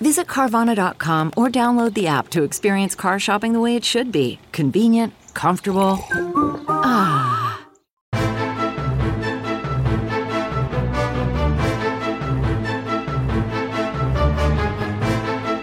Visit 0.00 0.26
Carvana.com 0.26 1.32
or 1.36 1.48
download 1.48 1.94
the 1.94 2.06
app 2.06 2.28
to 2.30 2.42
experience 2.42 2.94
car 2.94 3.18
shopping 3.18 3.52
the 3.52 3.60
way 3.60 3.76
it 3.76 3.84
should 3.84 4.12
be 4.12 4.38
convenient, 4.52 5.12
comfortable. 5.34 5.98
Ah. 6.68 7.36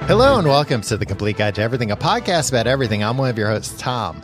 Hello 0.08 0.38
and 0.38 0.48
welcome 0.48 0.82
to 0.82 0.98
the 0.98 1.06
Complete 1.06 1.38
Guide 1.38 1.56
to 1.56 1.62
Everything, 1.62 1.90
a 1.90 1.98
podcast 1.98 2.50
about 2.50 2.68
everything. 2.68 3.04
I'm 3.04 3.18
one 3.18 3.30
of 3.30 3.38
your 3.38 3.48
hosts, 3.48 3.80
Tom. 3.80 4.22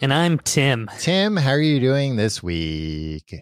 And 0.00 0.12
I'm 0.12 0.38
Tim. 0.38 0.88
Tim, 0.98 1.36
how 1.36 1.50
are 1.50 1.60
you 1.60 1.80
doing 1.80 2.16
this 2.16 2.42
week? 2.42 3.34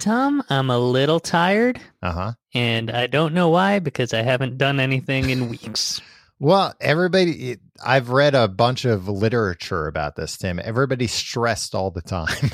Tom, 0.00 0.42
I'm 0.50 0.70
a 0.70 0.78
little 0.78 1.20
tired. 1.20 1.80
Uh 2.02 2.12
huh. 2.12 2.32
And 2.54 2.90
I 2.90 3.06
don't 3.06 3.34
know 3.34 3.48
why 3.48 3.78
because 3.78 4.12
I 4.12 4.22
haven't 4.22 4.58
done 4.58 4.80
anything 4.80 5.30
in 5.30 5.48
weeks. 5.48 6.00
Well, 6.38 6.74
everybody, 6.82 7.56
I've 7.82 8.10
read 8.10 8.34
a 8.34 8.46
bunch 8.46 8.84
of 8.84 9.08
literature 9.08 9.86
about 9.86 10.16
this, 10.16 10.36
Tim. 10.36 10.60
Everybody's 10.62 11.12
stressed 11.12 11.74
all 11.74 11.90
the 11.90 12.02
time. 12.02 12.50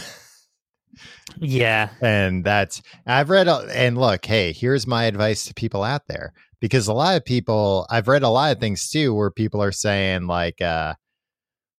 yeah. 1.40 1.88
And 2.00 2.44
that's, 2.44 2.80
I've 3.08 3.28
read, 3.28 3.48
and 3.48 3.98
look, 3.98 4.24
hey, 4.24 4.52
here's 4.52 4.86
my 4.86 5.06
advice 5.06 5.46
to 5.46 5.54
people 5.54 5.82
out 5.82 6.06
there 6.06 6.32
because 6.62 6.86
a 6.86 6.94
lot 6.94 7.16
of 7.16 7.24
people 7.24 7.86
I've 7.90 8.08
read 8.08 8.22
a 8.22 8.28
lot 8.28 8.52
of 8.52 8.60
things 8.60 8.88
too 8.88 9.12
where 9.12 9.30
people 9.30 9.62
are 9.62 9.72
saying 9.72 10.28
like 10.28 10.62
uh 10.62 10.94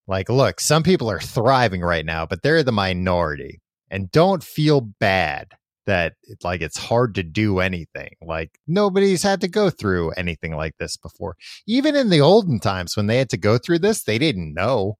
like 0.05 0.29
look, 0.29 0.59
some 0.59 0.83
people 0.83 1.09
are 1.09 1.21
thriving 1.21 1.81
right 1.81 2.05
now, 2.05 2.27
but 2.27 2.43
they're 2.43 2.61
the 2.61 2.71
minority. 2.71 3.61
And 3.89 4.11
don't 4.11 4.43
feel 4.43 4.81
bad 4.81 5.53
that 5.85 6.13
like 6.43 6.61
it's 6.61 6.77
hard 6.77 7.15
to 7.15 7.23
do 7.23 7.59
anything. 7.59 8.15
Like 8.21 8.59
nobody's 8.67 9.23
had 9.23 9.41
to 9.41 9.47
go 9.47 9.69
through 9.69 10.11
anything 10.11 10.55
like 10.55 10.77
this 10.79 10.97
before. 10.97 11.35
Even 11.67 11.95
in 11.95 12.09
the 12.09 12.21
olden 12.21 12.59
times 12.59 12.95
when 12.95 13.07
they 13.07 13.17
had 13.17 13.29
to 13.29 13.37
go 13.37 13.57
through 13.57 13.79
this, 13.79 14.03
they 14.03 14.17
didn't 14.17 14.53
know. 14.53 14.97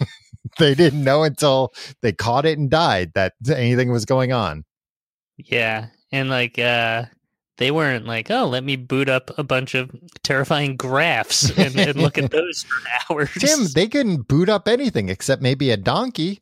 they 0.58 0.74
didn't 0.74 1.04
know 1.04 1.22
until 1.22 1.72
they 2.02 2.12
caught 2.12 2.46
it 2.46 2.58
and 2.58 2.70
died 2.70 3.12
that 3.14 3.34
anything 3.48 3.90
was 3.90 4.04
going 4.04 4.32
on. 4.32 4.64
Yeah. 5.36 5.88
And 6.10 6.28
like 6.28 6.58
uh 6.58 7.04
they 7.58 7.70
weren't 7.70 8.06
like, 8.06 8.30
oh, 8.30 8.46
let 8.46 8.64
me 8.64 8.76
boot 8.76 9.08
up 9.08 9.30
a 9.38 9.44
bunch 9.44 9.74
of 9.74 9.90
terrifying 10.24 10.76
graphs 10.76 11.50
and, 11.56 11.78
and 11.78 11.96
look 11.96 12.18
at 12.18 12.30
those 12.32 12.64
for 12.64 12.74
hours. 13.10 13.30
Tim, 13.38 13.66
they 13.74 13.86
couldn't 13.86 14.26
boot 14.26 14.48
up 14.48 14.66
anything 14.66 15.08
except 15.08 15.42
maybe 15.42 15.70
a 15.70 15.76
donkey. 15.76 16.41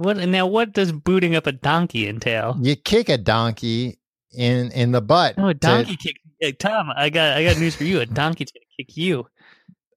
What 0.00 0.16
now? 0.16 0.46
What 0.46 0.72
does 0.72 0.92
booting 0.92 1.36
up 1.36 1.46
a 1.46 1.52
donkey 1.52 2.08
entail? 2.08 2.56
You 2.58 2.74
kick 2.74 3.10
a 3.10 3.18
donkey 3.18 3.98
in 4.32 4.70
in 4.72 4.92
the 4.92 5.02
butt. 5.02 5.34
Oh, 5.36 5.48
a 5.48 5.54
donkey 5.54 5.96
to, 5.96 6.02
kick. 6.02 6.16
Hey, 6.40 6.52
Tom, 6.52 6.90
I 6.96 7.10
got 7.10 7.36
I 7.36 7.44
got 7.44 7.58
news 7.58 7.76
for 7.76 7.84
you. 7.84 8.00
A 8.00 8.06
donkey's 8.06 8.50
gonna 8.50 8.64
kick 8.78 8.96
you. 8.96 9.26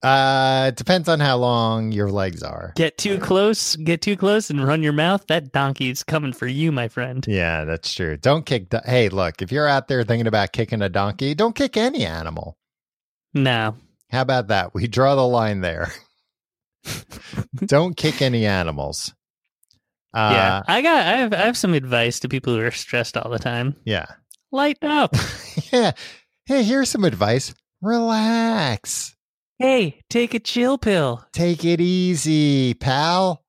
Uh, 0.04 0.66
it 0.68 0.76
depends 0.76 1.08
on 1.08 1.22
how 1.22 1.38
long 1.38 1.94
your 1.94 2.12
legs 2.12 2.44
are. 2.44 2.74
Get 2.76 2.98
too 2.98 3.18
close, 3.18 3.78
get 3.78 4.02
too 4.02 4.18
close, 4.18 4.50
and 4.50 4.68
run 4.68 4.84
your 4.84 4.92
mouth. 4.92 5.26
That 5.28 5.54
donkey's 5.54 6.04
coming 6.04 6.34
for 6.34 6.48
you, 6.48 6.74
my 6.74 6.90
friend. 6.90 7.24
Yeah, 7.26 7.64
that's 7.64 7.94
true. 7.94 8.18
Don't 8.18 8.46
kick. 8.46 8.68
Do- 8.68 8.82
hey, 8.84 9.08
look, 9.08 9.42
if 9.42 9.54
you're 9.54 9.70
out 9.70 9.88
there 9.88 10.04
thinking 10.04 10.28
about 10.28 10.52
kicking 10.52 10.82
a 10.82 10.90
donkey, 10.90 11.34
don't 11.34 11.56
kick 11.56 11.78
any 11.78 12.06
animal. 12.06 12.58
No. 13.34 13.78
How 14.12 14.22
about 14.22 14.50
that? 14.50 14.74
We 14.74 14.88
draw 14.88 15.16
the 15.16 15.26
line 15.26 15.62
there. 15.62 15.94
don't 17.56 17.96
kick 17.96 18.22
any 18.22 18.46
animals. 18.46 19.14
Uh, 20.14 20.32
yeah, 20.34 20.62
I 20.68 20.82
got. 20.82 21.08
I 21.08 21.18
have. 21.18 21.34
I 21.34 21.38
have 21.38 21.58
some 21.58 21.74
advice 21.74 22.20
to 22.20 22.30
people 22.30 22.54
who 22.54 22.62
are 22.62 22.72
stressed 22.72 23.18
all 23.18 23.32
the 23.32 23.40
time. 23.40 23.76
Yeah, 23.86 24.06
lighten 24.52 24.90
up. 24.90 25.16
yeah. 25.72 25.92
Hey, 26.46 26.64
here's 26.64 26.90
some 26.90 27.04
advice. 27.04 27.54
Relax. 27.82 29.16
Hey, 29.60 30.02
take 30.10 30.34
a 30.34 30.40
chill 30.40 30.78
pill. 30.78 31.26
Take 31.34 31.66
it 31.66 31.82
easy, 31.82 32.74
pal. 32.76 33.44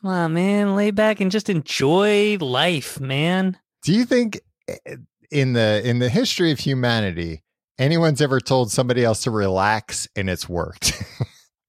Come 0.00 0.10
on, 0.10 0.32
man. 0.34 0.74
Lay 0.74 0.90
back 0.90 1.20
and 1.20 1.30
just 1.30 1.48
enjoy 1.48 2.38
life, 2.38 3.00
man. 3.00 3.58
Do 3.82 3.92
you 3.92 4.04
think 4.04 4.40
eh, 4.68 4.96
in 5.30 5.52
the 5.52 5.82
in 5.84 5.98
the 5.98 6.08
history 6.08 6.50
of 6.50 6.60
humanity, 6.60 7.42
anyone's 7.78 8.20
ever 8.20 8.40
told 8.40 8.70
somebody 8.70 9.04
else 9.04 9.22
to 9.24 9.30
relax 9.30 10.08
and 10.16 10.30
it's 10.30 10.48
worked? 10.48 11.02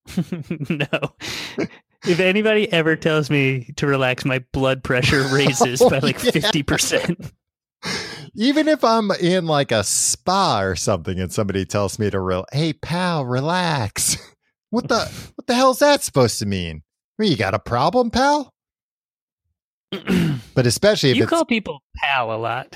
no 0.69 0.87
if 2.05 2.19
anybody 2.19 2.71
ever 2.71 2.95
tells 2.95 3.29
me 3.29 3.71
to 3.77 3.87
relax, 3.87 4.25
my 4.25 4.39
blood 4.51 4.83
pressure 4.83 5.23
oh, 5.25 5.33
raises 5.33 5.81
oh, 5.81 5.89
by 5.89 5.99
like 5.99 6.19
fifty 6.19 6.59
yeah. 6.59 6.63
percent. 6.65 7.31
Even 8.35 8.67
if 8.67 8.83
I'm 8.83 9.11
in 9.11 9.45
like 9.45 9.71
a 9.71 9.83
spa 9.83 10.61
or 10.61 10.75
something, 10.75 11.19
and 11.19 11.31
somebody 11.31 11.65
tells 11.65 11.99
me 11.99 12.09
to 12.09 12.19
real, 12.19 12.45
hey 12.51 12.73
pal, 12.73 13.25
relax. 13.25 14.17
What 14.73 14.87
the 14.87 15.01
what 15.35 15.45
the 15.45 15.53
hell's 15.53 15.77
that 15.79 16.01
supposed 16.01 16.39
to 16.39 16.47
mean? 16.47 16.81
Well, 17.19 17.27
you 17.27 17.37
got 17.37 17.53
a 17.53 17.59
problem, 17.59 18.09
pal? 18.09 18.51
but 19.91 20.65
especially 20.65 21.11
if 21.11 21.17
you 21.17 21.27
call 21.27 21.45
people 21.45 21.83
pal 21.95 22.33
a 22.33 22.37
lot. 22.37 22.75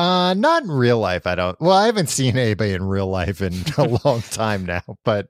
Uh, 0.00 0.32
not 0.32 0.62
in 0.62 0.70
real 0.70 0.98
life. 0.98 1.26
I 1.26 1.34
don't. 1.34 1.60
Well, 1.60 1.76
I 1.76 1.84
haven't 1.84 2.08
seen 2.08 2.38
anybody 2.38 2.72
in 2.72 2.82
real 2.84 3.08
life 3.08 3.42
in 3.42 3.52
a 3.76 4.00
long 4.04 4.22
time 4.22 4.64
now, 4.64 4.80
but 5.04 5.28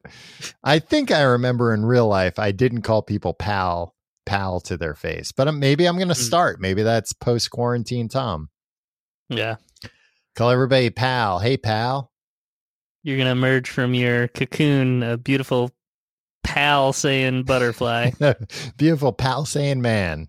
I 0.62 0.78
think 0.78 1.10
I 1.10 1.22
remember 1.22 1.74
in 1.74 1.84
real 1.84 2.06
life 2.06 2.38
I 2.38 2.52
didn't 2.52 2.82
call 2.82 3.02
people 3.02 3.34
pal 3.34 3.96
pal 4.26 4.60
to 4.60 4.76
their 4.76 4.94
face. 4.94 5.32
But 5.32 5.52
maybe 5.54 5.86
I'm 5.86 5.96
going 5.96 6.06
to 6.06 6.14
hmm. 6.14 6.20
start. 6.20 6.60
Maybe 6.60 6.84
that's 6.84 7.12
post 7.12 7.50
quarantine 7.50 8.06
Tom. 8.06 8.48
Yeah. 9.28 9.56
Call 10.36 10.50
everybody 10.50 10.90
pal. 10.90 11.40
Hey 11.40 11.56
pal. 11.56 12.12
You're 13.02 13.16
going 13.16 13.26
to 13.26 13.32
emerge 13.32 13.68
from 13.68 13.92
your 13.92 14.28
cocoon, 14.28 15.02
a 15.02 15.16
beautiful 15.16 15.72
pal 16.44 16.92
saying 16.92 17.42
butterfly. 17.42 18.12
beautiful 18.76 19.12
pal 19.12 19.46
saying 19.46 19.82
man. 19.82 20.28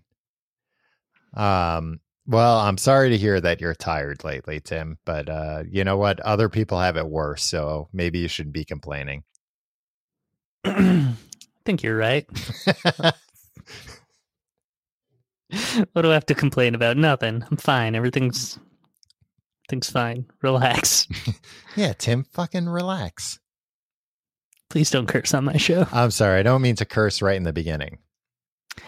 Um 1.32 2.00
well, 2.26 2.58
I'm 2.58 2.78
sorry 2.78 3.10
to 3.10 3.18
hear 3.18 3.40
that 3.40 3.60
you're 3.60 3.74
tired 3.74 4.24
lately, 4.24 4.60
Tim, 4.60 4.98
but 5.04 5.28
uh, 5.28 5.64
you 5.68 5.84
know 5.84 5.96
what? 5.96 6.20
Other 6.20 6.48
people 6.48 6.78
have 6.78 6.96
it 6.96 7.08
worse, 7.08 7.42
so 7.42 7.88
maybe 7.92 8.20
you 8.20 8.28
shouldn't 8.28 8.54
be 8.54 8.64
complaining. 8.64 9.24
I 10.64 11.14
think 11.64 11.82
you're 11.82 11.96
right. 11.96 12.26
what 15.92 16.02
do 16.02 16.10
I 16.10 16.14
have 16.14 16.26
to 16.26 16.34
complain 16.34 16.74
about? 16.74 16.96
Nothing. 16.96 17.44
I'm 17.50 17.56
fine. 17.56 17.94
Everything's 17.94 18.58
everything's 19.66 19.90
fine. 19.90 20.26
Relax. 20.42 21.08
yeah, 21.76 21.92
Tim, 21.94 22.24
fucking 22.32 22.68
relax. 22.68 23.40
Please 24.70 24.90
don't 24.90 25.06
curse 25.06 25.34
on 25.34 25.44
my 25.44 25.56
show. 25.56 25.86
I'm 25.92 26.10
sorry. 26.10 26.40
I 26.40 26.42
don't 26.42 26.62
mean 26.62 26.76
to 26.76 26.84
curse 26.84 27.20
right 27.20 27.36
in 27.36 27.42
the 27.42 27.52
beginning. 27.52 27.98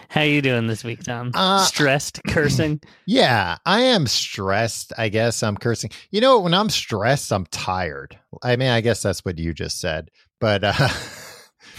How 0.09 0.21
you 0.21 0.41
doing 0.41 0.67
this 0.67 0.83
week, 0.83 1.03
Tom? 1.03 1.31
Uh, 1.33 1.63
stressed, 1.65 2.21
cursing? 2.27 2.79
Yeah, 3.05 3.57
I 3.65 3.81
am 3.81 4.07
stressed. 4.07 4.93
I 4.97 5.09
guess 5.09 5.43
I'm 5.43 5.57
cursing. 5.57 5.91
You 6.11 6.21
know, 6.21 6.39
when 6.39 6.53
I'm 6.53 6.69
stressed, 6.69 7.31
I'm 7.31 7.45
tired. 7.47 8.17
I 8.41 8.55
mean, 8.55 8.69
I 8.69 8.81
guess 8.81 9.01
that's 9.01 9.25
what 9.25 9.37
you 9.37 9.53
just 9.53 9.79
said, 9.79 10.09
but 10.39 10.63
uh, 10.63 10.87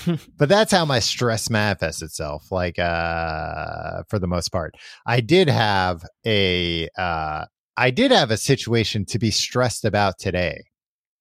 but 0.37 0.49
that's 0.49 0.73
how 0.73 0.85
my 0.85 0.99
stress 0.99 1.51
manifests 1.51 2.03
itself. 2.03 2.53
Like, 2.53 2.79
uh, 2.79 4.03
for 4.09 4.19
the 4.19 4.29
most 4.29 4.51
part, 4.51 4.75
I 5.07 5.21
did 5.21 5.49
have 5.49 6.05
a 6.27 6.89
uh, 6.97 7.47
I 7.77 7.91
did 7.91 8.11
have 8.11 8.31
a 8.31 8.37
situation 8.37 9.05
to 9.07 9.19
be 9.19 9.31
stressed 9.31 9.85
about 9.85 10.19
today, 10.19 10.65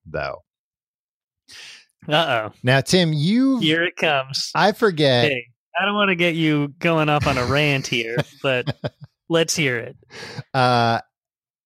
though. 0.05 0.43
Uh 2.07 2.49
oh. 2.49 2.53
Now, 2.61 2.81
Tim, 2.81 3.13
you 3.13 3.59
here 3.59 3.83
it 3.83 3.95
comes. 3.95 4.51
I 4.53 4.73
forget. 4.73 5.31
Hey 5.31 5.47
I 5.79 5.85
don't 5.85 5.95
want 5.95 6.09
to 6.09 6.15
get 6.15 6.35
you 6.35 6.69
going 6.79 7.09
off 7.09 7.27
on 7.27 7.37
a 7.37 7.45
rant 7.45 7.87
here, 7.87 8.17
but 8.43 8.75
let's 9.29 9.55
hear 9.55 9.77
it. 9.77 9.97
Uh, 10.53 10.99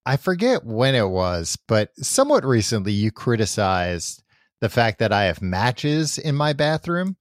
I 0.06 0.18
forget 0.18 0.66
when 0.66 0.96
it 0.96 1.08
was, 1.08 1.58
but 1.68 1.92
somewhat 1.98 2.46
recently 2.46 2.92
you 2.92 3.12
criticized 3.12 4.24
the 4.62 4.70
fact 4.70 5.00
that 5.00 5.14
I 5.14 5.26
have 5.26 5.42
matches 5.42 6.18
in 6.18 6.36
my 6.36 6.54
bathroom. 6.54 7.18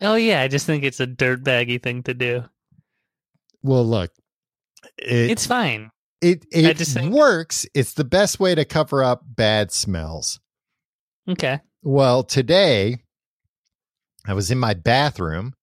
Oh 0.00 0.14
yeah, 0.14 0.40
I 0.40 0.48
just 0.48 0.66
think 0.66 0.84
it's 0.84 1.00
a 1.00 1.06
dirtbaggy 1.06 1.82
thing 1.82 2.02
to 2.04 2.14
do. 2.14 2.44
Well, 3.62 3.84
look, 3.84 4.10
it, 4.96 5.30
it's 5.30 5.46
fine. 5.46 5.90
It 6.22 6.46
it 6.50 6.78
think... 6.78 7.12
works. 7.12 7.66
It's 7.74 7.92
the 7.92 8.04
best 8.04 8.40
way 8.40 8.54
to 8.54 8.64
cover 8.64 9.04
up 9.04 9.22
bad 9.24 9.72
smells. 9.72 10.40
Okay. 11.28 11.60
Well, 11.82 12.22
today 12.24 13.04
I 14.26 14.34
was 14.34 14.50
in 14.50 14.58
my 14.58 14.74
bathroom 14.74 15.54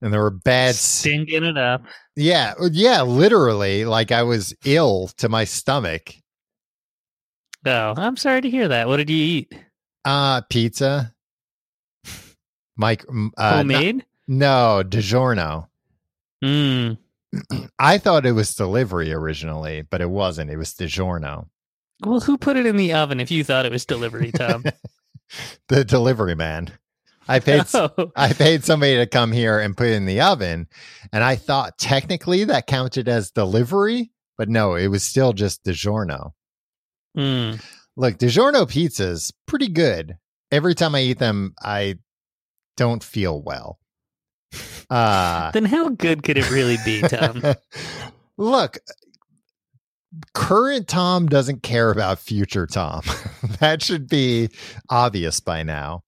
and 0.00 0.12
there 0.12 0.20
were 0.20 0.30
bad 0.30 0.74
Stinking 0.74 1.44
it 1.44 1.56
up. 1.56 1.84
Yeah, 2.16 2.54
uh, 2.60 2.68
yeah, 2.72 3.02
literally 3.02 3.84
like 3.84 4.12
I 4.12 4.22
was 4.24 4.54
ill 4.64 5.08
to 5.18 5.28
my 5.28 5.44
stomach. 5.44 6.14
Oh, 7.64 7.94
I'm 7.96 8.16
sorry 8.16 8.40
to 8.40 8.50
hear 8.50 8.68
that. 8.68 8.88
What 8.88 8.96
did 8.96 9.10
you 9.10 9.16
eat? 9.16 9.54
Uh 10.04 10.40
pizza. 10.42 11.14
Mike 12.76 13.04
uh, 13.08 13.12
no- 13.12 13.30
Homemade? 13.38 14.04
No, 14.26 14.82
DiGiorno. 14.84 15.68
Mm. 16.42 16.98
I 17.78 17.98
thought 17.98 18.26
it 18.26 18.32
was 18.32 18.54
delivery 18.54 19.12
originally, 19.12 19.82
but 19.82 20.00
it 20.00 20.10
wasn't. 20.10 20.50
It 20.50 20.56
was 20.56 20.74
DiGiorno. 20.74 21.46
Well, 22.04 22.20
who 22.20 22.36
put 22.36 22.56
it 22.56 22.66
in 22.66 22.76
the 22.76 22.92
oven 22.94 23.20
if 23.20 23.30
you 23.30 23.44
thought 23.44 23.66
it 23.66 23.72
was 23.72 23.86
delivery, 23.86 24.32
Tom? 24.32 24.64
The 25.68 25.82
delivery 25.82 26.34
man. 26.34 26.70
I 27.28 27.38
paid 27.40 27.64
oh, 27.74 28.12
I 28.16 28.32
paid 28.32 28.64
somebody 28.64 28.96
to 28.96 29.06
come 29.06 29.32
here 29.32 29.58
and 29.58 29.76
put 29.76 29.88
it 29.88 29.94
in 29.94 30.06
the 30.06 30.20
oven, 30.20 30.66
and 31.12 31.22
I 31.22 31.36
thought 31.36 31.78
technically 31.78 32.44
that 32.44 32.66
counted 32.66 33.08
as 33.08 33.30
delivery, 33.30 34.10
but 34.36 34.48
no, 34.48 34.74
it 34.74 34.88
was 34.88 35.02
still 35.04 35.32
just 35.32 35.64
DiGiorno. 35.64 36.32
mm. 37.16 37.62
Look, 37.96 38.18
DiGiorno 38.18 38.66
pizzas 38.66 39.32
pretty 39.46 39.68
good. 39.68 40.16
Every 40.50 40.74
time 40.74 40.94
I 40.94 41.02
eat 41.02 41.18
them, 41.18 41.54
I 41.62 41.96
don't 42.76 43.04
feel 43.04 43.40
well. 43.42 43.78
Uh 44.90 45.50
Then 45.52 45.64
how 45.66 45.90
good 45.90 46.22
could 46.22 46.36
it 46.36 46.50
really 46.50 46.76
be, 46.84 47.02
Tom? 47.02 47.42
Look, 48.36 48.78
current 50.34 50.88
Tom 50.88 51.26
doesn't 51.26 51.62
care 51.62 51.90
about 51.90 52.18
future 52.18 52.66
Tom. 52.66 53.02
that 53.60 53.82
should 53.82 54.08
be 54.08 54.50
obvious 54.90 55.40
by 55.40 55.62
now. 55.62 56.02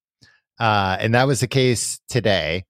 Uh, 0.58 0.96
and 1.00 1.14
that 1.14 1.26
was 1.26 1.40
the 1.40 1.48
case 1.48 2.00
today. 2.08 2.64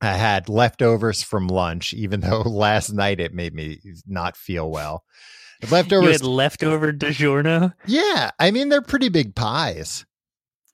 I 0.00 0.12
had 0.14 0.48
leftovers 0.48 1.22
from 1.22 1.46
lunch, 1.46 1.94
even 1.94 2.20
though 2.22 2.40
last 2.42 2.92
night 2.92 3.20
it 3.20 3.34
made 3.34 3.54
me 3.54 3.78
not 4.06 4.36
feel 4.36 4.70
well. 4.70 5.04
you 5.62 5.68
Leftovers, 5.68 6.12
had 6.20 6.24
leftover 6.24 6.92
DiGiorno? 6.92 7.72
yeah. 7.86 8.30
I 8.38 8.50
mean, 8.50 8.68
they're 8.68 8.82
pretty 8.82 9.08
big 9.10 9.34
pies. 9.34 10.04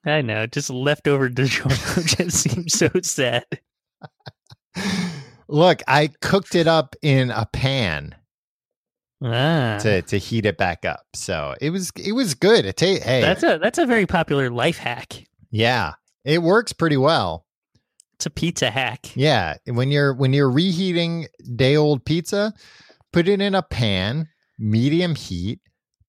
I 0.05 0.21
know, 0.21 0.45
just 0.47 0.69
leftover 0.69 1.29
DiGiorno 1.29 2.17
just 2.17 2.37
seems 2.37 2.73
so 2.73 2.89
sad. 3.03 3.45
Look, 5.47 5.81
I 5.87 6.09
cooked 6.21 6.55
it 6.55 6.67
up 6.67 6.95
in 7.01 7.31
a 7.31 7.45
pan 7.51 8.15
Ah, 9.21 9.77
to 9.81 10.01
to 10.03 10.17
heat 10.17 10.45
it 10.45 10.57
back 10.57 10.85
up. 10.85 11.01
So 11.13 11.53
it 11.59 11.71
was 11.71 11.91
it 11.97 12.13
was 12.13 12.35
good. 12.35 12.65
It 12.65 12.77
ta- 12.77 12.85
hey, 13.03 13.19
that's 13.21 13.43
a 13.43 13.57
that's 13.61 13.77
a 13.77 13.85
very 13.85 14.05
popular 14.05 14.49
life 14.49 14.77
hack. 14.77 15.25
Yeah, 15.51 15.93
it 16.25 16.41
works 16.43 16.73
pretty 16.73 16.97
well. 16.97 17.45
It's 18.15 18.25
a 18.25 18.29
pizza 18.29 18.69
hack. 18.69 19.15
Yeah, 19.15 19.55
when 19.65 19.91
you're 19.91 20.13
when 20.13 20.33
you're 20.33 20.51
reheating 20.51 21.27
day 21.55 21.75
old 21.75 22.05
pizza, 22.05 22.53
put 23.13 23.27
it 23.27 23.39
in 23.41 23.55
a 23.55 23.63
pan, 23.63 24.27
medium 24.57 25.15
heat. 25.15 25.59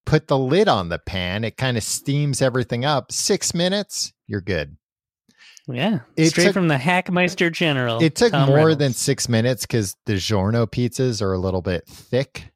Put 0.07 0.27
the 0.27 0.39
lid 0.39 0.67
on 0.67 0.89
the 0.89 0.99
pan. 0.99 1.45
It 1.45 1.57
kind 1.57 1.77
of 1.77 1.85
steams 1.85 2.43
everything 2.43 2.85
up. 2.85 3.13
Six 3.13 3.55
minutes, 3.55 4.13
you're 4.27 4.41
good. 4.41 4.77
Yeah, 5.69 6.01
It 6.17 6.31
straight 6.31 6.47
took- 6.47 6.55
from 6.55 6.67
the 6.67 6.77
Hackmeister 6.77 7.53
General. 7.53 8.03
It 8.03 8.17
took 8.17 8.33
Tom 8.33 8.49
more 8.49 8.57
Reynolds. 8.57 8.79
than 8.79 8.93
six 8.93 9.29
minutes 9.29 9.63
because 9.67 9.95
DiGiorno 10.09 10.67
pizzas 10.67 11.23
are 11.23 11.33
a 11.33 11.39
little 11.39 11.63
bit 11.63 11.87
thick, 11.87 12.51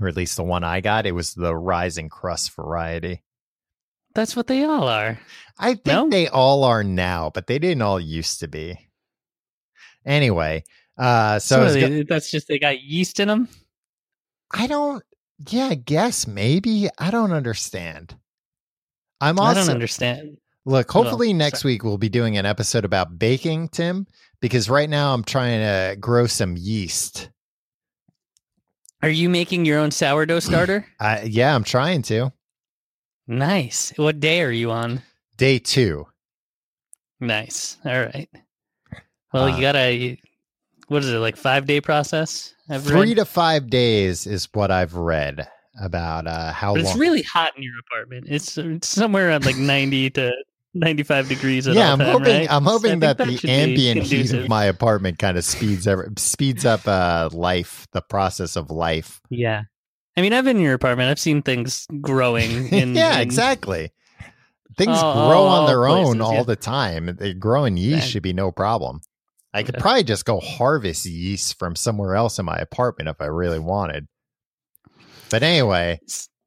or 0.00 0.08
at 0.08 0.16
least 0.16 0.36
the 0.36 0.42
one 0.42 0.64
I 0.64 0.80
got. 0.80 1.06
It 1.06 1.12
was 1.12 1.34
the 1.34 1.54
rising 1.54 2.08
crust 2.08 2.56
variety. 2.56 3.22
That's 4.18 4.34
what 4.34 4.48
they 4.48 4.64
all 4.64 4.88
are. 4.88 5.16
I 5.60 5.74
think 5.74 5.86
No? 5.86 6.08
they 6.08 6.26
all 6.26 6.64
are 6.64 6.82
now, 6.82 7.30
but 7.32 7.46
they 7.46 7.60
didn't 7.60 7.82
all 7.82 8.00
used 8.00 8.40
to 8.40 8.48
be. 8.48 8.76
Anyway, 10.04 10.64
uh, 10.98 11.38
so, 11.38 11.68
So, 11.68 11.80
go- 11.80 12.02
that's 12.02 12.28
just 12.28 12.48
they 12.48 12.58
got 12.58 12.80
yeast 12.82 13.20
in 13.20 13.28
them. 13.28 13.48
I 14.50 14.66
don't. 14.66 15.04
Yeah, 15.48 15.66
I 15.66 15.76
guess 15.76 16.26
maybe 16.26 16.88
I 16.98 17.12
don't 17.12 17.30
understand. 17.30 18.16
I'm 19.20 19.38
I 19.38 19.50
also 19.50 19.60
don't 19.60 19.70
understand. 19.70 20.38
look. 20.64 20.90
Hopefully 20.90 21.32
next 21.32 21.62
week 21.62 21.84
we'll 21.84 21.96
be 21.96 22.08
doing 22.08 22.36
an 22.36 22.44
episode 22.44 22.84
about 22.84 23.20
baking, 23.20 23.68
Tim, 23.68 24.08
because 24.40 24.68
right 24.68 24.90
now 24.90 25.14
I'm 25.14 25.22
trying 25.22 25.60
to 25.60 25.94
grow 26.00 26.26
some 26.26 26.56
yeast. 26.56 27.30
Are 29.00 29.08
you 29.08 29.28
making 29.28 29.64
your 29.64 29.78
own 29.78 29.92
sourdough 29.92 30.40
starter? 30.40 30.86
I, 30.98 31.22
yeah, 31.22 31.54
I'm 31.54 31.62
trying 31.62 32.02
to. 32.02 32.32
Nice. 33.28 33.92
What 33.96 34.18
day 34.18 34.42
are 34.42 34.50
you 34.50 34.72
on? 34.72 35.02
Day 35.36 35.58
two. 35.60 36.06
Nice. 37.20 37.76
All 37.84 37.92
right. 38.00 38.28
Well, 39.32 39.44
Uh, 39.44 39.54
you 39.56 39.60
gotta. 39.60 40.16
What 40.88 41.04
is 41.04 41.10
it 41.12 41.18
like? 41.18 41.36
Five 41.36 41.66
day 41.66 41.80
process. 41.80 42.54
I've 42.70 42.82
Three 42.84 43.00
read? 43.10 43.16
to 43.18 43.24
five 43.24 43.68
days 43.70 44.26
is 44.26 44.48
what 44.52 44.70
I've 44.70 44.94
read 44.94 45.46
about 45.82 46.26
uh, 46.26 46.52
how 46.52 46.74
But 46.74 46.82
long. 46.84 46.90
it's 46.92 46.98
really 46.98 47.22
hot 47.22 47.52
in 47.56 47.62
your 47.62 47.78
apartment. 47.78 48.26
It's, 48.28 48.56
it's 48.58 48.88
somewhere 48.88 49.28
around 49.28 49.44
like 49.46 49.56
ninety 49.56 50.10
to 50.10 50.32
ninety-five 50.74 51.28
degrees. 51.28 51.68
At 51.68 51.74
yeah, 51.74 51.88
all 51.88 51.92
I'm 51.92 51.98
time, 51.98 52.12
hoping. 52.12 52.36
right? 52.40 52.52
I'm 52.52 52.64
hoping 52.64 52.90
think 52.90 53.00
that, 53.02 53.18
the 53.18 53.32
should 53.36 53.42
be 53.42 53.50
ambient 53.50 54.02
heat 54.02 54.32
of 54.32 54.48
my 54.48 54.64
apartment 54.64 55.18
kind 55.18 55.36
of 55.38 55.44
speeds 55.44 55.86
ever, 55.86 56.10
speeds 56.16 56.64
up 56.64 56.86
uh, 56.88 57.28
life, 57.32 57.86
the 57.92 58.00
process 58.02 58.56
of 58.56 58.70
life. 58.70 59.20
Yeah. 59.30 59.62
I 60.18 60.20
mean, 60.20 60.32
I've 60.32 60.44
been 60.44 60.56
in 60.56 60.62
your 60.62 60.74
apartment. 60.74 61.10
I've 61.10 61.18
seen 61.20 61.42
things 61.42 61.86
growing. 62.00 62.68
In, 62.72 62.94
yeah, 62.96 63.14
in- 63.16 63.20
exactly. 63.20 63.92
Things 64.76 64.98
all- 64.98 65.28
grow 65.28 65.42
on 65.44 65.66
their 65.66 65.86
own 65.86 66.20
all 66.20 66.34
yeah. 66.34 66.42
the 66.42 66.56
time. 66.56 67.16
They 67.18 67.34
grow 67.34 67.64
in 67.64 67.76
yeast 67.76 68.08
should 68.10 68.22
be 68.22 68.32
no 68.32 68.50
problem. 68.50 69.00
I 69.54 69.62
could 69.62 69.76
Yeah. 69.76 69.80
probably 69.80 70.04
just 70.04 70.24
go 70.24 70.40
harvest 70.40 71.06
yeast 71.06 71.58
from 71.58 71.74
somewhere 71.76 72.14
else 72.16 72.38
in 72.38 72.44
my 72.44 72.56
apartment 72.58 73.08
if 73.08 73.20
I 73.20 73.26
really 73.26 73.58
wanted. 73.58 74.06
But 75.30 75.42
anyway, 75.42 76.00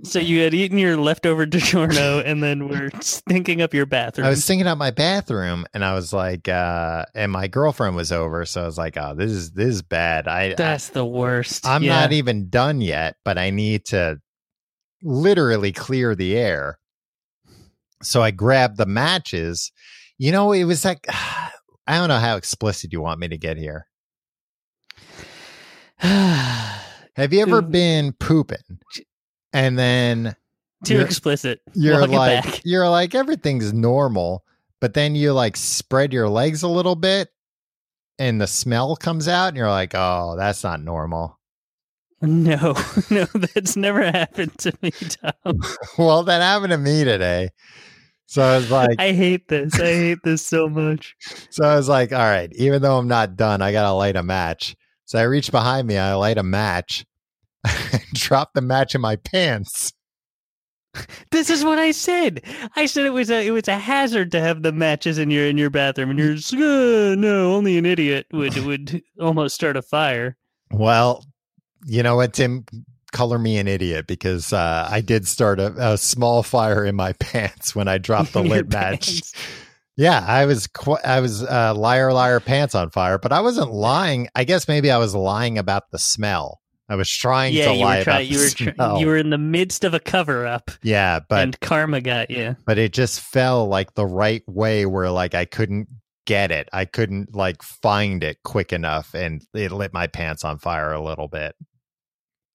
So 0.03 0.19
you 0.19 0.41
had 0.41 0.53
eaten 0.53 0.77
your 0.77 0.97
leftover 0.97 1.45
DiGiorno 1.47 2.23
and 2.25 2.41
then 2.41 2.67
we're 2.67 2.89
stinking 3.01 3.61
up 3.61 3.73
your 3.73 3.85
bathroom. 3.85 4.25
I 4.27 4.29
was 4.29 4.45
thinking 4.45 4.67
out 4.67 4.77
my 4.77 4.91
bathroom 4.91 5.65
and 5.73 5.85
I 5.85 5.93
was 5.93 6.11
like, 6.13 6.47
uh, 6.47 7.05
and 7.13 7.31
my 7.31 7.47
girlfriend 7.47 7.95
was 7.95 8.11
over, 8.11 8.45
so 8.45 8.63
I 8.63 8.65
was 8.65 8.77
like, 8.77 8.97
oh, 8.97 9.13
this 9.15 9.31
is 9.31 9.51
this 9.51 9.67
is 9.75 9.81
bad. 9.81 10.27
I, 10.27 10.51
I 10.51 10.55
That's 10.55 10.89
the 10.89 11.05
worst. 11.05 11.65
I'm 11.67 11.83
Yeah. 11.83 12.01
not 12.01 12.13
even 12.13 12.49
done 12.49 12.81
yet, 12.81 13.15
but 13.23 13.37
I 13.37 13.49
need 13.51 13.85
to 13.85 14.19
literally 15.03 15.71
clear 15.71 16.15
the 16.15 16.37
air. 16.37 16.79
So 18.01 18.21
I 18.23 18.31
grabbed 18.31 18.77
the 18.77 18.85
matches. 18.85 19.71
You 20.17 20.31
know, 20.31 20.51
it 20.51 20.63
was 20.63 20.83
like 20.83 21.05
I 21.09 21.97
don't 21.97 22.07
know 22.09 22.19
how 22.19 22.37
explicit 22.37 22.93
you 22.93 23.01
want 23.01 23.19
me 23.19 23.27
to 23.27 23.37
get 23.37 23.57
here. 23.57 23.85
Have 25.99 27.33
you 27.33 27.41
ever 27.41 27.61
been 27.61 28.13
pooping 28.13 28.57
and 29.53 29.77
then 29.77 30.35
Too 30.85 30.95
You're- 30.95 31.05
explicit. 31.05 31.61
you're 31.73 31.99
Walk 32.01 32.09
like 32.09 32.61
you're 32.65 32.89
like 32.89 33.13
everything's 33.15 33.73
normal, 33.73 34.43
but 34.79 34.93
then 34.93 35.15
you 35.15 35.33
like 35.33 35.57
spread 35.57 36.13
your 36.13 36.29
legs 36.29 36.63
a 36.63 36.67
little 36.67 36.95
bit 36.95 37.29
and 38.19 38.39
the 38.41 38.47
smell 38.47 38.95
comes 38.95 39.27
out 39.27 39.47
and 39.49 39.57
you're 39.57 39.69
like, 39.69 39.93
"Oh, 39.95 40.35
that's 40.37 40.63
not 40.63 40.81
normal." 40.81 41.37
No, 42.21 42.75
no, 43.09 43.25
that's 43.53 43.75
never 43.75 44.03
happened 44.03 44.55
to 44.59 44.71
me, 44.81 44.91
Tom. 44.91 45.59
well, 45.97 46.21
that 46.23 46.41
happened 46.41 46.71
to 46.71 46.77
me 46.77 47.03
today. 47.03 47.49
So 48.27 48.43
I 48.43 48.55
was 48.57 48.69
like, 48.71 48.95
I 48.99 49.11
hate 49.11 49.47
this. 49.49 49.73
I 49.79 49.87
hate 49.87 50.19
this 50.23 50.45
so 50.45 50.69
much. 50.69 51.15
so 51.49 51.65
I 51.65 51.75
was 51.75 51.89
like, 51.89 52.13
all 52.13 52.19
right, 52.19 52.49
even 52.55 52.81
though 52.81 52.97
I'm 52.97 53.07
not 53.07 53.35
done, 53.35 53.61
I 53.61 53.71
gotta 53.71 53.91
light 53.91 54.15
a 54.15 54.23
match. 54.23 54.75
So 55.05 55.19
I 55.19 55.23
reach 55.23 55.51
behind 55.51 55.87
me, 55.87 55.97
I 55.97 56.13
light 56.13 56.37
a 56.37 56.43
match, 56.43 57.05
drop 58.13 58.53
the 58.53 58.61
match 58.61 58.95
in 58.95 59.01
my 59.01 59.15
pants. 59.15 59.93
This 61.31 61.49
is 61.49 61.63
what 61.63 61.79
I 61.79 61.91
said. 61.91 62.41
I 62.75 62.85
said 62.85 63.05
it 63.05 63.13
was 63.13 63.31
a 63.31 63.47
it 63.47 63.51
was 63.51 63.67
a 63.67 63.77
hazard 63.77 64.31
to 64.33 64.41
have 64.41 64.61
the 64.61 64.73
matches 64.73 65.17
in 65.17 65.31
your 65.31 65.45
in 65.45 65.57
your 65.57 65.69
bathroom, 65.69 66.09
and 66.09 66.19
you're 66.19 66.35
just, 66.35 66.53
"Uh, 66.53 67.15
no, 67.15 67.53
only 67.53 67.77
an 67.77 67.85
idiot 67.85 68.27
would 68.33 68.57
would 68.65 69.01
almost 69.19 69.55
start 69.55 69.77
a 69.77 69.81
fire. 69.81 70.37
Well, 70.71 71.25
you 71.85 72.03
know 72.03 72.15
what, 72.15 72.33
Tim? 72.33 72.65
Color 73.13 73.39
me 73.39 73.57
an 73.57 73.67
idiot 73.67 74.07
because 74.07 74.53
uh, 74.53 74.87
I 74.89 75.01
did 75.01 75.27
start 75.27 75.59
a, 75.59 75.91
a 75.91 75.97
small 75.97 76.43
fire 76.43 76.85
in 76.85 76.95
my 76.95 77.11
pants 77.19 77.75
when 77.75 77.89
I 77.89 77.97
dropped 77.97 78.31
the 78.31 78.41
lit 78.41 78.71
match. 78.71 79.21
Yeah, 79.97 80.23
I 80.25 80.45
was 80.45 80.67
qu- 80.67 80.97
I 81.03 81.19
was 81.19 81.43
uh, 81.43 81.73
liar 81.75 82.13
liar 82.13 82.39
pants 82.39 82.73
on 82.73 82.89
fire, 82.89 83.17
but 83.17 83.33
I 83.33 83.41
wasn't 83.41 83.71
lying. 83.71 84.29
I 84.33 84.45
guess 84.45 84.67
maybe 84.67 84.89
I 84.89 84.97
was 84.97 85.13
lying 85.13 85.57
about 85.57 85.91
the 85.91 85.99
smell. 85.99 86.60
I 86.91 86.95
was 86.95 87.09
trying 87.09 87.53
Yeah, 87.53 87.69
to 87.69 87.73
you 87.75 87.85
lie 87.85 87.95
were 87.97 88.01
about 88.01 88.11
trying. 88.13 88.27
You 88.31 88.39
were 88.39 88.49
try- 88.49 88.99
you 88.99 89.07
were 89.07 89.17
in 89.17 89.29
the 89.29 89.37
midst 89.37 89.83
of 89.85 89.93
a 89.93 89.99
cover 89.99 90.45
up, 90.45 90.69
yeah, 90.83 91.21
but 91.29 91.41
and 91.43 91.59
karma 91.61 92.01
got 92.01 92.29
you. 92.29 92.57
but 92.65 92.77
it 92.77 92.91
just 92.91 93.21
fell 93.21 93.67
like 93.67 93.93
the 93.93 94.05
right 94.05 94.43
way 94.47 94.85
where 94.85 95.09
like 95.09 95.33
I 95.33 95.45
couldn't 95.45 95.87
get 96.25 96.51
it. 96.51 96.67
I 96.73 96.83
couldn't 96.85 97.33
like 97.33 97.63
find 97.63 98.23
it 98.23 98.37
quick 98.43 98.73
enough 98.73 99.13
and 99.13 99.41
it 99.53 99.71
lit 99.71 99.93
my 99.93 100.07
pants 100.07 100.43
on 100.43 100.59
fire 100.59 100.91
a 100.91 101.01
little 101.01 101.27
bit. 101.29 101.55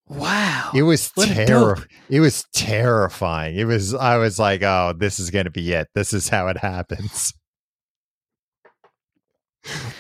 Wow. 0.08 0.70
It 0.74 0.82
was 0.82 1.10
terror. 1.10 1.78
It 2.08 2.20
was 2.20 2.44
terrifying. 2.54 3.56
It 3.56 3.64
was 3.64 3.92
I 3.94 4.18
was 4.18 4.38
like, 4.38 4.62
"Oh, 4.62 4.92
this 4.96 5.18
is 5.18 5.30
going 5.30 5.46
to 5.46 5.50
be 5.50 5.72
it. 5.72 5.88
This 5.94 6.12
is 6.12 6.28
how 6.28 6.46
it 6.48 6.58
happens." 6.58 7.32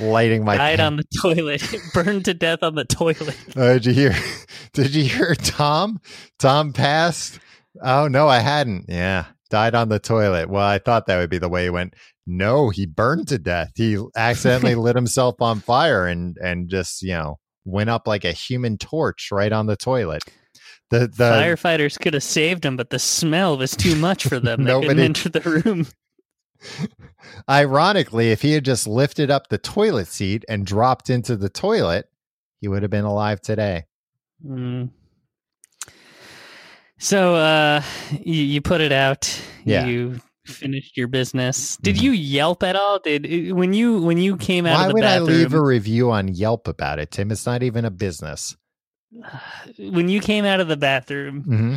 Lighting 0.00 0.44
my 0.44 0.56
Died 0.56 0.78
pen- 0.78 0.86
on 0.86 0.96
the 0.96 1.04
toilet. 1.20 1.62
Burned 1.94 2.24
to 2.26 2.34
death 2.34 2.62
on 2.62 2.74
the 2.74 2.84
toilet. 2.84 3.36
Oh, 3.56 3.74
did 3.78 3.86
you 3.86 3.92
hear? 3.92 4.14
Did 4.72 4.94
you 4.94 5.04
hear 5.04 5.34
Tom? 5.34 6.00
Tom 6.38 6.72
passed. 6.74 7.38
Oh 7.82 8.08
no, 8.08 8.28
I 8.28 8.40
hadn't. 8.40 8.86
Yeah, 8.88 9.26
died 9.50 9.74
on 9.74 9.88
the 9.88 9.98
toilet. 9.98 10.50
Well, 10.50 10.66
I 10.66 10.78
thought 10.78 11.06
that 11.06 11.16
would 11.16 11.30
be 11.30 11.38
the 11.38 11.48
way 11.48 11.64
he 11.64 11.70
went. 11.70 11.94
No, 12.26 12.68
he 12.68 12.84
burned 12.84 13.28
to 13.28 13.38
death. 13.38 13.72
He 13.74 13.98
accidentally 14.16 14.74
lit 14.74 14.96
himself 14.96 15.40
on 15.40 15.60
fire 15.60 16.06
and 16.06 16.36
and 16.42 16.68
just 16.68 17.02
you 17.02 17.12
know 17.12 17.38
went 17.64 17.88
up 17.88 18.06
like 18.06 18.24
a 18.24 18.32
human 18.32 18.76
torch 18.76 19.28
right 19.32 19.52
on 19.52 19.66
the 19.66 19.76
toilet. 19.76 20.24
The 20.90 21.00
the 21.00 21.30
Firefighters 21.30 21.98
could 21.98 22.14
have 22.14 22.22
saved 22.22 22.64
him, 22.64 22.76
but 22.76 22.90
the 22.90 22.98
smell 22.98 23.56
was 23.56 23.74
too 23.74 23.96
much 23.96 24.24
for 24.24 24.38
them. 24.38 24.64
They 24.64 24.80
couldn't 24.80 25.00
enter 25.00 25.28
the 25.28 25.40
room. 25.40 25.86
ironically, 27.50 28.30
if 28.32 28.42
he 28.42 28.52
had 28.52 28.64
just 28.64 28.86
lifted 28.86 29.30
up 29.30 29.48
the 29.48 29.58
toilet 29.58 30.08
seat 30.08 30.44
and 30.48 30.66
dropped 30.66 31.10
into 31.10 31.36
the 31.36 31.48
toilet, 31.48 32.08
he 32.60 32.68
would 32.68 32.82
have 32.82 32.90
been 32.90 33.04
alive 33.04 33.40
today. 33.40 33.84
Mm. 34.44 34.90
So 36.98 37.34
uh, 37.34 37.82
you, 38.10 38.42
you 38.42 38.60
put 38.60 38.80
it 38.80 38.92
out. 38.92 39.40
Yeah. 39.64 39.86
You 39.86 40.20
finished 40.46 40.96
your 40.96 41.08
business. 41.08 41.76
Did 41.78 41.96
Mhm. 41.96 42.02
you 42.02 42.10
Yelp 42.12 42.62
at 42.62 42.76
all? 42.76 42.98
Did 43.00 43.52
when 43.52 43.72
you 43.74 44.00
when 44.02 44.16
you 44.18 44.36
came 44.36 44.64
out 44.64 44.74
Why 44.74 44.82
of 44.82 44.88
the 44.88 44.94
would 44.94 45.04
I 45.04 45.18
bathroom? 45.18 45.26
leave 45.38 45.54
a 45.54 45.62
review 45.62 46.10
on 46.10 46.28
Yelp 46.28 46.68
about 46.68 46.98
it, 46.98 47.10
Tim? 47.10 47.30
It's 47.30 47.46
not 47.46 47.62
even 47.62 47.84
a 47.84 47.90
business. 47.90 48.56
when 49.78 50.08
you 50.08 50.20
came 50.20 50.44
out 50.44 50.60
of 50.60 50.68
the 50.68 50.76
bathroom, 50.76 51.42
hmm 51.42 51.74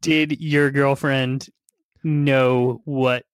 did 0.00 0.40
your 0.40 0.70
girlfriend 0.70 1.48
know 2.04 2.80
what 2.84 3.24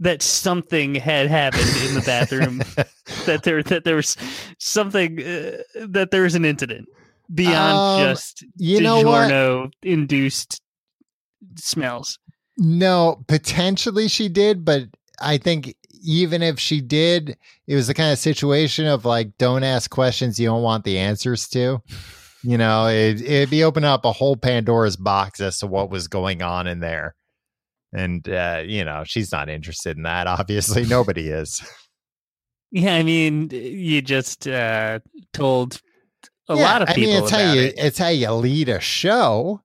that 0.00 0.22
something 0.22 0.94
had 0.94 1.28
happened 1.28 1.70
in 1.88 1.94
the 1.94 2.02
bathroom? 2.04 2.58
that 3.26 3.42
there 3.42 3.62
that 3.62 3.84
there 3.84 3.96
was 3.96 4.16
something 4.58 5.20
uh, 5.20 5.58
that 5.88 6.08
there 6.10 6.22
was 6.22 6.34
an 6.34 6.44
incident 6.44 6.86
beyond 7.32 8.02
Um, 8.02 8.08
just 8.08 8.44
you 8.56 8.80
know 8.80 9.02
what? 9.02 9.70
Induced 9.82 10.60
smells. 11.56 12.18
No, 12.58 13.22
potentially 13.28 14.08
she 14.08 14.28
did, 14.28 14.64
but 14.64 14.84
I 15.20 15.38
think 15.38 15.74
even 16.02 16.42
if 16.42 16.58
she 16.58 16.80
did, 16.80 17.36
it 17.66 17.74
was 17.74 17.86
the 17.86 17.94
kind 17.94 18.12
of 18.12 18.18
situation 18.18 18.86
of 18.86 19.04
like, 19.04 19.36
don't 19.38 19.64
ask 19.64 19.90
questions 19.90 20.38
you 20.38 20.46
don't 20.46 20.62
want 20.62 20.84
the 20.84 20.98
answers 20.98 21.48
to. 21.48 21.82
You 22.42 22.58
know, 22.58 22.86
it, 22.86 23.20
it'd 23.20 23.50
be 23.50 23.64
opening 23.64 23.88
up 23.88 24.04
a 24.04 24.12
whole 24.12 24.36
Pandora's 24.36 24.96
box 24.96 25.40
as 25.40 25.58
to 25.58 25.66
what 25.66 25.90
was 25.90 26.06
going 26.06 26.42
on 26.42 26.66
in 26.66 26.80
there. 26.80 27.14
And, 27.96 28.28
uh, 28.28 28.62
you 28.64 28.84
know, 28.84 29.04
she's 29.04 29.32
not 29.32 29.48
interested 29.48 29.96
in 29.96 30.02
that. 30.04 30.26
Obviously, 30.26 30.84
nobody 30.84 31.28
is. 31.28 31.62
Yeah, 32.70 32.94
I 32.94 33.02
mean, 33.02 33.48
you 33.50 34.02
just 34.02 34.46
uh, 34.46 34.98
told 35.32 35.80
a 36.48 36.54
Yeah, 36.54 36.62
lot 36.62 36.82
of 36.82 36.88
people 36.88 37.02
I 37.04 37.06
mean, 37.14 37.22
it's 37.22 37.30
how 37.30 37.38
you 37.54 37.60
it. 37.62 37.74
it's 37.78 37.98
how 37.98 38.08
you 38.08 38.30
lead 38.32 38.68
a 38.68 38.80
show. 38.80 39.62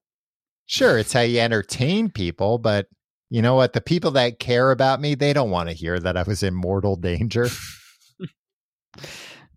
Sure, 0.66 0.98
it's 0.98 1.12
how 1.12 1.20
you 1.20 1.40
entertain 1.40 2.10
people, 2.10 2.58
but 2.58 2.86
you 3.28 3.42
know 3.42 3.54
what? 3.54 3.72
The 3.74 3.80
people 3.80 4.12
that 4.12 4.38
care 4.38 4.70
about 4.70 5.00
me, 5.00 5.14
they 5.14 5.32
don't 5.32 5.50
want 5.50 5.68
to 5.68 5.74
hear 5.74 5.98
that 6.00 6.16
I 6.16 6.22
was 6.22 6.42
in 6.42 6.54
mortal 6.54 6.96
danger. 6.96 7.48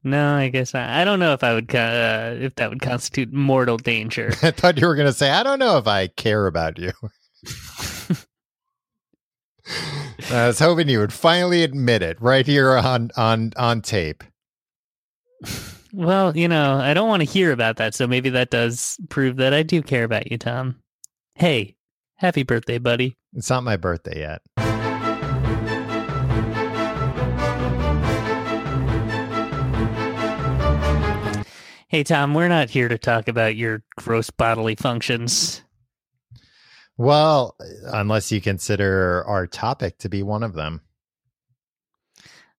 No, 0.04 0.36
I 0.36 0.50
guess 0.50 0.76
I, 0.76 1.02
I 1.02 1.04
don't 1.04 1.20
know 1.20 1.34
if 1.34 1.44
I 1.44 1.54
would 1.54 1.74
uh, 1.74 2.36
if 2.38 2.56
that 2.56 2.70
would 2.70 2.82
constitute 2.82 3.34
mortal 3.34 3.78
danger. 3.78 4.32
I 4.44 4.52
thought 4.52 4.80
you 4.80 4.88
were 4.88 4.96
going 4.96 5.08
to 5.08 5.14
say, 5.14 5.30
I 5.32 5.44
don't 5.44 5.60
know 5.60 5.78
if 5.78 5.88
I 5.88 6.08
care 6.08 6.48
about 6.48 6.78
you. 6.78 6.92
I 10.32 10.48
was 10.48 10.60
hoping 10.60 10.90
you 10.90 11.00
would 11.00 11.14
finally 11.14 11.64
admit 11.64 12.02
it 12.02 12.22
right 12.22 12.46
here 12.46 12.78
on 12.78 13.12
on 13.18 13.54
on 13.58 13.82
tape. 13.82 14.24
well, 15.94 16.36
you 16.36 16.48
know, 16.48 16.76
I 16.76 16.94
don't 16.94 17.08
want 17.10 17.22
to 17.22 17.30
hear 17.30 17.52
about 17.52 17.78
that, 17.78 17.96
so 17.96 18.08
maybe 18.08 18.30
that 18.32 18.50
does 18.50 18.98
prove 19.10 19.38
that 19.38 19.54
I 19.54 19.64
do 19.64 19.82
care 19.82 20.04
about 20.04 20.32
you, 20.32 20.38
Tom. 20.38 20.78
Hey, 21.36 21.76
happy 22.16 22.44
birthday, 22.44 22.78
buddy. 22.78 23.18
It's 23.34 23.50
not 23.50 23.64
my 23.64 23.78
birthday 23.78 24.20
yet. 24.20 24.42
Hey, 31.88 32.04
Tom, 32.04 32.34
we're 32.34 32.50
not 32.50 32.70
here 32.70 32.90
to 32.90 32.98
talk 32.98 33.28
about 33.28 33.56
your 33.56 33.82
gross 33.96 34.30
bodily 34.30 34.76
functions. 34.76 35.62
Well, 36.98 37.56
unless 37.86 38.32
you 38.32 38.40
consider 38.42 39.24
our 39.28 39.48
topic 39.48 39.98
to 40.00 40.10
be 40.10 40.24
one 40.24 40.44
of 40.44 40.54
them. 40.54 40.82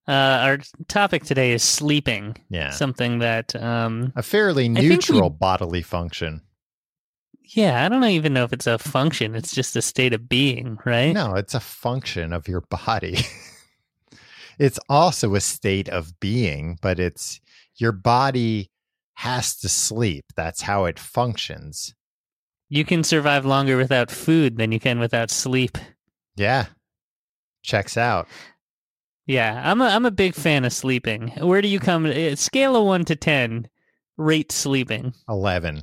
Uh, 0.08 0.12
our 0.12 0.58
topic 0.88 1.24
today 1.24 1.52
is 1.52 1.62
sleeping, 1.64 2.36
Yeah. 2.48 2.70
something 2.70 3.18
that, 3.20 3.56
um, 3.56 4.12
A 4.14 4.22
fairly 4.22 4.64
think 4.66 4.78
we- 4.78 4.88
neutral 4.90 5.30
bodily 5.30 5.82
function. 5.82 6.42
yeah, 7.42 7.84
I 7.84 7.88
don't 7.88 8.04
even 8.04 8.32
know 8.32 8.44
if 8.44 8.52
it's 8.52 8.66
a 8.68 8.78
function. 8.78 9.34
It's 9.34 9.52
just 9.54 9.74
a 9.74 9.82
state 9.82 10.12
of 10.12 10.28
being, 10.28 10.78
right? 10.84 11.12
No, 11.12 11.34
it's 11.34 11.54
a 11.54 11.60
function 11.60 12.32
of 12.32 12.46
your 12.46 12.60
body. 12.60 13.18
it's 14.60 14.78
also 14.88 15.34
a 15.34 15.40
state 15.40 15.88
of 15.88 16.20
being, 16.20 16.78
but 16.82 17.00
it's 17.00 17.40
your 17.76 17.92
body 17.92 18.70
has 19.14 19.56
to 19.56 19.68
sleep. 19.68 20.26
That's 20.36 20.62
how 20.62 20.84
it 20.84 20.98
functions. 21.00 21.94
You 22.68 22.84
can 22.84 23.04
survive 23.04 23.44
longer 23.46 23.76
without 23.76 24.10
food 24.10 24.56
than 24.56 24.72
you 24.72 24.80
can 24.80 24.98
without 24.98 25.30
sleep. 25.30 25.78
Yeah. 26.36 26.66
Checks 27.62 27.96
out. 27.96 28.26
Yeah, 29.26 29.60
I'm 29.64 29.80
a 29.80 29.86
I'm 29.86 30.04
a 30.06 30.10
big 30.10 30.34
fan 30.34 30.64
of 30.64 30.72
sleeping. 30.72 31.28
Where 31.38 31.60
do 31.62 31.68
you 31.68 31.80
come? 31.80 32.06
uh, 32.06 32.34
Scale 32.36 32.76
of 32.76 32.84
one 32.84 33.04
to 33.06 33.16
ten, 33.16 33.68
rate 34.16 34.52
sleeping. 34.52 35.14
11. 35.28 35.82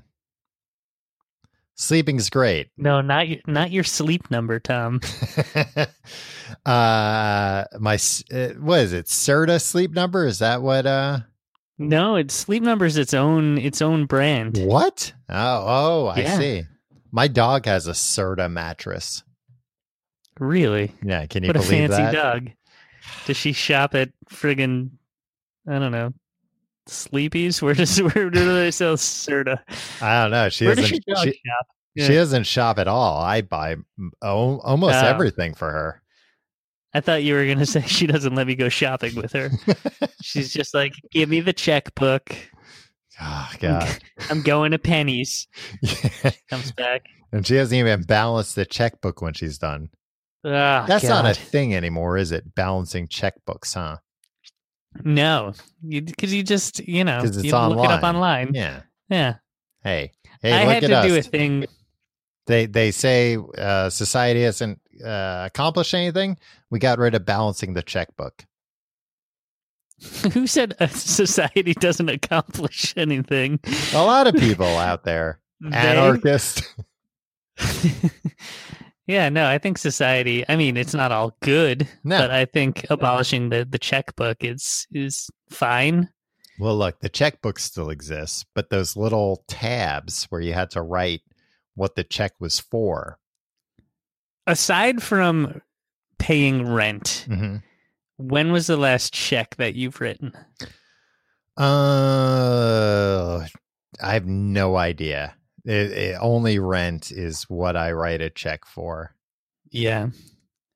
Sleeping's 1.75 2.29
great. 2.29 2.69
No, 2.77 3.01
not 3.01 3.27
your 3.27 3.39
not 3.47 3.71
your 3.71 3.83
sleep 3.83 4.29
number, 4.31 4.59
Tom. 4.59 5.01
uh 6.65 7.63
my 7.79 7.97
uh, 8.31 8.47
what 8.59 8.79
is 8.81 8.93
it? 8.93 9.07
Serta 9.07 9.61
sleep 9.61 9.91
number? 9.91 10.25
Is 10.25 10.39
that 10.39 10.61
what 10.61 10.85
uh 10.85 11.19
No, 11.77 12.15
it's 12.15 12.33
sleep 12.33 12.63
number's 12.63 12.95
its 12.97 13.13
own 13.13 13.57
its 13.57 13.81
own 13.81 14.05
brand. 14.05 14.57
what? 14.59 15.13
Oh, 15.29 15.63
oh, 15.67 16.07
I 16.07 16.19
Yeah. 16.19 16.37
see. 16.39 16.63
My 17.13 17.27
dog 17.27 17.65
has 17.67 17.87
a 17.87 17.91
Serta 17.91 18.51
mattress. 18.51 19.23
Really? 20.39 20.91
Yeah, 21.03 21.27
can 21.27 21.43
you 21.43 21.47
What 21.49 21.57
a 21.57 21.61
fancy 21.61 21.95
that? 21.97 22.11
dog. 22.11 22.49
Does 23.27 23.37
she 23.37 23.53
shop 23.53 23.93
at 23.93 24.09
friggin' 24.29 24.89
I 25.69 25.77
don't 25.79 25.91
know. 25.91 26.11
Sleepy's? 26.87 27.61
Where 27.61 27.75
does 27.75 28.01
where 28.01 28.29
do 28.31 28.53
they 28.55 28.71
sell 28.71 28.95
Serta? 28.97 29.59
I 30.01 30.23
don't 30.23 30.31
know. 30.31 30.49
She 30.49 30.65
Where 30.65 30.75
doesn't 30.75 31.03
does 31.07 31.15
dog 31.17 31.25
she, 31.25 31.31
shop? 31.45 31.67
she 32.07 32.13
doesn't 32.15 32.43
shop 32.45 32.79
at 32.79 32.87
all. 32.87 33.21
I 33.21 33.41
buy 33.41 33.75
almost 34.21 34.95
Oh. 34.95 35.07
everything 35.07 35.53
for 35.53 35.71
her. 35.71 36.01
I 36.95 36.99
thought 37.01 37.23
you 37.23 37.35
were 37.35 37.45
gonna 37.45 37.65
say 37.67 37.81
she 37.83 38.07
doesn't 38.07 38.33
let 38.35 38.47
me 38.47 38.55
go 38.55 38.69
shopping 38.69 39.15
with 39.15 39.31
her. 39.33 39.51
She's 40.23 40.51
just 40.51 40.73
like, 40.73 40.93
give 41.11 41.29
me 41.29 41.41
the 41.41 41.53
checkbook. 41.53 42.35
Oh 43.23 43.49
god. 43.59 43.97
I'm 44.29 44.41
going 44.41 44.71
to 44.71 44.79
pennies. 44.79 45.47
Yeah. 45.81 46.31
Comes 46.49 46.71
back. 46.71 47.05
And 47.31 47.45
she 47.47 47.55
hasn't 47.55 47.79
even 47.79 48.03
balanced 48.03 48.55
the 48.55 48.65
checkbook 48.65 49.21
when 49.21 49.33
she's 49.33 49.57
done. 49.57 49.89
Ah, 50.45 50.85
That's 50.87 51.05
not 51.05 51.25
a 51.25 51.33
thing 51.33 51.73
anymore, 51.73 52.17
is 52.17 52.31
it? 52.31 52.53
Balancing 52.53 53.07
checkbooks, 53.07 53.73
huh? 53.73 53.97
no, 55.03 55.53
because 55.87 56.31
you, 56.33 56.43
just 56.43 56.79
you 56.87 57.03
know 57.03 57.21
it's 57.23 57.37
you 57.43 57.51
look 57.51 57.85
it 57.85 57.91
up 57.91 58.03
online. 58.03 58.47
online. 58.47 58.53
Yeah. 58.53 58.81
Yeah, 59.09 59.35
Hey, 59.83 60.11
hey, 60.41 60.53
I 60.53 60.63
look 60.65 60.73
had 60.73 60.83
at 60.85 60.87
to 60.89 60.97
us. 60.97 61.05
do 61.07 61.15
a 61.17 61.21
thing. 61.21 61.65
They 62.47 62.65
they 62.67 62.91
say 62.91 63.37
uh, 63.57 63.89
society 63.89 64.41
hasn't 64.43 64.79
uh, 65.03 65.43
accomplished 65.47 65.93
anything. 65.93 66.37
We 66.69 66.79
got 66.79 66.99
rid 66.99 67.15
of 67.15 67.25
balancing 67.25 67.73
the 67.73 67.81
checkbook. 67.83 68.45
Who 70.33 70.47
said 70.47 70.75
a 70.79 70.87
society 70.89 71.73
doesn't 71.73 72.09
accomplish 72.09 72.93
anything? 72.97 73.59
A 73.93 74.03
lot 74.03 74.27
of 74.27 74.35
people 74.35 74.65
out 74.65 75.03
there, 75.05 75.39
They- 75.61 75.75
anarchists. 75.75 76.61
yeah, 79.07 79.29
no, 79.29 79.47
I 79.47 79.57
think 79.57 79.77
society. 79.77 80.43
I 80.47 80.55
mean, 80.55 80.77
it's 80.77 80.93
not 80.93 81.11
all 81.11 81.35
good, 81.41 81.87
No. 82.03 82.19
but 82.19 82.31
I 82.31 82.45
think 82.45 82.85
abolishing 82.89 83.49
the 83.49 83.65
the 83.69 83.79
checkbook 83.79 84.43
is 84.43 84.87
is 84.91 85.29
fine. 85.49 86.09
Well, 86.59 86.77
look, 86.77 86.99
the 86.99 87.09
checkbook 87.09 87.59
still 87.59 87.89
exists, 87.89 88.45
but 88.53 88.69
those 88.69 88.95
little 88.95 89.43
tabs 89.47 90.25
where 90.25 90.41
you 90.41 90.53
had 90.53 90.69
to 90.71 90.81
write 90.81 91.21
what 91.75 91.95
the 91.95 92.03
check 92.03 92.33
was 92.39 92.59
for. 92.59 93.17
Aside 94.45 95.01
from 95.01 95.61
paying 96.19 96.67
rent, 96.71 97.25
Mm-hmm. 97.29 97.57
When 98.17 98.51
was 98.51 98.67
the 98.67 98.77
last 98.77 99.13
check 99.13 99.55
that 99.57 99.75
you've 99.75 99.99
written? 100.01 100.33
Uh, 101.57 103.45
I 104.01 104.13
have 104.13 104.25
no 104.25 104.75
idea. 104.75 105.35
It, 105.65 105.91
it, 105.91 106.17
only 106.19 106.59
rent 106.59 107.11
is 107.11 107.43
what 107.43 107.77
I 107.77 107.91
write 107.91 108.21
a 108.21 108.29
check 108.29 108.65
for. 108.65 109.15
Yeah, 109.71 110.09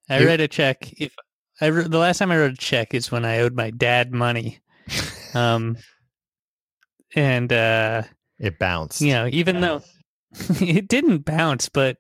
I 0.10 0.24
read 0.24 0.39
a 0.39 0.48
check. 0.48 0.94
If 1.00 1.13
I 1.60 1.70
the 1.70 1.98
last 1.98 2.20
time 2.20 2.32
I 2.32 2.38
wrote 2.38 2.53
a 2.53 2.58
check 2.58 2.94
is 2.94 3.12
when 3.12 3.25
I 3.25 3.39
owed 3.39 3.53
my 3.56 3.70
dad 3.72 4.13
money, 4.13 4.60
Um, 5.34 5.77
and 7.15 7.51
uh, 7.51 8.03
It 8.39 8.58
bounced. 8.60 9.01
you 9.01 9.12
know, 9.13 9.27
even 9.32 9.62
though 9.62 9.82
it 10.62 10.88
didn't 10.88 11.20
bounce, 11.26 11.70
but 11.70 11.98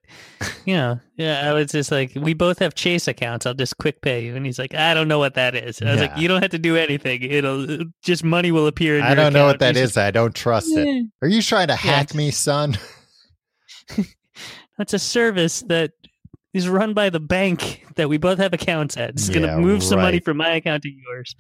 you 0.65 0.75
know, 0.75 0.99
yeah, 1.15 1.49
I 1.49 1.53
was 1.53 1.71
just 1.71 1.91
like, 1.91 2.11
we 2.15 2.33
both 2.33 2.59
have 2.59 2.75
Chase 2.75 3.07
accounts. 3.07 3.45
I'll 3.45 3.53
just 3.53 3.77
quick 3.77 4.01
pay 4.01 4.25
you. 4.25 4.35
And 4.35 4.45
he's 4.45 4.59
like, 4.59 4.75
I 4.75 4.93
don't 4.93 5.07
know 5.07 5.19
what 5.19 5.35
that 5.35 5.55
is. 5.55 5.79
And 5.79 5.89
I 5.89 5.93
was 5.93 6.01
Yeah. 6.01 6.07
like, 6.09 6.17
you 6.17 6.27
don't 6.27 6.41
have 6.41 6.51
to 6.51 6.59
do 6.59 6.75
anything. 6.75 7.23
It'll 7.23 7.65
just 8.03 8.23
money 8.23 8.51
will 8.51 8.67
appear. 8.67 8.97
In 8.97 9.03
I 9.03 9.15
don't 9.15 9.33
know 9.33 9.45
what 9.45 9.55
account." 9.55 9.75
that 9.75 9.75
He's 9.81 9.91
is. 9.91 9.97
I 9.97 10.11
don't 10.11 10.35
trust 10.35 10.69
it. 10.75 10.87
"Eh, 10.87 11.03
Are 11.21 11.27
you 11.29 11.41
trying 11.41 11.67
to 11.67 11.73
Yeah, 11.73 11.77
hack 11.77 12.13
me, 12.13 12.31
son? 12.31 12.77
That's 14.77 14.93
a 14.93 14.99
service 14.99 15.61
that 15.63 15.91
is 16.53 16.67
run 16.69 16.93
by 16.93 17.09
the 17.09 17.19
bank 17.19 17.85
that 17.95 18.09
we 18.09 18.17
both 18.17 18.37
have 18.39 18.53
accounts 18.53 18.97
at. 18.97 19.11
It's 19.11 19.29
going 19.29 19.47
to 19.47 19.57
move 19.57 19.83
some 19.83 19.99
money 19.99 20.19
from 20.19 20.37
my 20.37 20.49
account 20.49 20.83
to 20.83 20.89
yours. 20.89 21.35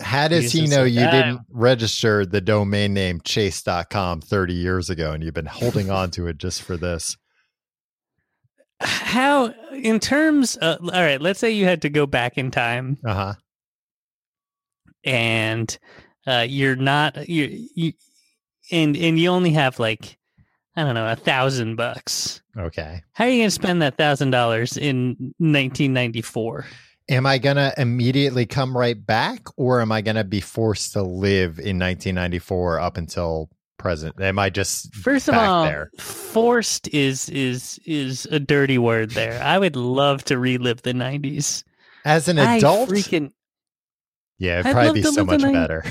How 0.00 0.28
does 0.28 0.52
he 0.52 0.66
know 0.66 0.84
you 0.84 1.00
didn't 1.00 1.40
register 1.50 2.24
the 2.26 2.40
domain 2.40 2.94
name 2.94 3.20
chase.com 3.24 4.20
30 4.20 4.54
years 4.54 4.90
ago 4.90 5.12
and 5.12 5.22
you've 5.22 5.34
been 5.34 5.46
holding 5.46 5.90
on 5.90 6.10
to 6.12 6.26
it 6.26 6.38
just 6.38 6.62
for 6.62 6.76
this? 6.76 7.16
How, 8.80 9.52
in 9.72 9.98
terms 9.98 10.56
of, 10.56 10.80
all 10.82 10.90
right, 11.02 11.20
let's 11.20 11.40
say 11.40 11.50
you 11.50 11.64
had 11.64 11.82
to 11.82 11.88
go 11.88 12.06
back 12.06 12.38
in 12.38 12.50
time 12.52 12.96
Uh 13.04 13.14
huh. 13.14 13.34
and 15.04 15.78
uh, 16.26 16.46
you're 16.48 16.76
not, 16.76 17.28
you, 17.28 17.66
you, 17.74 17.92
and, 18.70 18.96
and 18.96 19.18
you 19.18 19.30
only 19.30 19.50
have 19.52 19.78
like, 19.78 20.16
I 20.76 20.84
don't 20.84 20.94
know, 20.94 21.10
a 21.10 21.16
thousand 21.16 21.76
bucks. 21.76 22.40
Okay. 22.56 23.02
How 23.14 23.24
are 23.24 23.28
you 23.28 23.38
going 23.40 23.46
to 23.48 23.50
spend 23.50 23.82
that 23.82 23.96
thousand 23.96 24.30
dollars 24.30 24.76
in 24.76 25.08
1994? 25.38 26.66
Am 27.10 27.24
I 27.24 27.38
going 27.38 27.56
to 27.56 27.72
immediately 27.78 28.44
come 28.44 28.76
right 28.76 29.06
back 29.06 29.46
or 29.56 29.80
am 29.80 29.90
I 29.90 30.02
going 30.02 30.16
to 30.16 30.24
be 30.24 30.40
forced 30.40 30.92
to 30.92 31.02
live 31.02 31.58
in 31.58 31.78
1994 31.78 32.80
up 32.80 32.96
until 32.96 33.48
present? 33.78 34.20
Am 34.20 34.38
I 34.38 34.50
just 34.50 34.94
First 34.94 35.28
of 35.28 35.34
all, 35.34 35.64
there? 35.64 35.90
forced 35.98 36.88
is 36.88 37.28
is 37.30 37.80
is 37.86 38.26
a 38.26 38.38
dirty 38.38 38.76
word 38.76 39.12
there. 39.12 39.42
I 39.42 39.58
would 39.58 39.76
love 39.76 40.24
to 40.24 40.38
relive 40.38 40.82
the 40.82 40.92
90s. 40.92 41.64
As 42.04 42.28
an 42.28 42.38
I 42.38 42.56
adult? 42.56 42.90
freaking 42.90 43.32
yeah, 44.38 44.60
it'd 44.60 44.66
I'd 44.66 44.72
probably 44.72 45.02
be 45.02 45.08
so 45.10 45.24
much 45.24 45.42
better. 45.42 45.84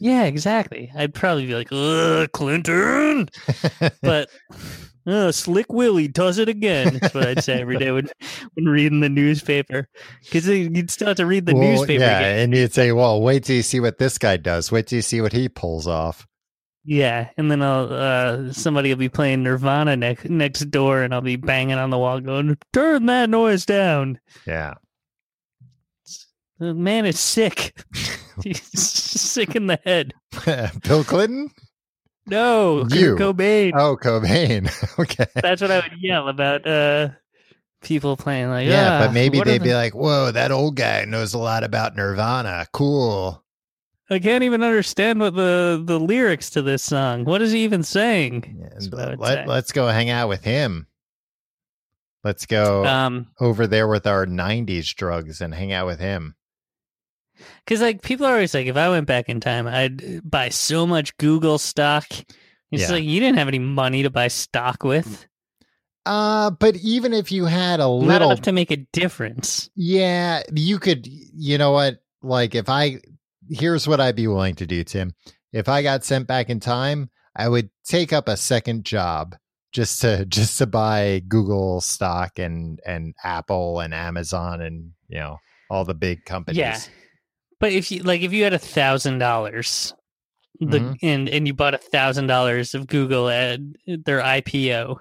Yeah, 0.00 0.24
exactly. 0.24 0.90
I'd 0.96 1.14
probably 1.14 1.46
be 1.46 1.54
like, 1.54 2.32
Clinton. 2.32 3.28
But 4.02 4.28
uh, 5.06 5.32
Slick 5.32 5.72
Willie 5.72 6.08
does 6.08 6.38
it 6.38 6.48
again. 6.48 6.98
That's 7.00 7.14
what 7.14 7.26
I'd 7.26 7.44
say 7.44 7.60
every 7.60 7.78
day 7.78 7.90
when, 7.92 8.08
when 8.54 8.66
reading 8.66 9.00
the 9.00 9.08
newspaper. 9.08 9.88
Because 10.24 10.46
you'd 10.48 10.90
still 10.90 11.08
have 11.08 11.16
to 11.18 11.26
read 11.26 11.46
the 11.46 11.54
Well, 11.54 11.62
newspaper 11.62 12.02
Yeah, 12.02 12.18
again. 12.18 12.38
and 12.40 12.54
you'd 12.54 12.72
say, 12.74 12.92
well, 12.92 13.20
wait 13.20 13.44
till 13.44 13.56
you 13.56 13.62
see 13.62 13.80
what 13.80 13.98
this 13.98 14.18
guy 14.18 14.36
does. 14.36 14.72
Wait 14.72 14.86
till 14.88 14.96
you 14.96 15.02
see 15.02 15.20
what 15.20 15.32
he 15.32 15.48
pulls 15.48 15.86
off. 15.86 16.26
Yeah, 16.88 17.30
and 17.36 17.50
then 17.50 17.62
I'll 17.62 17.92
uh, 17.92 18.52
somebody 18.52 18.90
will 18.90 18.96
be 18.98 19.08
playing 19.08 19.42
Nirvana 19.42 19.96
next 19.96 20.26
next 20.30 20.70
door, 20.70 21.02
and 21.02 21.12
I'll 21.12 21.20
be 21.20 21.34
banging 21.34 21.78
on 21.78 21.90
the 21.90 21.98
wall, 21.98 22.20
going, 22.20 22.56
"Turn 22.72 23.06
that 23.06 23.28
noise 23.28 23.66
down." 23.66 24.20
Yeah. 24.46 24.74
The 26.60 26.74
man 26.74 27.04
is 27.04 27.18
sick. 27.18 27.74
He's 28.44 28.62
sick 28.62 29.56
in 29.56 29.66
the 29.66 29.80
head. 29.84 30.14
Bill 30.84 31.02
Clinton? 31.02 31.50
No, 32.26 32.86
You. 32.90 33.16
Cobain. 33.16 33.72
Oh, 33.74 33.96
Cobain. 33.96 34.68
okay. 34.98 35.26
That's 35.34 35.62
what 35.62 35.70
I 35.70 35.76
would 35.80 36.00
yell 36.00 36.28
about 36.28 36.66
uh, 36.66 37.10
people 37.82 38.16
playing 38.16 38.48
like. 38.50 38.66
Yeah, 38.66 38.98
"Ah, 39.00 39.06
but 39.06 39.12
maybe 39.14 39.40
they'd 39.40 39.62
be 39.62 39.68
the-" 39.70 39.74
like, 39.74 39.94
whoa, 39.94 40.30
that 40.32 40.50
old 40.50 40.76
guy 40.76 41.04
knows 41.04 41.34
a 41.34 41.38
lot 41.38 41.62
about 41.64 41.96
Nirvana. 41.96 42.66
Cool. 42.72 43.42
I 44.08 44.18
can't 44.20 44.44
even 44.44 44.62
understand 44.62 45.18
what 45.20 45.34
the 45.34 45.82
the 45.84 45.98
lyrics 45.98 46.50
to 46.50 46.62
this 46.62 46.82
song. 46.82 47.24
What 47.24 47.42
is 47.42 47.52
he 47.52 47.64
even 47.64 47.82
saying? 47.82 48.56
Yeah, 48.60 48.68
That's 48.72 48.84
and 48.86 48.94
what 48.94 49.02
I 49.02 49.10
would 49.10 49.18
let, 49.20 49.48
let's 49.48 49.72
go 49.72 49.88
hang 49.88 50.10
out 50.10 50.28
with 50.28 50.44
him. 50.44 50.86
Let's 52.22 52.46
go 52.46 52.84
Um, 52.84 53.28
over 53.40 53.66
there 53.68 53.86
with 53.86 54.06
our 54.06 54.26
90s 54.26 54.94
drugs 54.94 55.40
and 55.40 55.54
hang 55.54 55.72
out 55.72 55.86
with 55.86 56.00
him. 56.00 56.34
Because 57.64 57.80
like 57.80 58.02
people 58.02 58.26
are 58.26 58.32
always 58.34 58.54
like, 58.54 58.66
if 58.66 58.76
I 58.76 58.88
went 58.88 59.06
back 59.06 59.28
in 59.28 59.40
time, 59.40 59.66
I'd 59.66 60.28
buy 60.28 60.48
so 60.50 60.86
much 60.86 61.16
Google 61.18 61.58
stock. 61.58 62.06
It's 62.10 62.82
Yeah. 62.82 62.92
like 62.92 63.04
you 63.04 63.20
didn't 63.20 63.38
have 63.38 63.48
any 63.48 63.58
money 63.58 64.02
to 64.02 64.10
buy 64.10 64.28
stock 64.28 64.82
with. 64.82 65.26
Uh, 66.04 66.50
but 66.50 66.76
even 66.76 67.12
if 67.12 67.32
you 67.32 67.46
had 67.46 67.80
a 67.80 67.84
Not 67.84 67.92
little 67.92 68.30
enough 68.30 68.42
to 68.42 68.52
make 68.52 68.70
a 68.70 68.76
difference. 68.92 69.70
Yeah, 69.74 70.42
you 70.54 70.78
could. 70.78 71.06
You 71.06 71.58
know 71.58 71.72
what? 71.72 72.00
Like, 72.22 72.54
if 72.54 72.68
I 72.68 73.00
here's 73.48 73.88
what 73.88 74.00
I'd 74.00 74.16
be 74.16 74.28
willing 74.28 74.54
to 74.56 74.66
do, 74.66 74.84
Tim. 74.84 75.14
If 75.52 75.68
I 75.68 75.82
got 75.82 76.04
sent 76.04 76.26
back 76.26 76.48
in 76.48 76.60
time, 76.60 77.10
I 77.34 77.48
would 77.48 77.70
take 77.84 78.12
up 78.12 78.28
a 78.28 78.36
second 78.36 78.84
job 78.84 79.34
just 79.72 80.00
to 80.02 80.24
just 80.28 80.58
to 80.58 80.66
buy 80.66 81.22
Google 81.26 81.80
stock 81.80 82.38
and 82.38 82.78
and 82.86 83.14
Apple 83.24 83.80
and 83.80 83.92
Amazon 83.92 84.60
and 84.60 84.92
you 85.08 85.18
know 85.18 85.38
all 85.70 85.84
the 85.84 85.94
big 85.94 86.24
companies. 86.24 86.58
Yeah. 86.58 86.78
But 87.60 87.72
if 87.72 87.90
you 87.90 88.02
like, 88.02 88.20
if 88.22 88.32
you 88.32 88.44
had 88.44 88.52
a 88.54 88.58
thousand 88.58 89.18
dollars, 89.18 89.94
the 90.60 90.78
Mhm. 90.80 90.98
and 91.02 91.28
and 91.28 91.46
you 91.46 91.54
bought 91.54 91.74
a 91.74 91.78
thousand 91.78 92.26
dollars 92.26 92.74
of 92.74 92.86
Google 92.86 93.28
at 93.28 93.60
their 93.86 94.20
IPO, 94.20 94.98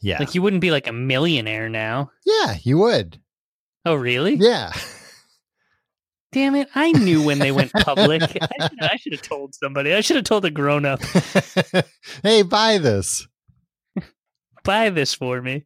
yeah, 0.00 0.18
like 0.18 0.34
you 0.34 0.42
wouldn't 0.42 0.60
be 0.62 0.70
like 0.70 0.86
a 0.86 0.92
millionaire 0.92 1.68
now. 1.68 2.10
yeah. 2.24 2.56
You 2.62 2.78
would. 2.78 3.20
Oh, 3.84 3.94
really? 3.94 4.34
Yeah. 4.34 4.72
Damn 6.32 6.54
it! 6.56 6.68
I 6.74 6.92
knew 6.92 7.22
when 7.22 7.38
they 7.38 7.50
went 7.52 7.72
public. 7.72 8.20
I 8.22 8.28
should, 8.68 8.82
I 8.82 8.96
should 8.96 9.12
have 9.12 9.22
told 9.22 9.54
somebody. 9.54 9.94
I 9.94 10.00
should 10.02 10.16
have 10.16 10.24
told 10.24 10.44
a 10.44 10.50
grown 10.50 10.84
up. 10.84 11.00
hey, 12.22 12.42
buy 12.42 12.78
this. 12.78 13.26
Buy 14.64 14.90
this 14.90 15.14
for 15.14 15.40
me. 15.40 15.64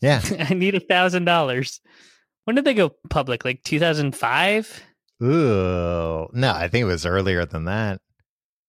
Yeah. 0.00 0.22
I 0.48 0.54
need 0.54 0.74
a 0.74 0.80
thousand 0.80 1.26
dollars. 1.26 1.80
When 2.44 2.56
did 2.56 2.64
they 2.64 2.72
go 2.74 2.94
public? 3.10 3.44
Like 3.44 3.62
two 3.62 3.78
thousand 3.78 4.16
five? 4.16 4.82
Ooh. 5.22 6.28
No, 6.32 6.52
I 6.52 6.68
think 6.68 6.82
it 6.82 6.86
was 6.86 7.06
earlier 7.06 7.44
than 7.44 7.64
that. 7.66 8.00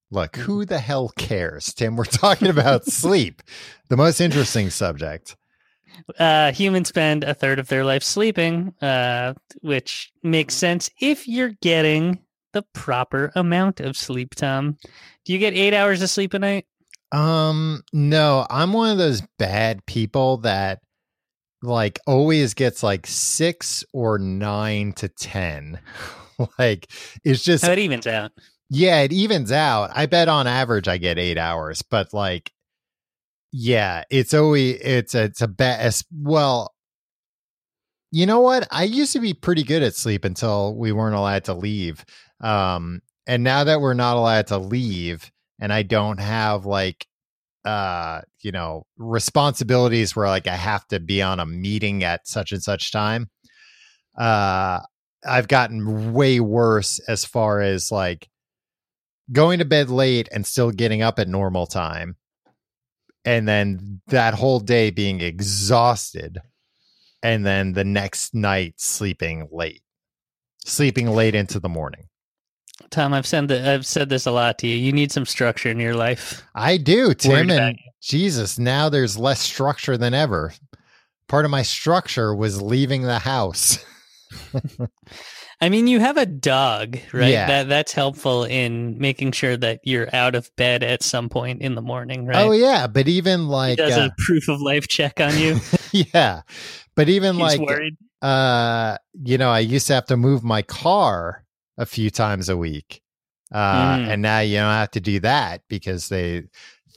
Look, 0.09 0.33
Mm-hmm. 0.33 0.41
who 0.41 0.65
the 0.65 0.79
hell 0.79 1.09
cares, 1.17 1.73
Tim? 1.73 1.95
We're 1.95 2.03
talking 2.05 2.49
about 2.49 2.85
sleep, 2.91 3.41
the 3.89 3.97
most 3.97 4.19
interesting 4.19 4.69
subject. 4.69 5.37
Uh, 6.19 6.51
humans 6.51 6.89
spend 6.89 7.23
a 7.23 7.33
third 7.33 7.59
of 7.59 7.67
their 7.67 7.85
life 7.85 8.03
sleeping, 8.03 8.73
uh, 8.81 9.33
which 9.61 10.11
makes 10.23 10.53
sense 10.55 10.89
if 10.99 11.27
you're 11.27 11.53
getting 11.61 12.19
the 12.53 12.63
proper 12.73 13.31
amount 13.35 13.79
of 13.79 13.95
sleep. 13.95 14.35
Tom, 14.35 14.77
do 15.25 15.31
you 15.33 15.39
get 15.39 15.53
eight 15.53 15.73
hours 15.73 16.01
of 16.01 16.09
sleep 16.09 16.33
a 16.33 16.39
night? 16.39 16.65
Um, 17.13 17.83
no, 17.93 18.45
I'm 18.49 18.73
one 18.73 18.89
of 18.91 18.97
those 18.97 19.21
bad 19.37 19.85
people 19.85 20.37
that 20.37 20.79
like 21.61 21.99
always 22.07 22.53
gets 22.53 22.83
like 22.83 23.05
six 23.05 23.83
or 23.93 24.17
nine 24.17 24.93
to 24.93 25.07
10. 25.07 25.79
like 26.59 26.87
it's 27.23 27.43
just, 27.43 27.65
How 27.65 27.71
it 27.71 27.79
evens 27.79 28.07
out. 28.07 28.31
yeah, 28.69 29.01
it 29.01 29.11
evens 29.11 29.51
out. 29.51 29.91
I 29.93 30.05
bet 30.05 30.27
on 30.29 30.47
average 30.47 30.87
I 30.87 30.97
get 30.97 31.17
eight 31.17 31.37
hours, 31.37 31.81
but 31.81 32.13
like, 32.13 32.51
yeah, 33.51 34.03
it's 34.09 34.33
always, 34.33 34.79
it's 34.81 35.13
a, 35.15 35.23
it's 35.23 35.41
a 35.41 35.47
bad, 35.47 35.93
well, 36.13 36.73
you 38.11 38.25
know 38.25 38.39
what? 38.41 38.67
I 38.71 38.83
used 38.83 39.13
to 39.13 39.19
be 39.19 39.33
pretty 39.33 39.63
good 39.63 39.83
at 39.83 39.95
sleep 39.95 40.25
until 40.25 40.75
we 40.75 40.91
weren't 40.91 41.15
allowed 41.15 41.45
to 41.45 41.53
leave. 41.53 42.03
Um, 42.41 43.01
and 43.27 43.43
now 43.43 43.63
that 43.63 43.81
we're 43.81 43.93
not 43.93 44.17
allowed 44.17 44.47
to 44.47 44.57
leave 44.57 45.31
and 45.61 45.71
I 45.71 45.83
don't 45.83 46.19
have 46.19 46.65
like 46.65 47.05
uh 47.63 48.21
you 48.41 48.51
know 48.51 48.83
responsibilities 48.97 50.15
where 50.15 50.27
like 50.27 50.47
I 50.47 50.55
have 50.55 50.87
to 50.87 50.99
be 50.99 51.21
on 51.21 51.39
a 51.39 51.45
meeting 51.45 52.03
at 52.03 52.27
such 52.27 52.51
and 52.51 52.61
such 52.61 52.91
time 52.91 53.29
uh 54.17 54.79
I've 55.25 55.47
gotten 55.47 56.13
way 56.13 56.39
worse 56.39 56.99
as 57.07 57.25
far 57.25 57.61
as 57.61 57.91
like 57.91 58.29
going 59.31 59.59
to 59.59 59.65
bed 59.65 59.89
late 59.89 60.27
and 60.31 60.45
still 60.45 60.71
getting 60.71 61.01
up 61.01 61.19
at 61.19 61.27
normal 61.27 61.67
time 61.67 62.15
and 63.23 63.47
then 63.47 64.01
that 64.07 64.33
whole 64.33 64.59
day 64.59 64.89
being 64.89 65.21
exhausted 65.21 66.39
and 67.23 67.45
then 67.45 67.73
the 67.73 67.83
next 67.83 68.33
night 68.33 68.73
sleeping 68.77 69.47
late 69.51 69.83
sleeping 70.65 71.07
late 71.07 71.35
into 71.35 71.59
the 71.59 71.69
morning 71.69 72.07
Tom, 72.89 73.13
I've 73.13 73.27
said 73.27 73.47
that 73.49 73.67
I've 73.67 73.85
said 73.85 74.09
this 74.09 74.25
a 74.25 74.31
lot 74.31 74.57
to 74.59 74.67
you. 74.67 74.75
You 74.75 74.91
need 74.91 75.11
some 75.11 75.25
structure 75.25 75.69
in 75.69 75.79
your 75.79 75.93
life. 75.93 76.43
I 76.55 76.77
do, 76.77 77.13
Tim, 77.13 77.49
and 77.49 77.77
Jesus, 78.01 78.57
now 78.57 78.89
there's 78.89 79.17
less 79.17 79.39
structure 79.39 79.97
than 79.97 80.13
ever. 80.13 80.51
Part 81.27 81.45
of 81.45 81.51
my 81.51 81.61
structure 81.61 82.35
was 82.35 82.61
leaving 82.61 83.03
the 83.03 83.19
house. 83.19 83.85
I 85.61 85.69
mean, 85.69 85.87
you 85.87 85.99
have 85.99 86.17
a 86.17 86.25
dog, 86.25 86.97
right? 87.13 87.29
Yeah. 87.29 87.47
That 87.47 87.69
that's 87.69 87.93
helpful 87.93 88.43
in 88.45 88.97
making 88.97 89.33
sure 89.33 89.55
that 89.57 89.79
you're 89.83 90.13
out 90.13 90.33
of 90.35 90.49
bed 90.55 90.83
at 90.83 91.03
some 91.03 91.29
point 91.29 91.61
in 91.61 91.75
the 91.75 91.81
morning, 91.81 92.25
right? 92.25 92.37
Oh 92.37 92.51
yeah, 92.51 92.87
but 92.87 93.07
even 93.07 93.41
He 93.41 93.45
like 93.47 93.77
does 93.77 93.97
uh, 93.97 94.09
a 94.11 94.15
proof 94.25 94.47
of 94.49 94.59
life 94.61 94.87
check 94.87 95.19
on 95.19 95.37
you. 95.37 95.59
yeah, 95.91 96.41
but 96.95 97.09
even 97.09 97.35
He's 97.35 97.41
like 97.41 97.59
worried. 97.59 97.95
uh, 98.21 98.97
you 99.23 99.37
know, 99.37 99.49
I 99.51 99.59
used 99.59 99.87
to 99.87 99.93
have 99.93 100.05
to 100.07 100.17
move 100.17 100.43
my 100.43 100.61
car 100.63 101.45
a 101.77 101.85
few 101.85 102.09
times 102.09 102.49
a 102.49 102.57
week, 102.57 103.01
Uh, 103.51 103.97
Mhm. 103.97 104.07
And 104.13 104.21
now 104.21 104.39
you 104.39 104.57
don't 104.57 104.65
have 104.71 104.91
to 104.91 104.99
do 105.01 105.19
that 105.21 105.61
because 105.67 106.09
they, 106.09 106.43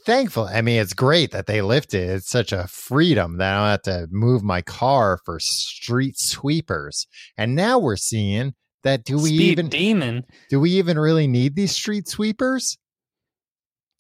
thankful. 0.05 0.45
I 0.45 0.63
mean, 0.63 0.81
it's 0.81 0.93
great 0.93 1.31
that 1.33 1.47
they 1.47 1.63
lifted. 1.63 2.09
It's 2.09 2.29
such 2.29 2.53
a 2.53 2.67
freedom 2.69 3.39
that 3.39 3.55
I 3.55 3.61
don't 3.61 3.71
have 3.71 4.09
to 4.09 4.09
move 4.11 4.43
my 4.43 4.63
car 4.63 5.19
for 5.25 5.41
street 5.41 6.19
sweepers. 6.19 7.07
And 7.37 7.55
now 7.55 7.79
we're 7.79 7.97
seeing 7.97 8.55
that 8.83 9.05
do 9.05 9.17
we 9.17 9.31
Speed 9.31 9.41
even 9.41 9.69
demon? 9.69 10.25
do 10.51 10.61
we 10.61 10.71
even 10.73 10.99
really 10.99 11.27
need 11.27 11.57
these 11.57 11.73
street 11.73 12.07
sweepers? 12.09 12.79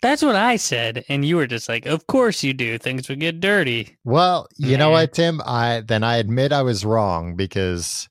That's 0.02 0.22
what 0.22 0.36
I 0.36 0.56
said, 0.56 1.02
and 1.08 1.24
you 1.24 1.36
were 1.36 1.46
just 1.46 1.66
like, 1.66 1.86
"Of 1.86 2.06
course 2.06 2.44
you 2.44 2.52
do. 2.52 2.76
Things 2.76 3.08
would 3.08 3.20
get 3.20 3.40
dirty." 3.40 3.96
Well, 4.04 4.48
you 4.54 4.76
know 4.76 4.90
what, 4.90 5.14
Tim? 5.14 5.40
I 5.46 5.80
then 5.80 6.04
I 6.04 6.18
admit 6.18 6.52
I 6.52 6.60
was 6.60 6.84
wrong 6.84 7.36
because 7.36 8.06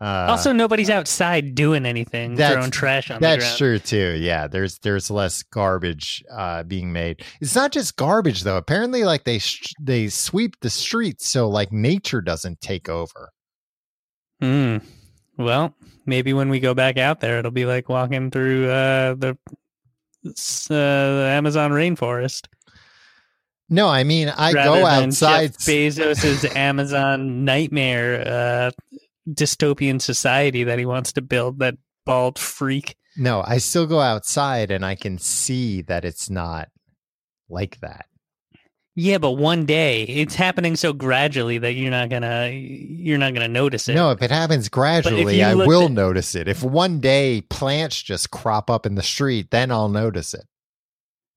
uh, 0.00 0.28
also, 0.30 0.52
nobody's 0.52 0.88
outside 0.88 1.54
doing 1.54 1.84
anything, 1.84 2.34
throwing 2.34 2.70
trash 2.70 3.10
on 3.10 3.20
the 3.20 3.26
That's 3.26 3.58
true 3.58 3.78
too. 3.78 4.16
Yeah, 4.18 4.46
there's 4.46 4.78
there's 4.78 5.10
less 5.10 5.42
garbage 5.42 6.24
uh, 6.32 6.62
being 6.62 6.90
made. 6.90 7.22
It's 7.42 7.54
not 7.54 7.70
just 7.70 7.96
garbage 7.96 8.42
though. 8.42 8.56
Apparently, 8.56 9.04
like 9.04 9.24
they 9.24 9.38
sh- 9.38 9.74
they 9.78 10.08
sweep 10.08 10.58
the 10.60 10.70
streets 10.70 11.28
so 11.28 11.48
like 11.48 11.70
nature 11.70 12.22
doesn't 12.22 12.62
take 12.62 12.88
over. 12.88 13.30
Hmm. 14.40 14.78
Well, 15.36 15.74
maybe 16.06 16.32
when 16.32 16.48
we 16.48 16.60
go 16.60 16.72
back 16.72 16.96
out 16.96 17.20
there, 17.20 17.38
it'll 17.38 17.50
be 17.50 17.66
like 17.66 17.90
walking 17.90 18.30
through 18.30 18.70
uh, 18.70 19.14
the 19.16 19.36
uh, 20.26 20.32
the 20.68 21.26
Amazon 21.30 21.72
rainforest. 21.72 22.46
No, 23.68 23.86
I 23.86 24.04
mean 24.04 24.32
I 24.34 24.52
rather 24.52 24.80
go 24.80 24.86
outside. 24.86 25.52
Jeff 25.52 25.66
Bezos's 25.66 26.44
Amazon 26.56 27.44
nightmare 27.44 28.26
uh, 28.26 28.70
dystopian 29.32 30.00
society 30.00 30.64
that 30.64 30.78
he 30.78 30.86
wants 30.86 31.12
to 31.14 31.22
build. 31.22 31.58
That 31.58 31.76
bald 32.06 32.38
freak. 32.38 32.96
no, 33.16 33.42
I 33.46 33.58
still 33.58 33.86
go 33.86 34.00
outside 34.00 34.70
and 34.70 34.84
I 34.84 34.94
can 34.94 35.18
see 35.18 35.82
that 35.82 36.04
it's 36.04 36.30
not 36.30 36.68
like 37.48 37.78
that. 37.80 38.06
Yeah, 38.96 39.18
but 39.18 39.32
one 39.32 39.66
day 39.66 40.02
it's 40.02 40.34
happening 40.34 40.76
so 40.76 40.92
gradually 40.92 41.58
that 41.58 41.72
you're 41.74 41.90
not 41.92 42.10
gonna 42.10 42.48
you're 42.52 43.18
not 43.18 43.32
gonna 43.34 43.48
notice 43.48 43.88
it. 43.88 43.94
No, 43.94 44.10
if 44.10 44.20
it 44.20 44.30
happens 44.30 44.68
gradually, 44.68 45.42
I 45.42 45.54
will 45.54 45.84
at- 45.84 45.92
notice 45.92 46.34
it. 46.34 46.48
If 46.48 46.62
one 46.62 47.00
day 47.00 47.40
plants 47.42 48.02
just 48.02 48.30
crop 48.30 48.68
up 48.68 48.86
in 48.86 48.96
the 48.96 49.02
street, 49.02 49.50
then 49.52 49.70
I'll 49.70 49.88
notice 49.88 50.34
it. 50.34 50.44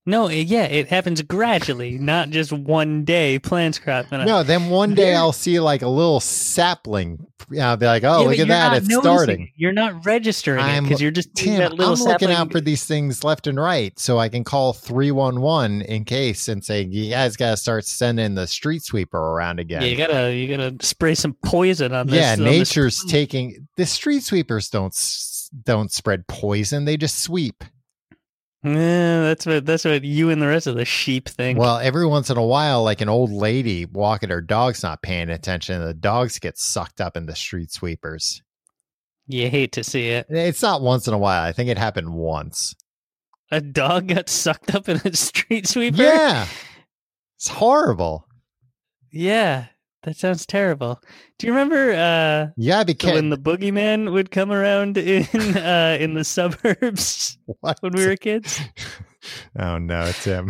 No, 0.06 0.28
it- 0.28 0.48
yeah, 0.48 0.64
it 0.66 0.88
happens 0.90 1.22
gradually, 1.22 1.98
not 1.98 2.30
just 2.30 2.52
one 2.52 3.04
day. 3.06 3.40
Plants 3.40 3.80
cropping 3.80 4.20
up. 4.20 4.28
No, 4.28 4.44
then 4.44 4.70
one 4.70 4.94
day 4.96 5.16
I'll 5.16 5.32
see 5.32 5.60
like 5.60 5.82
a 5.82 5.88
little 5.88 6.20
sapling. 6.20 7.26
I'll 7.62 7.76
be 7.78 7.86
like, 7.86 8.04
oh, 8.06 8.22
Yeah, 8.22 8.28
look 8.30 8.40
at 8.40 8.48
that. 8.48 8.78
It's 8.84 8.96
starting. 8.96 9.42
it. 9.44 9.50
You're 9.58 9.74
not 9.74 10.06
registering 10.06 10.60
it 10.60 10.64
I'm- 10.64 10.84
because 10.84 11.02
you're 11.02 11.12
just 11.12 11.36
Tim, 11.36 11.58
that 11.58 11.74
little 11.74 11.94
I'm 11.94 12.00
looking 12.00 12.32
out 12.32 12.52
for 12.52 12.62
these 12.62 12.86
things 12.86 13.24
left 13.24 13.48
and 13.48 13.60
right 13.60 13.98
so 14.00 14.18
I 14.18 14.30
can 14.30 14.44
call 14.46 14.72
311 14.74 15.82
in 15.82 16.06
case 16.06 16.48
and 16.48 16.64
say, 16.64 16.84
you 16.84 17.10
guys 17.12 17.36
got 17.36 17.52
to 17.52 17.58
start 17.58 17.86
sending 17.86 18.36
the 18.36 18.48
street 18.48 18.84
sweeper 18.84 19.18
around 19.20 19.60
again. 19.60 19.82
Yeah, 19.82 19.88
you 19.90 19.98
gotta 19.98 20.34
you 20.34 20.48
gotta 20.56 20.76
spray 20.86 21.16
some 21.16 21.36
poison 21.46 21.94
on 21.94 22.08
this. 22.08 22.16
Yeah, 22.16 22.34
on 22.34 22.40
this- 22.40 22.70
nature's 22.76 23.04
taking 23.10 23.68
the 23.76 23.86
street 23.86 24.24
sweepers 24.24 24.70
don't 24.70 24.96
don't 25.66 25.92
spread 25.92 26.28
poison; 26.28 26.86
they 26.86 26.98
just 26.98 27.20
sweep. 27.22 27.64
Yeah, 28.64 29.22
that's 29.24 29.46
what 29.46 29.66
that's 29.66 29.84
what 29.84 30.04
you 30.04 30.30
and 30.30 30.42
the 30.42 30.48
rest 30.48 30.68
of 30.68 30.76
the 30.76 30.86
sheep 30.86 31.28
think. 31.28 31.60
Well, 31.60 31.80
every 31.80 32.06
once 32.08 32.30
in 32.30 32.38
a 32.38 32.46
while, 32.46 32.82
like 32.84 33.02
an 33.02 33.10
old 33.10 33.30
lady 33.32 33.86
walking 33.86 34.30
her 34.30 34.40
dog's 34.42 34.84
not 34.84 35.02
paying 35.02 35.30
attention, 35.30 35.76
and 35.82 35.86
the 35.90 35.94
dogs 35.94 36.40
get 36.40 36.58
sucked 36.58 37.02
up 37.02 37.18
in 37.18 37.26
the 37.26 37.36
street 37.36 37.72
sweepers. 37.72 38.42
you 39.28 39.50
hate 39.50 39.74
to 39.74 39.84
see 39.84 40.10
it. 40.10 40.28
It's 40.30 40.62
not 40.62 40.82
once 40.82 41.08
in 41.10 41.14
a 41.14 41.18
while. 41.18 41.44
I 41.44 41.52
think 41.52 41.70
it 41.70 41.78
happened 41.78 42.14
once. 42.14 42.74
A 43.52 43.60
dog 43.60 44.08
got 44.08 44.30
sucked 44.30 44.74
up 44.74 44.88
in 44.88 45.02
a 45.04 45.14
street 45.16 45.68
sweeper. 45.68 46.02
Yeah, 46.02 46.48
it's 47.38 47.50
horrible. 47.50 48.28
yeah, 49.12 49.66
that 50.04 50.18
sounds 50.18 50.46
terrible. 50.46 51.02
Do 51.38 51.48
you 51.48 51.54
remember 51.54 51.92
uh, 51.92 52.48
Yeah, 52.58 52.84
when 53.04 53.30
the 53.30 53.38
boogeyman 53.38 54.12
would 54.12 54.32
come 54.32 54.52
around 54.52 54.98
in 54.98 55.26
uh, 55.58 55.98
in 56.00 56.14
the 56.14 56.24
suburbs 56.24 57.38
what? 57.62 57.78
when 57.82 57.94
we 57.94 58.06
were 58.08 58.16
kids? 58.18 58.60
Oh 59.58 59.78
no, 59.78 60.12
Tim. 60.22 60.50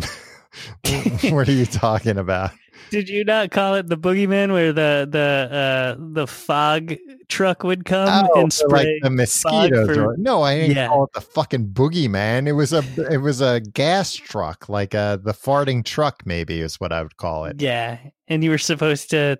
what 1.30 1.48
are 1.48 1.52
you 1.52 1.64
talking 1.64 2.18
about? 2.18 2.50
Did 2.90 3.08
you 3.08 3.24
not 3.24 3.50
call 3.50 3.74
it 3.74 3.88
the 3.88 3.96
boogeyman, 3.96 4.52
where 4.52 4.72
the 4.72 5.06
the 5.10 5.96
uh, 5.98 6.04
the 6.12 6.26
fog 6.26 6.94
truck 7.28 7.62
would 7.64 7.84
come 7.84 8.28
Oh, 8.34 8.40
and 8.40 8.52
for, 8.52 8.68
like 8.68 8.82
spray? 8.82 9.00
the 9.02 9.10
mosquitoes. 9.10 9.86
for- 9.96 10.04
or, 10.12 10.16
no, 10.16 10.42
I 10.42 10.58
didn't 10.58 10.76
Yeah. 10.76 10.88
call 10.88 11.04
it 11.04 11.12
the 11.12 11.20
fucking 11.20 11.68
boogeyman. 11.68 12.46
It 12.46 12.52
was 12.52 12.72
a 12.72 12.82
it 13.10 13.18
was 13.18 13.40
a 13.40 13.60
gas 13.60 14.14
truck, 14.14 14.68
like 14.68 14.94
uh 14.94 15.16
the 15.16 15.32
farting 15.34 15.84
truck. 15.84 16.22
Maybe 16.24 16.60
is 16.60 16.80
what 16.80 16.92
I 16.92 17.02
would 17.02 17.16
call 17.16 17.44
it. 17.46 17.60
Yeah, 17.60 17.98
and 18.28 18.44
you 18.44 18.50
were 18.50 18.58
supposed 18.58 19.10
to 19.10 19.38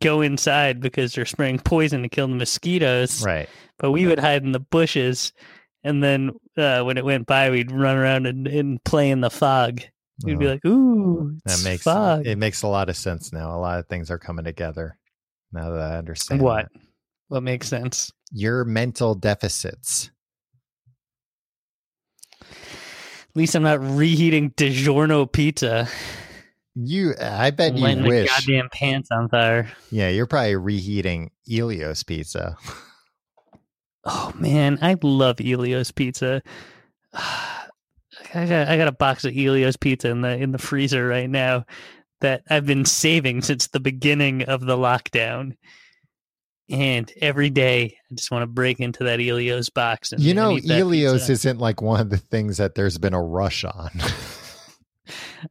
go 0.00 0.22
inside 0.22 0.80
because 0.80 1.12
they're 1.14 1.26
spraying 1.26 1.58
poison 1.58 2.02
to 2.02 2.08
kill 2.08 2.28
the 2.28 2.34
mosquitoes. 2.34 3.22
Right. 3.24 3.48
But 3.78 3.90
we 3.90 4.06
would 4.06 4.18
hide 4.18 4.42
in 4.42 4.52
the 4.52 4.60
bushes, 4.60 5.32
and 5.82 6.02
then 6.02 6.30
uh, 6.56 6.82
when 6.84 6.96
it 6.96 7.04
went 7.04 7.26
by, 7.26 7.50
we'd 7.50 7.70
run 7.72 7.96
around 7.96 8.26
and, 8.26 8.46
and 8.46 8.82
play 8.84 9.10
in 9.10 9.20
the 9.20 9.30
fog. 9.30 9.82
We'd 10.22 10.38
be 10.38 10.46
like, 10.46 10.64
"Ooh, 10.64 11.36
that 11.44 11.54
it's 11.54 11.64
makes 11.64 11.82
fog." 11.82 12.26
it 12.26 12.38
makes 12.38 12.62
a 12.62 12.68
lot 12.68 12.88
of 12.88 12.96
sense 12.96 13.32
now. 13.32 13.56
A 13.56 13.58
lot 13.58 13.80
of 13.80 13.88
things 13.88 14.10
are 14.10 14.18
coming 14.18 14.44
together 14.44 14.96
now 15.52 15.70
that 15.70 15.92
I 15.92 15.98
understand. 15.98 16.40
What? 16.40 16.68
that. 16.72 16.80
What 17.28 17.42
makes 17.42 17.68
sense? 17.68 18.12
Your 18.30 18.64
mental 18.64 19.14
deficits. 19.14 20.10
At 22.40 23.36
least 23.36 23.56
I'm 23.56 23.64
not 23.64 23.80
reheating 23.80 24.50
DiGiorno 24.50 25.30
pizza. 25.30 25.88
You, 26.76 27.14
I 27.20 27.50
bet 27.50 27.76
you 27.76 28.02
wish. 28.02 28.28
goddamn 28.28 28.68
pants 28.70 29.08
on 29.10 29.28
fire. 29.28 29.68
Yeah, 29.90 30.08
you're 30.08 30.26
probably 30.26 30.56
reheating 30.56 31.30
Ellio's 31.50 32.02
pizza. 32.04 32.56
Oh 34.04 34.32
man, 34.36 34.78
I 34.82 34.96
love 35.02 35.40
Ellio's 35.40 35.90
pizza. 35.90 36.42
I 38.34 38.46
got 38.46 38.68
I 38.68 38.76
got 38.76 38.88
a 38.88 38.92
box 38.92 39.24
of 39.24 39.36
Ellio's 39.36 39.76
pizza 39.76 40.08
in 40.10 40.20
the 40.22 40.30
in 40.36 40.52
the 40.52 40.58
freezer 40.58 41.06
right 41.06 41.28
now 41.30 41.64
that 42.20 42.42
I've 42.50 42.66
been 42.66 42.84
saving 42.84 43.42
since 43.42 43.68
the 43.68 43.80
beginning 43.80 44.42
of 44.44 44.60
the 44.64 44.76
lockdown. 44.76 45.56
And 46.70 47.12
every 47.20 47.50
day 47.50 47.96
I 48.10 48.14
just 48.14 48.30
want 48.30 48.42
to 48.42 48.46
break 48.46 48.80
into 48.80 49.04
that 49.04 49.20
Ellio's 49.20 49.68
box 49.68 50.12
and 50.12 50.22
You 50.22 50.32
know, 50.32 50.58
that 50.58 50.78
Ellio's 50.78 51.28
isn't 51.28 51.58
like 51.58 51.82
one 51.82 52.00
of 52.00 52.08
the 52.08 52.16
things 52.16 52.56
that 52.56 52.74
there's 52.74 52.96
been 52.96 53.12
a 53.12 53.22
rush 53.22 53.64
on. 53.64 53.90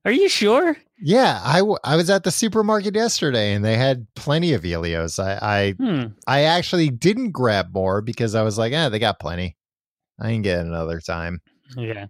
Are 0.06 0.12
you 0.12 0.28
sure? 0.28 0.76
yeah, 1.00 1.40
I, 1.44 1.60
w- 1.60 1.78
I 1.84 1.96
was 1.98 2.10
at 2.10 2.24
the 2.24 2.32
supermarket 2.32 2.96
yesterday 2.96 3.54
and 3.54 3.64
they 3.64 3.78
had 3.78 4.08
plenty 4.16 4.54
of 4.54 4.66
Ellio's. 4.66 5.20
I, 5.20 5.34
I 5.36 5.72
Hmm. 5.74 6.04
I 6.26 6.44
actually 6.44 6.90
didn't 6.90 7.32
grab 7.32 7.72
more 7.74 8.02
because 8.02 8.34
I 8.34 8.42
was 8.42 8.58
like, 8.58 8.74
eh, 8.74 8.90
they 8.90 8.98
got 8.98 9.20
plenty. 9.20 9.56
I 10.20 10.32
can 10.32 10.42
get 10.42 10.66
another 10.66 11.00
time. 11.00 11.42
Yeah. 11.78 12.08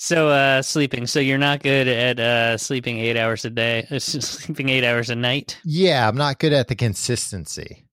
So 0.00 0.28
uh 0.28 0.62
sleeping. 0.62 1.08
So 1.08 1.18
you're 1.18 1.38
not 1.38 1.60
good 1.60 1.88
at 1.88 2.20
uh 2.20 2.56
sleeping 2.56 2.98
8 2.98 3.16
hours 3.16 3.44
a 3.44 3.50
day. 3.50 3.84
uh, 3.90 3.98
sleeping 3.98 4.68
8 4.68 4.84
hours 4.84 5.10
a 5.10 5.16
night. 5.16 5.58
Yeah, 5.64 6.08
I'm 6.08 6.16
not 6.16 6.38
good 6.38 6.52
at 6.52 6.68
the 6.68 6.76
consistency. 6.76 7.84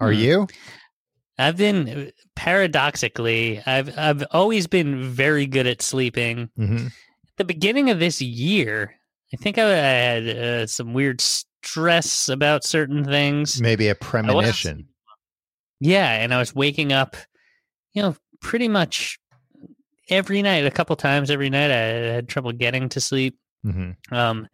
Are 0.00 0.12
Hmm. 0.12 0.18
you? 0.18 0.46
I've 1.38 1.56
been 1.56 2.10
paradoxically, 2.34 3.62
I've 3.64 3.96
I've 3.96 4.24
always 4.32 4.66
been 4.66 5.04
very 5.04 5.46
good 5.46 5.66
at 5.68 5.80
sleeping. 5.80 6.50
hmm 6.56 6.88
the 7.36 7.44
beginning 7.44 7.90
of 7.90 7.98
this 8.00 8.20
year, 8.22 8.94
I 9.32 9.36
think 9.36 9.58
I, 9.58 9.64
I 9.64 9.76
had 9.76 10.28
uh, 10.28 10.66
some 10.66 10.92
weird 10.94 11.20
stress 11.20 12.30
about 12.30 12.64
certain 12.64 13.04
things. 13.04 13.60
Maybe 13.60 13.88
a 13.88 13.94
premonition. 13.94 14.76
well. 14.76 15.16
Yeah, 15.80 16.10
and 16.10 16.32
I 16.34 16.38
was 16.38 16.54
waking 16.54 16.92
up, 16.94 17.14
you 17.92 18.00
know, 18.00 18.16
pretty 18.40 18.68
much 18.68 19.18
every 20.08 20.42
night, 20.42 20.66
a 20.66 20.70
couple 20.70 20.96
times 20.96 21.30
every 21.30 21.50
night. 21.50 21.70
I 21.70 21.76
had 22.14 22.28
trouble 22.28 22.52
getting 22.52 22.88
to 22.90 23.00
sleep. 23.00 23.36
hmm 23.62 23.90
Um, 24.10 24.48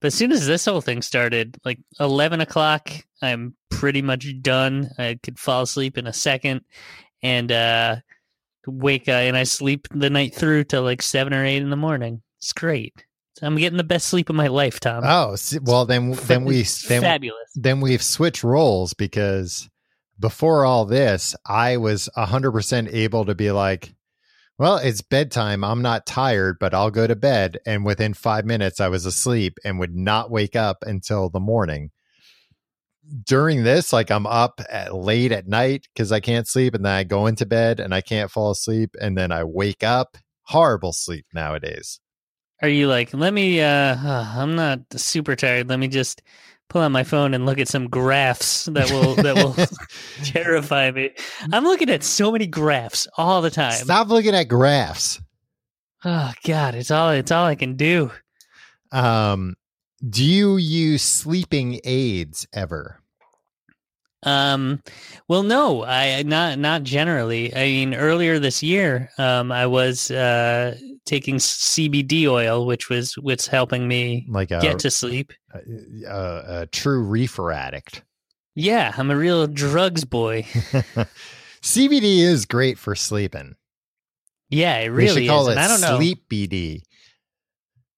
but 0.00 0.08
as 0.08 0.14
soon 0.14 0.32
as 0.32 0.46
this 0.46 0.64
whole 0.64 0.80
thing 0.80 1.00
started, 1.02 1.56
like 1.64 1.78
eleven 2.00 2.40
o'clock, 2.40 2.90
I'm 3.20 3.54
pretty 3.70 4.02
much 4.02 4.26
done. 4.42 4.90
I 4.98 5.18
could 5.22 5.38
fall 5.38 5.62
asleep 5.62 5.96
in 5.96 6.06
a 6.06 6.12
second, 6.12 6.62
and 7.22 7.52
uh, 7.52 7.96
wake 8.66 9.08
uh, 9.08 9.12
and 9.12 9.36
I 9.36 9.44
sleep 9.44 9.86
the 9.92 10.10
night 10.10 10.34
through 10.34 10.64
till 10.64 10.82
like 10.82 11.02
seven 11.02 11.32
or 11.32 11.44
eight 11.44 11.62
in 11.62 11.70
the 11.70 11.76
morning. 11.76 12.22
It's 12.38 12.52
great. 12.52 13.04
I'm 13.40 13.56
getting 13.56 13.76
the 13.78 13.84
best 13.84 14.08
sleep 14.08 14.28
of 14.28 14.36
my 14.36 14.48
life, 14.48 14.78
Tom. 14.80 15.02
Oh, 15.04 15.36
well 15.62 15.86
then 15.86 16.12
then 16.12 16.44
we 16.44 16.62
then, 16.88 17.00
fabulous. 17.02 17.50
then 17.54 17.80
we've 17.80 18.02
switched 18.02 18.44
roles 18.44 18.94
because 18.94 19.68
before 20.20 20.64
all 20.64 20.84
this, 20.84 21.34
I 21.46 21.76
was 21.78 22.08
100% 22.16 22.92
able 22.92 23.24
to 23.24 23.34
be 23.34 23.50
like, 23.50 23.94
well, 24.62 24.76
it's 24.76 25.02
bedtime. 25.02 25.64
I'm 25.64 25.82
not 25.82 26.06
tired, 26.06 26.58
but 26.60 26.72
I'll 26.72 26.92
go 26.92 27.08
to 27.08 27.16
bed. 27.16 27.58
And 27.66 27.84
within 27.84 28.14
five 28.14 28.44
minutes, 28.44 28.78
I 28.78 28.86
was 28.86 29.04
asleep 29.04 29.58
and 29.64 29.80
would 29.80 29.96
not 29.96 30.30
wake 30.30 30.54
up 30.54 30.84
until 30.86 31.28
the 31.28 31.40
morning. 31.40 31.90
during 33.24 33.64
this, 33.64 33.92
like 33.92 34.12
I'm 34.12 34.24
up 34.24 34.60
at 34.70 34.94
late 34.94 35.32
at 35.32 35.48
night 35.48 35.88
because 35.92 36.12
I 36.12 36.20
can't 36.20 36.46
sleep, 36.46 36.74
and 36.76 36.84
then 36.84 36.92
I 36.92 37.02
go 37.02 37.26
into 37.26 37.44
bed 37.44 37.80
and 37.80 37.92
I 37.92 38.02
can't 38.02 38.30
fall 38.30 38.52
asleep, 38.52 38.94
and 39.00 39.18
then 39.18 39.32
I 39.32 39.42
wake 39.42 39.82
up. 39.82 40.16
Horrible 40.44 40.92
sleep 40.92 41.26
nowadays. 41.34 41.98
Are 42.62 42.68
you 42.68 42.86
like, 42.86 43.12
let 43.12 43.34
me, 43.34 43.60
uh, 43.60 43.96
I'm 44.36 44.54
not 44.54 44.78
super 44.94 45.34
tired. 45.34 45.68
Let 45.68 45.80
me 45.80 45.88
just 45.88 46.22
pull 46.72 46.80
out 46.80 46.90
my 46.90 47.04
phone 47.04 47.34
and 47.34 47.44
look 47.44 47.58
at 47.58 47.68
some 47.68 47.86
graphs 47.86 48.64
that 48.64 48.90
will, 48.90 49.14
that 49.16 49.36
will 49.36 49.54
terrify 50.24 50.90
me. 50.90 51.10
I'm 51.52 51.64
looking 51.64 51.90
at 51.90 52.02
so 52.02 52.32
many 52.32 52.46
graphs 52.46 53.06
all 53.18 53.42
the 53.42 53.50
time. 53.50 53.72
Stop 53.72 54.08
looking 54.08 54.34
at 54.34 54.48
graphs. 54.48 55.20
Oh 56.02 56.32
God, 56.46 56.74
it's 56.74 56.90
all, 56.90 57.10
it's 57.10 57.30
all 57.30 57.44
I 57.44 57.56
can 57.56 57.76
do. 57.76 58.10
Um, 58.90 59.54
do 60.08 60.24
you 60.24 60.56
use 60.56 61.02
sleeping 61.02 61.78
aids 61.84 62.46
ever? 62.54 62.98
Um, 64.24 64.82
well, 65.28 65.42
no, 65.42 65.84
I 65.84 66.22
not 66.22 66.58
not 66.58 66.84
generally. 66.84 67.54
I 67.54 67.64
mean, 67.64 67.94
earlier 67.94 68.38
this 68.38 68.62
year, 68.62 69.10
um, 69.18 69.50
I 69.50 69.66
was 69.66 70.12
uh 70.12 70.76
taking 71.06 71.36
CBD 71.36 72.26
oil, 72.26 72.66
which 72.66 72.88
was 72.88 73.14
what's 73.14 73.46
helping 73.46 73.88
me 73.88 74.26
Like 74.28 74.50
a, 74.50 74.60
get 74.60 74.78
to 74.80 74.90
sleep. 74.90 75.32
a, 75.54 75.58
a, 76.08 76.60
a 76.62 76.66
true 76.66 77.02
reefer 77.02 77.50
addict. 77.52 78.02
Yeah, 78.54 78.92
I'm 78.96 79.10
a 79.10 79.16
real 79.16 79.46
drugs 79.46 80.04
boy. 80.04 80.42
CBD 81.62 82.18
is 82.20 82.44
great 82.44 82.78
for 82.78 82.94
sleeping. 82.94 83.54
Yeah, 84.50 84.78
it 84.78 84.90
we 84.90 85.06
should 85.06 85.16
really 85.16 85.28
call 85.28 85.48
is. 85.48 85.56
it 85.56 85.60
I 85.60 85.68
don't 85.68 85.80
know. 85.80 85.96
sleep 85.96 86.28
BD. 86.28 86.82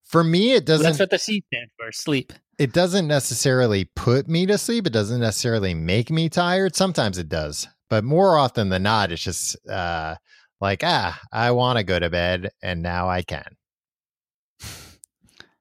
For 0.04 0.22
me, 0.22 0.52
it 0.52 0.64
doesn't. 0.64 0.84
That's 0.84 1.00
what 1.00 1.10
the 1.10 1.18
C 1.18 1.42
stands 1.52 1.72
for. 1.76 1.90
Sleep. 1.90 2.32
it 2.58 2.72
doesn't 2.72 3.08
necessarily 3.08 3.86
put 3.96 4.28
me 4.28 4.46
to 4.46 4.56
sleep. 4.58 4.86
It 4.86 4.92
doesn't 4.92 5.20
necessarily 5.20 5.74
make 5.74 6.10
me 6.10 6.28
tired. 6.28 6.76
Sometimes 6.76 7.18
it 7.18 7.28
does, 7.28 7.66
but 7.90 8.04
more 8.04 8.38
often 8.38 8.68
than 8.68 8.84
not, 8.84 9.10
it's 9.10 9.22
just 9.22 9.56
uh, 9.68 10.14
like 10.60 10.82
ah, 10.84 11.20
I 11.32 11.50
want 11.52 11.78
to 11.78 11.84
go 11.84 11.98
to 11.98 12.10
bed, 12.10 12.50
and 12.62 12.82
now 12.82 13.08
I 13.08 13.22
can. 13.22 13.56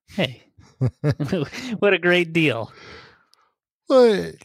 Hey, 0.07 0.43
what 1.79 1.93
a 1.93 1.99
great 1.99 2.33
deal. 2.33 2.71
But 3.87 4.35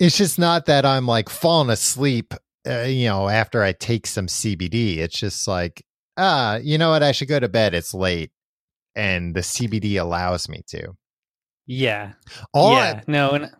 it's 0.00 0.16
just 0.16 0.38
not 0.38 0.66
that 0.66 0.84
I'm 0.84 1.06
like 1.06 1.28
falling 1.28 1.70
asleep, 1.70 2.34
uh, 2.66 2.82
you 2.82 3.06
know, 3.06 3.28
after 3.28 3.62
I 3.62 3.72
take 3.72 4.06
some 4.06 4.26
CBD. 4.26 4.98
It's 4.98 5.18
just 5.18 5.46
like, 5.48 5.84
ah, 6.16 6.56
you 6.56 6.78
know 6.78 6.90
what? 6.90 7.02
I 7.02 7.12
should 7.12 7.28
go 7.28 7.40
to 7.40 7.48
bed. 7.48 7.74
It's 7.74 7.94
late. 7.94 8.30
And 8.96 9.34
the 9.34 9.40
CBD 9.40 10.00
allows 10.00 10.48
me 10.48 10.62
to. 10.68 10.92
Yeah. 11.66 12.12
All 12.52 12.74
yeah. 12.74 13.02
no. 13.06 13.30
And 13.30 13.50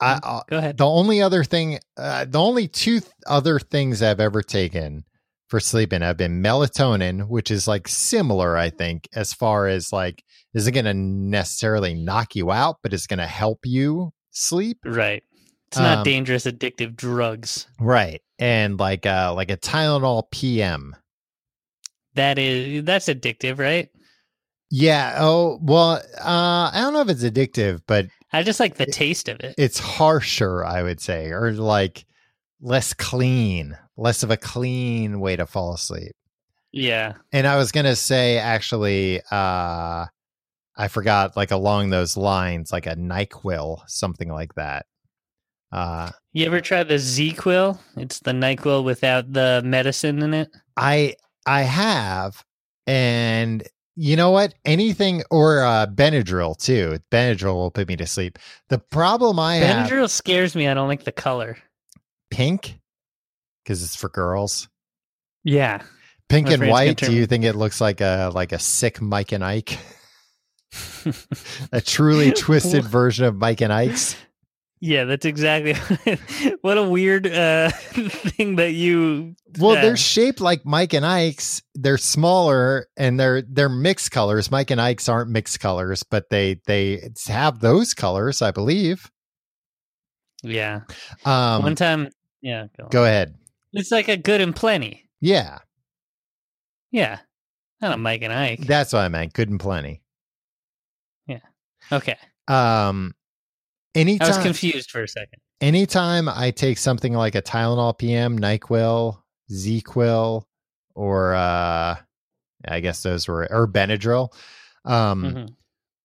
I, 0.00 0.20
I, 0.22 0.40
go 0.48 0.58
ahead. 0.58 0.76
the 0.76 0.86
only 0.86 1.22
other 1.22 1.44
thing, 1.44 1.78
uh, 1.96 2.26
the 2.26 2.40
only 2.40 2.68
two 2.68 3.00
th- 3.00 3.12
other 3.26 3.58
things 3.58 4.02
I've 4.02 4.20
ever 4.20 4.42
taken 4.42 5.04
for 5.52 5.60
sleeping 5.60 6.00
have 6.00 6.16
been 6.16 6.42
melatonin, 6.42 7.28
which 7.28 7.50
is 7.50 7.68
like 7.68 7.86
similar, 7.86 8.56
I 8.56 8.70
think, 8.70 9.06
as 9.14 9.34
far 9.34 9.68
as 9.68 9.92
like, 9.92 10.24
isn't 10.54 10.72
going 10.72 10.86
to 10.86 10.94
necessarily 10.94 11.92
knock 11.92 12.34
you 12.34 12.50
out, 12.50 12.78
but 12.82 12.94
it's 12.94 13.06
going 13.06 13.18
to 13.18 13.26
help 13.26 13.58
you 13.66 14.14
sleep. 14.30 14.78
Right. 14.82 15.22
It's 15.66 15.76
not 15.76 15.98
Um, 15.98 16.04
dangerous, 16.04 16.46
addictive 16.46 16.96
drugs. 16.96 17.66
Right. 17.78 18.22
And 18.38 18.80
like 18.80 19.04
uh 19.04 19.34
like 19.34 19.50
a 19.50 19.58
Tylenol 19.58 20.22
PM. 20.30 20.96
That 22.14 22.38
is 22.38 22.84
that's 22.84 23.08
addictive, 23.08 23.58
right? 23.58 23.90
Yeah. 24.70 25.16
Oh, 25.18 25.58
well, 25.60 25.96
uh 26.18 26.70
I 26.72 26.80
don't 26.80 26.94
know 26.94 27.02
if 27.02 27.10
it's 27.10 27.24
addictive, 27.24 27.82
but 27.86 28.06
I 28.32 28.42
just 28.42 28.58
like 28.58 28.76
the 28.76 28.86
taste 28.86 29.28
of 29.28 29.40
it. 29.40 29.54
it's 29.58 29.78
harsher, 29.78 30.64
I 30.64 30.82
would 30.82 31.00
say, 31.02 31.28
or 31.28 31.52
like 31.52 32.06
less 32.62 32.94
clean, 32.94 33.76
less 34.02 34.22
of 34.22 34.30
a 34.30 34.36
clean 34.36 35.20
way 35.20 35.36
to 35.36 35.46
fall 35.46 35.72
asleep. 35.74 36.12
Yeah. 36.72 37.14
And 37.32 37.46
I 37.46 37.56
was 37.56 37.70
going 37.72 37.86
to 37.86 37.96
say 37.96 38.38
actually 38.38 39.20
uh 39.30 40.06
I 40.74 40.88
forgot 40.88 41.36
like 41.36 41.50
along 41.50 41.90
those 41.90 42.16
lines 42.16 42.72
like 42.72 42.86
a 42.86 42.96
NyQuil, 42.96 43.82
something 43.86 44.30
like 44.30 44.54
that. 44.54 44.86
Uh 45.70 46.10
You 46.32 46.46
ever 46.46 46.60
try 46.60 46.82
the 46.82 46.94
ZzzQuil? 46.94 47.78
It's 47.96 48.20
the 48.20 48.32
NyQuil 48.32 48.84
without 48.84 49.32
the 49.32 49.62
medicine 49.64 50.22
in 50.22 50.34
it. 50.34 50.50
I 50.76 51.14
I 51.46 51.62
have, 51.62 52.44
and 52.86 53.62
you 53.96 54.16
know 54.16 54.30
what? 54.30 54.54
Anything 54.64 55.22
or 55.30 55.62
uh, 55.62 55.86
Benadryl 55.86 56.56
too. 56.56 56.98
Benadryl 57.10 57.54
will 57.54 57.70
put 57.70 57.88
me 57.88 57.96
to 57.96 58.06
sleep. 58.06 58.38
The 58.68 58.78
problem 58.78 59.38
I 59.38 59.56
have 59.56 59.90
Benadryl 59.90 60.08
scares 60.08 60.54
me. 60.54 60.68
I 60.68 60.74
don't 60.74 60.88
like 60.88 61.04
the 61.04 61.12
color. 61.12 61.58
pink 62.30 62.78
because 63.62 63.82
it's 63.82 63.96
for 63.96 64.08
girls. 64.08 64.68
Yeah. 65.44 65.82
Pink 66.28 66.50
and 66.50 66.68
white. 66.68 66.96
Do 66.96 67.12
you 67.12 67.26
think 67.26 67.44
it 67.44 67.54
looks 67.54 67.80
like 67.80 68.00
a 68.00 68.30
like 68.34 68.52
a 68.52 68.58
sick 68.58 69.00
Mike 69.00 69.32
and 69.32 69.44
Ike? 69.44 69.78
a 71.72 71.80
truly 71.80 72.32
twisted 72.32 72.84
version 72.84 73.26
of 73.26 73.36
Mike 73.36 73.60
and 73.60 73.72
Ike's. 73.72 74.16
Yeah, 74.80 75.04
that's 75.04 75.24
exactly 75.24 75.74
what 76.62 76.76
a 76.76 76.82
weird 76.82 77.28
uh, 77.28 77.70
thing 77.70 78.56
that 78.56 78.72
you. 78.72 79.36
Well, 79.58 79.76
uh, 79.76 79.82
they're 79.82 79.96
shaped 79.96 80.40
like 80.40 80.64
Mike 80.66 80.92
and 80.92 81.06
Ike's. 81.06 81.62
They're 81.76 81.98
smaller 81.98 82.88
and 82.96 83.20
they're 83.20 83.42
they're 83.42 83.68
mixed 83.68 84.10
colors. 84.10 84.50
Mike 84.50 84.72
and 84.72 84.80
Ike's 84.80 85.08
aren't 85.08 85.30
mixed 85.30 85.60
colors, 85.60 86.02
but 86.02 86.30
they 86.30 86.60
they 86.66 87.10
have 87.28 87.60
those 87.60 87.94
colors, 87.94 88.42
I 88.42 88.50
believe. 88.50 89.08
yeah. 90.42 90.80
Um, 91.24 91.62
One 91.62 91.76
time, 91.76 92.08
yeah. 92.40 92.66
Go, 92.76 92.88
go 92.88 93.04
ahead. 93.04 93.36
It's 93.72 93.90
like 93.90 94.08
a 94.08 94.16
good 94.16 94.40
and 94.40 94.54
plenty. 94.54 95.08
Yeah, 95.20 95.58
Yeah, 96.90 97.20
not 97.80 97.94
a 97.94 97.96
Mike 97.96 98.22
and 98.22 98.32
Ike. 98.32 98.60
that's 98.60 98.92
what 98.92 99.00
I 99.00 99.08
meant. 99.08 99.32
Good 99.32 99.48
and 99.48 99.58
plenty. 99.60 100.02
Yeah. 101.26 101.38
Okay, 101.90 102.16
Um, 102.48 103.14
any 103.94 104.20
I 104.20 104.26
was 104.28 104.38
confused 104.38 104.90
for 104.90 105.02
a 105.02 105.08
second. 105.08 105.38
anytime 105.60 106.28
I 106.28 106.50
take 106.50 106.78
something 106.78 107.12
like 107.14 107.34
a 107.34 107.42
Tylenol 107.42 107.96
PM, 107.96 108.38
Nyquil, 108.38 109.22
ZzzQuil, 109.50 110.44
or 110.94 111.34
uh, 111.34 111.96
I 112.68 112.80
guess 112.80 113.02
those 113.02 113.28
were 113.28 113.46
or 113.50 113.66
Benadryl. 113.68 114.32
Um, 114.84 115.22
Mhm. 115.24 115.54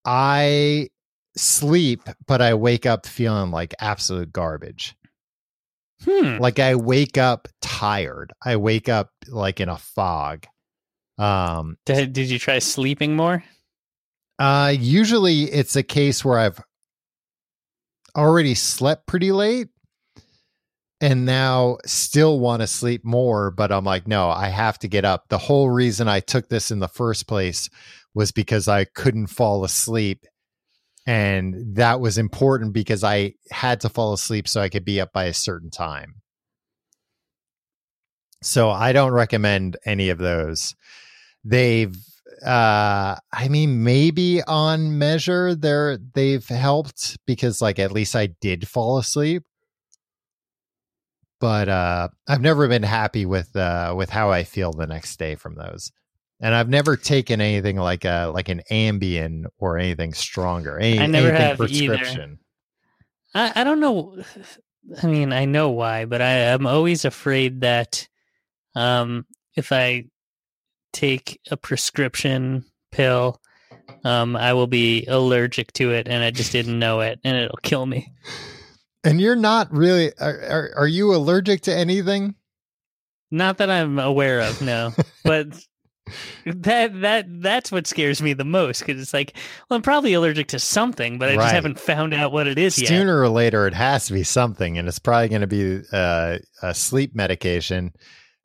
I 0.06 0.90
sleep, 1.36 2.02
but 2.28 2.42
I 2.42 2.54
wake 2.54 2.86
up 2.86 3.06
feeling 3.06 3.52
like 3.52 3.74
absolute 3.80 4.32
garbage. 4.32 4.96
Hmm. 6.06 6.38
Like 6.38 6.60
I 6.60 6.76
wake 6.76 7.18
up 7.18 7.48
tired. 7.62 8.34
I 8.44 8.58
wake 8.58 8.88
up 8.90 9.10
like 9.28 9.60
in 9.60 9.70
a 9.70 9.78
fog. 9.78 10.46
Um, 11.18 11.78
Did, 11.86 12.14
did 12.14 12.30
you 12.30 12.38
try 12.40 12.60
sleeping 12.60 13.16
more? 13.16 13.44
uh, 14.40 14.72
usually 14.78 15.44
it's 15.46 15.76
a 15.76 15.82
case 15.82 16.24
where 16.24 16.38
I've 16.38 16.62
already 18.16 18.54
slept 18.54 19.08
pretty 19.08 19.32
late 19.32 19.70
and 21.02 21.26
now 21.26 21.78
still 21.86 22.40
want 22.40 22.62
to 22.62 22.68
sleep 22.68 23.04
more, 23.04 23.50
but 23.52 23.72
I'm 23.72 23.84
like, 23.84 24.08
no, 24.08 24.30
I 24.30 24.50
have 24.50 24.78
to 24.80 24.88
get 24.88 25.06
up. 25.06 25.26
The 25.30 25.38
whole 25.40 25.70
reason 25.72 26.08
I 26.08 26.20
took 26.20 26.50
this 26.50 26.70
in 26.70 26.80
the 26.80 26.88
first 26.88 27.28
place 27.28 27.70
was 28.14 28.32
because 28.32 28.68
I 28.68 28.86
couldn't 28.86 29.28
fall 29.28 29.64
asleep. 29.64 30.26
And 31.08 31.78
that 31.78 32.02
was 32.02 32.17
important 32.17 32.74
because 32.74 33.02
I 33.02 33.36
had 33.50 33.80
to 33.82 33.89
fall 33.89 34.12
asleep 34.12 34.46
so 34.48 34.60
I 34.60 34.67
could 34.67 34.84
be 34.84 35.00
up 35.00 35.13
by 35.13 35.24
a 35.24 35.34
certain 35.34 35.72
time. 35.72 36.15
So 38.43 38.70
I 38.70 38.91
don't 38.91 39.13
recommend 39.13 39.78
any 39.86 40.10
of 40.10 40.17
those. 40.17 40.76
They've 41.46 41.96
uh 42.46 43.15
I 43.34 43.48
mean 43.48 43.84
maybe 43.84 44.43
on 44.43 45.00
measure 45.00 45.56
they're 45.56 45.98
they've 45.98 46.48
helped 46.48 47.17
because 47.26 47.63
like 47.63 47.80
at 47.80 47.91
least 47.91 48.15
I 48.15 48.28
did 48.41 48.67
fall 48.67 49.00
asleep. 49.00 49.43
But 51.39 51.70
uh 51.70 52.10
I've 52.28 52.41
never 52.41 52.67
been 52.67 52.84
happy 52.84 53.26
with 53.26 53.56
uh 53.56 53.93
with 53.96 54.10
how 54.10 54.30
I 54.30 54.43
feel 54.43 54.74
the 54.74 54.88
next 54.88 55.17
day 55.17 55.36
from 55.36 55.56
those. 55.56 55.91
And 56.39 56.54
I've 56.54 56.69
never 56.69 56.95
taken 56.95 57.41
anything 57.41 57.78
like 57.78 58.06
a 58.06 58.32
like 58.34 58.50
an 58.50 58.62
Ambien 58.71 59.45
or 59.58 59.78
anything 59.78 60.13
stronger. 60.13 60.78
Any, 60.78 61.00
I 61.00 61.08
never 61.08 61.32
have 61.32 61.60
either. 61.60 61.95
prescription. 61.97 62.39
I, 63.34 63.54
I 63.56 63.63
don't 63.63 63.80
know. 63.80 64.21
I 65.04 65.08
mean, 65.08 65.34
I 65.34 65.45
know 65.45 65.69
why, 65.71 66.06
but 66.06 66.21
I 66.21 66.32
am 66.32 66.65
always 66.65 67.04
afraid 67.04 67.62
that 67.62 68.08
um, 68.76 69.26
if 69.56 69.71
I 69.71 70.06
take 70.93 71.41
a 71.52 71.58
prescription 71.58 72.63
pill, 72.91 73.41
um, 74.06 74.36
I 74.38 74.54
will 74.54 74.67
be 74.67 75.06
allergic 75.08 75.73
to 75.73 75.91
it, 75.91 76.08
and 76.08 76.23
I 76.23 76.32
just 76.32 76.52
didn't 76.52 76.80
know 76.80 77.02
it, 77.02 77.19
and 77.23 77.36
it'll 77.36 77.60
kill 77.63 77.86
me. 77.86 78.13
And 79.04 79.19
you're 79.19 79.36
not 79.36 79.71
really 79.71 80.12
are, 80.19 80.41
are, 80.41 80.71
are 80.78 80.88
you 80.88 81.13
allergic 81.13 81.62
to 81.62 81.76
anything? 81.76 82.36
Not 83.32 83.58
that 83.58 83.69
I'm 83.69 84.00
aware 84.00 84.41
of, 84.41 84.62
no. 84.62 84.93
but 85.23 85.47
that 86.46 87.02
that 87.02 87.26
that's 87.41 87.72
what 87.72 87.88
scares 87.88 88.22
me 88.22 88.34
the 88.34 88.46
most 88.46 88.80
because 88.86 89.02
it's 89.02 89.13
like, 89.13 89.36
well, 89.70 89.76
I'm 89.76 89.82
probably 89.82 90.13
allergic 90.13 90.48
to 90.50 90.60
something, 90.60 91.17
but 91.20 91.30
I 91.30 91.36
Right. 91.36 91.43
just 91.43 91.54
haven't 91.56 91.80
found 91.80 92.13
out 92.13 92.32
what 92.32 92.48
it 92.48 92.58
is 92.58 92.78
yet. 92.78 92.89
Sooner 92.89 93.20
or 93.20 93.30
later, 93.30 93.67
it 93.67 93.74
has 93.74 94.06
to 94.08 94.13
be 94.13 94.24
something, 94.24 94.78
and 94.78 94.88
it's 94.88 95.00
probably 95.00 95.30
going 95.30 95.41
to 95.41 95.48
be 95.48 95.82
uh, 95.91 96.38
a 96.62 96.74
sleep 96.74 97.15
medication, 97.15 97.93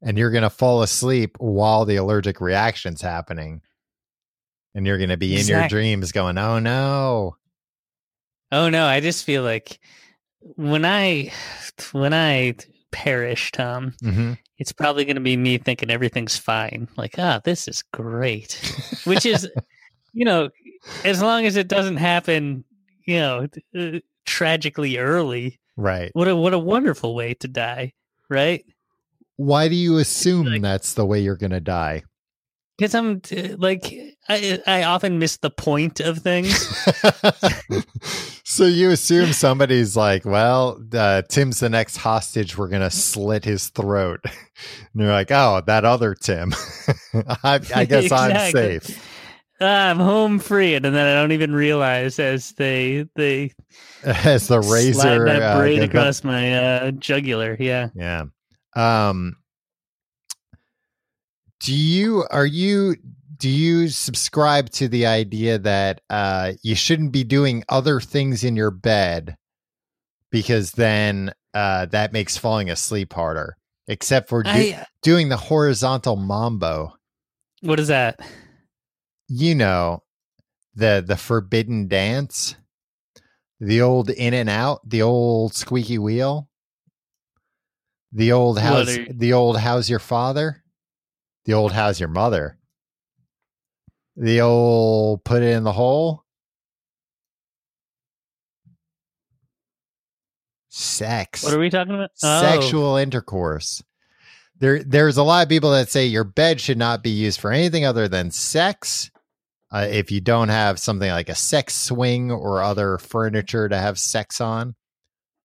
and 0.03 0.19
you're 0.19 0.31
going 0.31 0.43
to 0.43 0.51
fall 0.51 0.83
asleep 0.83 1.37
while 1.39 1.85
the 1.85 1.97
allergic 1.97 2.41
reaction's 2.41 3.01
happening, 3.03 3.61
and 4.75 4.87
you're 4.87 4.99
going 4.99 5.11
to 5.11 5.17
be 5.17 5.39
in 5.39 5.47
your 5.47 5.69
dreams 5.69 6.13
going, 6.13 6.39
"Oh 6.39 6.59
no!" 6.59 7.37
Oh 8.51 8.69
no, 8.69 8.87
I 8.87 9.01
just 9.01 9.25
feel 9.25 9.43
like 9.43 9.79
when 10.41 10.85
I 10.85 11.33
when 11.93 12.13
I 12.13 12.55
perish, 12.91 13.53
Tom, 13.53 13.95
hmm 14.03 14.33
it's 14.63 14.71
probably 14.73 15.05
going 15.05 15.17
to 15.17 15.21
be 15.21 15.37
me 15.37 15.59
thinking 15.59 15.91
everything's 15.91 16.39
fine. 16.39 16.87
Like, 16.97 17.17
ah, 17.19 17.41
this 17.43 17.67
is 17.67 17.83
great. 17.93 18.61
Which 19.03 19.27
is, 19.27 19.51
you 20.13 20.25
know, 20.25 20.51
as 21.05 21.21
long 21.21 21.47
as 21.47 21.57
it 21.57 21.67
doesn't 21.67 21.97
happen, 21.97 22.63
you 23.05 23.19
know, 23.19 23.49
uh, 23.77 23.99
tragically 24.25 24.99
early. 24.99 25.59
Right. 25.77 26.13
What 26.13 26.29
a 26.29 26.37
what 26.37 26.55
a 26.55 26.61
wonderful 26.61 27.17
way 27.17 27.35
to 27.35 27.49
die, 27.49 27.95
right? 28.31 28.65
Why 29.35 29.67
do 29.67 29.75
you 29.75 29.99
assume 29.99 30.47
like- 30.47 30.63
that's 30.63 30.95
the 30.95 31.05
way 31.05 31.19
you're 31.19 31.37
going 31.37 31.51
to 31.51 31.61
die? 31.61 32.05
Because 32.83 32.97
I'm 32.97 33.23
uh, 33.31 33.57
like 33.59 33.95
I 34.29 34.61
I 34.67 34.83
often 34.83 35.21
miss 35.21 35.37
the 35.37 35.51
point 35.51 36.01
of 36.01 36.19
things. 36.19 36.53
so 38.45 38.65
you 38.65 38.91
assume 38.91 39.33
somebody's 39.33 39.97
like, 39.97 40.25
well, 40.25 40.83
uh, 40.93 41.23
Tim's 41.29 41.61
the 41.61 41.69
next 41.71 41.99
hostage. 41.99 42.59
We're 42.59 42.67
gonna 42.67 42.91
slit 42.91 43.45
his 43.45 43.69
throat. 43.69 44.19
And 44.25 45.01
you're 45.01 45.13
like, 45.13 45.31
oh, 45.31 45.63
that 45.65 45.85
other 45.85 46.17
Tim. 46.17 46.53
I, 47.45 47.61
I 47.73 47.85
guess 47.85 48.11
I'm 48.11 48.51
safe. 48.51 49.01
I'm 49.61 50.01
home 50.01 50.41
free, 50.41 50.75
and 50.75 50.85
then 50.85 50.97
I 50.97 51.15
don't 51.21 51.31
even 51.31 51.55
realize 51.55 52.19
as 52.19 52.51
they 52.55 53.07
they 53.15 53.53
As 54.05 54.49
the 54.49 54.61
slide 54.61 54.73
razor, 54.73 55.25
that 55.27 55.41
uh, 55.41 55.57
braid 55.57 55.83
up- 55.83 55.91
across 55.91 56.25
my 56.25 56.53
uh, 56.53 56.91
jugular. 56.91 57.57
Yeah. 57.61 57.91
yeah. 57.95 58.25
Um. 58.75 59.37
Do 61.63 61.75
you 61.75 62.25
are 62.31 62.47
you 62.47 62.97
do 63.37 63.49
you 63.49 63.89
subscribe 63.89 64.71
to 64.71 64.89
the 64.89 65.07
idea 65.07 65.59
that 65.59 66.01
uh 66.11 66.53
you 66.63 66.75
shouldn't 66.75 67.13
be 67.13 67.25
doing 67.25 67.65
other 67.69 68.01
things 68.01 68.45
in 68.45 68.57
your 68.57 68.71
bed 68.71 69.37
because 70.31 70.73
then 70.73 71.33
uh 71.55 71.87
that 71.87 72.13
makes 72.13 72.37
falling 72.37 72.71
asleep 72.71 73.13
harder 73.13 73.57
except 73.89 74.29
for 74.29 74.43
do- 74.43 74.51
I, 74.51 74.87
doing 75.03 75.29
the 75.29 75.37
horizontal 75.37 76.17
mambo? 76.17 76.95
What 77.61 77.79
is 77.81 77.89
that? 77.89 78.21
you 79.29 79.55
know 79.55 80.03
the 80.75 81.03
the 81.07 81.17
forbidden 81.17 81.87
dance? 81.89 82.57
The 83.61 83.81
old 83.83 84.11
in 84.11 84.35
and 84.35 84.51
out? 84.51 84.81
The 84.89 85.03
old 85.03 85.55
squeaky 85.55 85.99
wheel? 85.99 86.49
The 88.13 88.33
old 88.33 88.59
house 88.59 88.97
you- 88.97 89.07
the 89.13 89.33
old 89.33 89.59
how's 89.59 89.89
your 89.89 90.01
father 90.01 90.62
the 91.45 91.55
old 91.55 91.73
how's 91.73 92.01
your 92.01 92.09
mother 92.09 92.59
the 94.17 94.41
old 94.41 95.25
put 95.25 95.43
it 95.43 95.55
in 95.55 95.65
the 95.65 95.73
hole 95.73 96.23
sex 100.73 101.45
What 101.45 101.55
are 101.55 101.59
we 101.59 101.71
talking 101.71 101.95
about? 101.95 102.11
Oh, 102.23 102.41
sexual 102.41 102.97
intercourse. 102.97 103.83
There, 104.59 104.83
there's 104.83 105.17
a 105.17 105.23
lot 105.23 105.43
of 105.43 105.49
people 105.49 105.73
that 105.73 105.89
say 105.89 106.07
your 106.07 106.25
bed 106.25 106.61
should 106.61 106.79
not 106.79 107.03
be 107.03 107.11
used 107.11 107.41
for 107.41 107.51
anything 107.51 107.85
other 107.85 108.09
than 108.09 108.31
sex. 108.31 109.11
Uh, 109.71 109.89
if 109.91 110.11
you 110.11 110.21
don't 110.21 110.51
have 110.51 110.79
something 110.79 111.11
like 111.11 111.29
a 111.29 111.35
sex 111.35 111.75
swing 111.75 112.31
or 112.31 112.63
other 112.63 112.99
furniture 112.99 113.69
to 113.69 113.77
have 113.77 113.99
sex 113.99 114.41
on, 114.41 114.75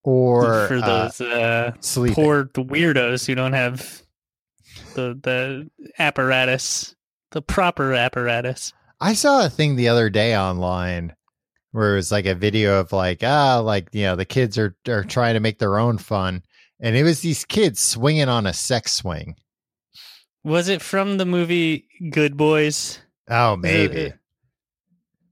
or 0.03 0.67
for 0.67 0.75
uh, 0.75 0.85
those 0.85 1.21
uh, 1.21 1.71
sleeping. 1.79 2.15
poor 2.15 2.45
weirdos 2.45 3.25
who 3.25 3.35
don't 3.35 3.53
have 3.53 4.03
the 4.97 5.19
the 5.23 5.91
apparatus, 5.99 6.95
the 7.31 7.41
proper 7.41 7.93
apparatus. 7.93 8.73
I 8.99 9.13
saw 9.13 9.45
a 9.45 9.49
thing 9.49 9.75
the 9.75 9.89
other 9.89 10.09
day 10.09 10.35
online 10.35 11.13
where 11.71 11.93
it 11.93 11.97
was 11.97 12.11
like 12.11 12.25
a 12.25 12.33
video 12.35 12.79
of 12.79 12.91
like 12.91 13.19
ah 13.23 13.59
like 13.59 13.87
you 13.93 14.03
know 14.03 14.15
the 14.15 14.25
kids 14.25 14.57
are 14.57 14.75
are 14.87 15.03
trying 15.03 15.35
to 15.35 15.39
make 15.39 15.59
their 15.59 15.77
own 15.79 15.97
fun, 15.99 16.41
and 16.79 16.95
it 16.97 17.03
was 17.03 17.21
these 17.21 17.45
kids 17.45 17.79
swinging 17.79 18.27
on 18.29 18.45
a 18.47 18.53
sex 18.53 18.93
swing. 18.93 19.35
Was 20.43 20.67
it 20.67 20.81
from 20.81 21.17
the 21.17 21.25
movie 21.25 21.87
Good 22.09 22.35
Boys? 22.35 22.99
Oh, 23.29 23.53
Is 23.53 23.59
it- 23.59 23.61
maybe. 23.93 24.13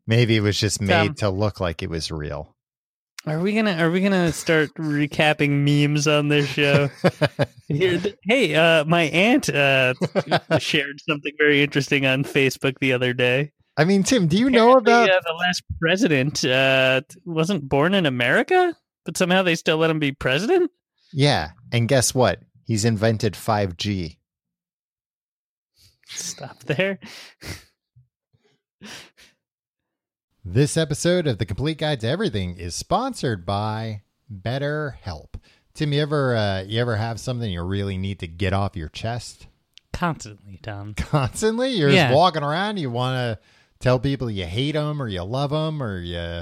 Maybe 0.08 0.36
it 0.36 0.42
was 0.42 0.60
just 0.60 0.80
made 0.82 0.90
Tom- 1.08 1.16
to 1.16 1.30
look 1.32 1.60
like 1.60 1.82
it 1.82 1.90
was 1.90 2.12
real. 2.12 2.55
Are 3.28 3.40
we 3.40 3.54
gonna 3.54 3.74
Are 3.74 3.90
we 3.90 4.02
gonna 4.02 4.32
start 4.32 4.72
recapping 4.76 5.50
memes 5.64 6.08
on 6.08 6.28
this 6.28 6.48
show? 6.48 6.90
Here, 7.68 8.00
hey, 8.24 8.54
uh, 8.54 8.86
my 8.86 9.04
aunt 9.04 9.50
uh, 9.50 9.96
shared 10.60 11.02
something 11.08 11.34
very 11.40 11.64
interesting 11.64 12.06
on 12.06 12.24
Facebook 12.24 12.78
the 12.80 12.94
other 12.94 13.14
day. 13.14 13.52
I 13.78 13.84
mean, 13.84 14.04
Tim, 14.04 14.28
do 14.28 14.38
you 14.38 14.52
know 14.52 14.74
about? 14.74 15.10
Uh, 15.10 15.20
the 15.26 15.34
last 15.34 15.64
president 15.82 16.46
uh, 16.46 17.02
wasn't 17.26 17.68
born 17.68 17.96
in 17.96 18.06
America, 18.06 18.76
but 19.06 19.18
somehow 19.18 19.42
they 19.42 19.56
still 19.56 19.78
let 19.78 19.90
him 19.90 20.00
be 20.00 20.12
president? 20.12 20.70
Yeah, 21.12 21.52
and 21.72 21.88
guess 21.88 22.14
what? 22.14 22.42
He's 22.66 22.86
invented 22.86 23.34
5G. 23.34 24.18
Stop 26.08 26.60
there. 26.64 27.00
This 30.48 30.78
episode 30.78 31.26
of 31.26 31.40
the 31.40 31.46
Complete 31.46 31.80
Guide 31.80 32.00
to 32.02 32.08
Everything 32.08 32.56
is 32.58 32.76
sponsored 32.76 33.46
by 33.46 34.04
BetterHelp. 34.32 35.30
Tim, 35.74 35.92
you 35.92 36.02
ever 36.02 36.36
uh, 36.36 36.62
you 36.62 36.80
ever 36.80 36.96
have 36.98 37.20
something 37.20 37.52
you 37.52 37.64
really 37.64 37.98
need 37.98 38.20
to 38.20 38.28
get 38.28 38.54
off 38.54 38.76
your 38.76 38.90
chest 38.90 39.48
Constantly, 39.92 40.60
Tom. 40.62 40.94
constantly? 40.98 41.70
You're 41.72 41.90
Yeah. 41.90 42.08
just 42.10 42.16
walking 42.16 42.44
around. 42.44 42.78
You 42.78 42.92
want 42.92 43.16
to 43.16 43.40
tell 43.80 43.98
people 43.98 44.30
you 44.30 44.46
hate 44.46 44.74
them 44.74 45.02
or 45.02 45.08
you 45.08 45.24
love 45.24 45.50
them 45.52 45.82
or 45.82 46.00
you 46.00 46.42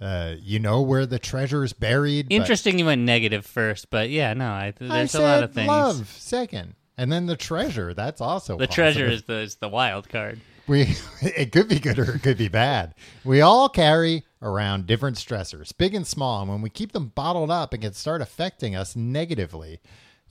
uh, 0.00 0.34
you 0.40 0.58
know 0.58 0.82
where 0.82 1.06
the 1.06 1.18
treasure 1.18 1.62
is 1.62 1.72
buried. 1.72 2.26
Interesting, 2.30 2.78
you 2.78 2.86
went 2.86 3.02
negative 3.02 3.46
first, 3.46 3.90
but 3.90 4.10
yeah, 4.10 4.34
no, 4.34 4.46
I, 4.50 4.66
I 4.80 4.86
there's 4.86 5.14
a 5.14 5.22
lot 5.22 5.42
of 5.44 5.52
things. 5.54 5.68
love 5.68 6.08
second, 6.08 6.74
and 6.98 7.10
then 7.12 7.26
the 7.26 7.36
treasure. 7.36 7.94
That's 7.94 8.20
also 8.20 8.54
The 8.58 8.66
positive. 8.66 8.74
treasure 8.74 9.06
is 9.06 9.22
the 9.22 9.34
is 9.36 9.54
the 9.56 9.68
wild 9.68 10.08
card. 10.08 10.40
We 10.66 10.96
it 11.22 11.52
could 11.52 11.68
be 11.68 11.78
good 11.78 11.98
or 11.98 12.16
it 12.16 12.22
could 12.22 12.38
be 12.38 12.48
bad. 12.48 12.94
We 13.24 13.40
all 13.40 13.68
carry 13.68 14.24
around 14.42 14.86
different 14.86 15.16
stressors, 15.16 15.72
big 15.76 15.94
and 15.94 16.06
small, 16.06 16.42
and 16.42 16.50
when 16.50 16.62
we 16.62 16.70
keep 16.70 16.92
them 16.92 17.12
bottled 17.14 17.50
up, 17.50 17.72
it 17.74 17.78
can 17.78 17.92
start 17.92 18.20
affecting 18.22 18.76
us 18.76 18.94
negatively. 18.96 19.80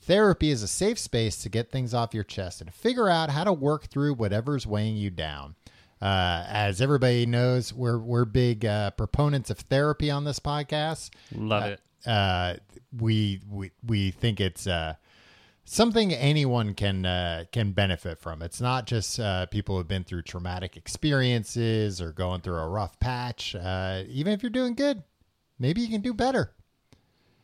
Therapy 0.01 0.51
is 0.51 0.61
a 0.61 0.67
safe 0.67 0.99
space 0.99 1.37
to 1.41 1.49
get 1.49 1.71
things 1.71 1.93
off 1.93 2.13
your 2.13 2.23
chest 2.23 2.61
and 2.61 2.71
figure 2.73 3.09
out 3.09 3.31
how 3.31 3.43
to 3.43 3.53
work 3.53 3.87
through 3.87 4.13
whatever's 4.13 4.67
weighing 4.67 4.95
you 4.97 5.09
down. 5.09 5.55
Uh, 6.01 6.45
as 6.47 6.81
everybody 6.81 7.25
knows, 7.25 7.73
we're 7.73 7.97
we're 7.97 8.25
big 8.25 8.65
uh, 8.65 8.91
proponents 8.91 9.49
of 9.49 9.57
therapy 9.59 10.11
on 10.11 10.23
this 10.23 10.39
podcast 10.39 11.09
Love 11.33 11.63
it. 11.63 11.81
uh, 12.05 12.55
we 12.99 13.39
we 13.49 13.71
we 13.83 14.11
think 14.11 14.39
it's 14.39 14.67
uh, 14.67 14.95
something 15.65 16.13
anyone 16.13 16.73
can 16.75 17.05
uh, 17.05 17.45
can 17.51 17.73
benefit 17.73 18.19
from. 18.19 18.41
It's 18.41 18.61
not 18.61 18.85
just 18.85 19.19
uh, 19.19 19.47
people 19.47 19.75
who've 19.75 19.87
been 19.87 20.03
through 20.03 20.21
traumatic 20.21 20.77
experiences 20.77 21.99
or 21.99 22.13
going 22.13 22.41
through 22.41 22.57
a 22.57 22.69
rough 22.69 22.99
patch. 22.99 23.55
Uh, 23.55 24.03
even 24.07 24.31
if 24.31 24.41
you're 24.41 24.49
doing 24.49 24.75
good, 24.75 25.03
maybe 25.59 25.81
you 25.81 25.89
can 25.89 26.01
do 26.01 26.13
better. 26.13 26.51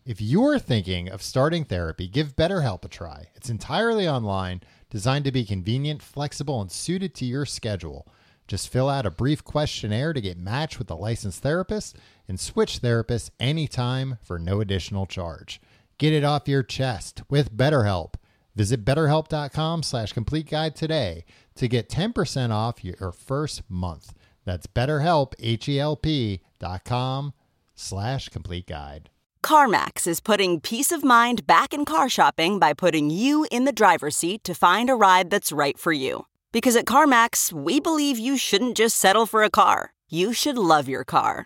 If 0.05 0.19
you're 0.19 0.57
thinking 0.57 1.09
of 1.09 1.21
starting 1.21 1.63
therapy, 1.63 2.07
give 2.07 2.35
BetterHelp 2.35 2.83
a 2.85 2.87
try. 2.87 3.27
It's 3.35 3.51
entirely 3.51 4.07
online, 4.07 4.61
designed 4.89 5.25
to 5.25 5.31
be 5.31 5.45
convenient, 5.45 6.01
flexible, 6.01 6.59
and 6.59 6.71
suited 6.71 7.13
to 7.15 7.25
your 7.25 7.45
schedule. 7.45 8.07
Just 8.47 8.69
fill 8.69 8.89
out 8.89 9.05
a 9.05 9.11
brief 9.11 9.43
questionnaire 9.43 10.11
to 10.11 10.19
get 10.19 10.37
matched 10.37 10.79
with 10.79 10.89
a 10.89 10.95
licensed 10.95 11.43
therapist 11.43 11.97
and 12.27 12.39
switch 12.39 12.81
therapists 12.81 13.29
anytime 13.39 14.17
for 14.23 14.39
no 14.39 14.59
additional 14.59 15.05
charge. 15.05 15.61
Get 16.01 16.13
it 16.13 16.23
off 16.23 16.47
your 16.47 16.63
chest 16.63 17.21
with 17.29 17.55
BetterHelp. 17.55 18.15
Visit 18.55 18.83
betterhelp.com 18.83 19.83
slash 19.83 20.13
complete 20.13 20.49
guide 20.49 20.75
today 20.75 21.25
to 21.53 21.67
get 21.67 21.89
10% 21.89 22.49
off 22.49 22.83
your 22.83 23.11
first 23.11 23.61
month. 23.69 24.15
That's 24.43 24.65
betterhelp, 24.65 25.33
H-E-L-P 25.37 26.41
dot 26.57 26.85
com 26.85 27.33
slash 27.75 28.29
complete 28.29 28.65
guide. 28.65 29.11
CarMax 29.45 30.07
is 30.07 30.21
putting 30.21 30.59
peace 30.59 30.91
of 30.91 31.03
mind 31.03 31.45
back 31.45 31.71
in 31.71 31.85
car 31.85 32.09
shopping 32.09 32.57
by 32.57 32.73
putting 32.73 33.11
you 33.11 33.45
in 33.51 33.65
the 33.65 33.71
driver's 33.71 34.15
seat 34.15 34.43
to 34.43 34.55
find 34.55 34.89
a 34.89 34.95
ride 34.95 35.29
that's 35.29 35.51
right 35.51 35.77
for 35.77 35.93
you. 35.93 36.25
Because 36.51 36.75
at 36.75 36.85
CarMax, 36.85 37.53
we 37.53 37.79
believe 37.79 38.17
you 38.17 38.37
shouldn't 38.37 38.75
just 38.75 38.97
settle 38.97 39.27
for 39.27 39.43
a 39.43 39.51
car, 39.51 39.93
you 40.09 40.33
should 40.33 40.57
love 40.57 40.89
your 40.89 41.03
car. 41.03 41.45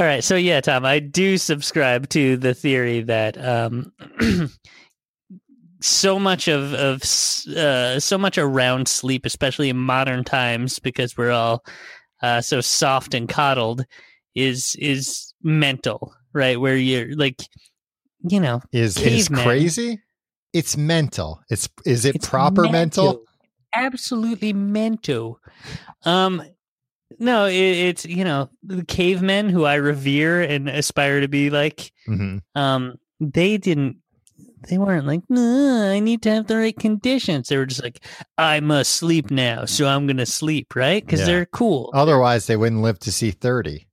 All 0.00 0.06
right, 0.06 0.24
so 0.24 0.34
yeah, 0.34 0.62
Tom, 0.62 0.86
I 0.86 0.98
do 0.98 1.36
subscribe 1.36 2.08
to 2.08 2.38
the 2.38 2.54
theory 2.54 3.02
that 3.02 3.36
um, 3.36 3.92
so 5.82 6.18
much 6.18 6.48
of 6.48 6.72
of 6.72 7.02
uh, 7.54 8.00
so 8.00 8.16
much 8.16 8.38
around 8.38 8.88
sleep, 8.88 9.26
especially 9.26 9.68
in 9.68 9.76
modern 9.76 10.24
times, 10.24 10.78
because 10.78 11.18
we're 11.18 11.32
all 11.32 11.62
uh, 12.22 12.40
so 12.40 12.62
soft 12.62 13.12
and 13.12 13.28
coddled, 13.28 13.84
is 14.34 14.74
is 14.78 15.34
mental, 15.42 16.14
right? 16.32 16.58
Where 16.58 16.76
you're 16.76 17.14
like, 17.14 17.42
you 18.22 18.40
know, 18.40 18.62
Is 18.72 18.96
is 18.96 19.28
crazy? 19.28 20.00
It's 20.54 20.78
mental. 20.78 21.42
It's 21.50 21.68
is 21.84 22.06
it 22.06 22.14
It's 22.14 22.26
proper 22.26 22.70
mental? 22.70 23.22
Absolutely 23.74 24.54
mental. 24.54 25.40
Um, 26.06 26.42
no, 27.18 27.46
it, 27.46 27.54
it's 27.54 28.04
you 28.06 28.24
know 28.24 28.50
the 28.62 28.84
cavemen 28.84 29.48
who 29.48 29.64
I 29.64 29.74
revere 29.74 30.40
and 30.42 30.68
aspire 30.68 31.20
to 31.20 31.28
be 31.28 31.50
like. 31.50 31.92
hmm 32.06 32.38
Um, 32.54 32.98
they 33.20 33.58
didn't. 33.58 33.96
They 34.68 34.76
weren't 34.78 35.06
like, 35.06 35.22
no, 35.28 35.90
I 35.90 36.00
need 36.00 36.22
to 36.22 36.30
have 36.30 36.46
the 36.46 36.56
right 36.56 36.76
conditions. 36.78 37.48
They 37.48 37.56
were 37.56 37.66
just 37.66 37.82
like, 37.82 38.04
I 38.36 38.60
must 38.60 38.92
sleep 38.92 39.30
now, 39.30 39.64
so 39.64 39.86
I'm 39.88 40.06
gonna 40.06 40.26
sleep, 40.26 40.76
right? 40.76 41.04
Because 41.04 41.20
Yeah. 41.20 41.26
they're 41.26 41.46
cool. 41.46 41.90
Otherwise, 41.94 42.46
they 42.46 42.56
wouldn't 42.56 42.82
live 42.82 42.98
to 43.00 43.12
see 43.12 43.30
thirty. 43.30 43.86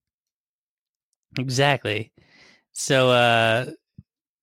Exactly. 1.38 2.12
So 2.74 3.10
uh 3.12 3.72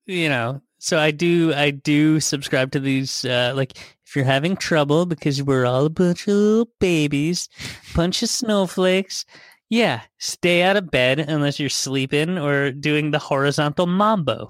you 0.06 0.28
know, 0.28 0.60
so 0.78 0.98
I 0.98 1.10
do 1.10 1.52
I 1.54 1.70
do 1.70 2.20
subscribe 2.20 2.72
to 2.72 2.80
these 2.80 3.24
uh 3.24 3.52
like 3.54 3.76
if 4.14 4.16
you're 4.16 4.24
having 4.24 4.56
trouble 4.56 5.06
because 5.06 5.42
we're 5.42 5.66
all 5.66 5.86
a 5.86 5.90
bunch 5.90 6.28
of 6.28 6.34
little 6.34 6.70
babies, 6.78 7.48
bunch 7.96 8.22
of 8.22 8.28
snowflakes, 8.28 9.24
yeah, 9.70 10.02
stay 10.18 10.62
out 10.62 10.76
of 10.76 10.88
bed 10.88 11.18
unless 11.18 11.58
you're 11.58 11.68
sleeping 11.68 12.38
or 12.38 12.70
doing 12.70 13.10
the 13.10 13.18
horizontal 13.18 13.88
mambo. 13.88 14.48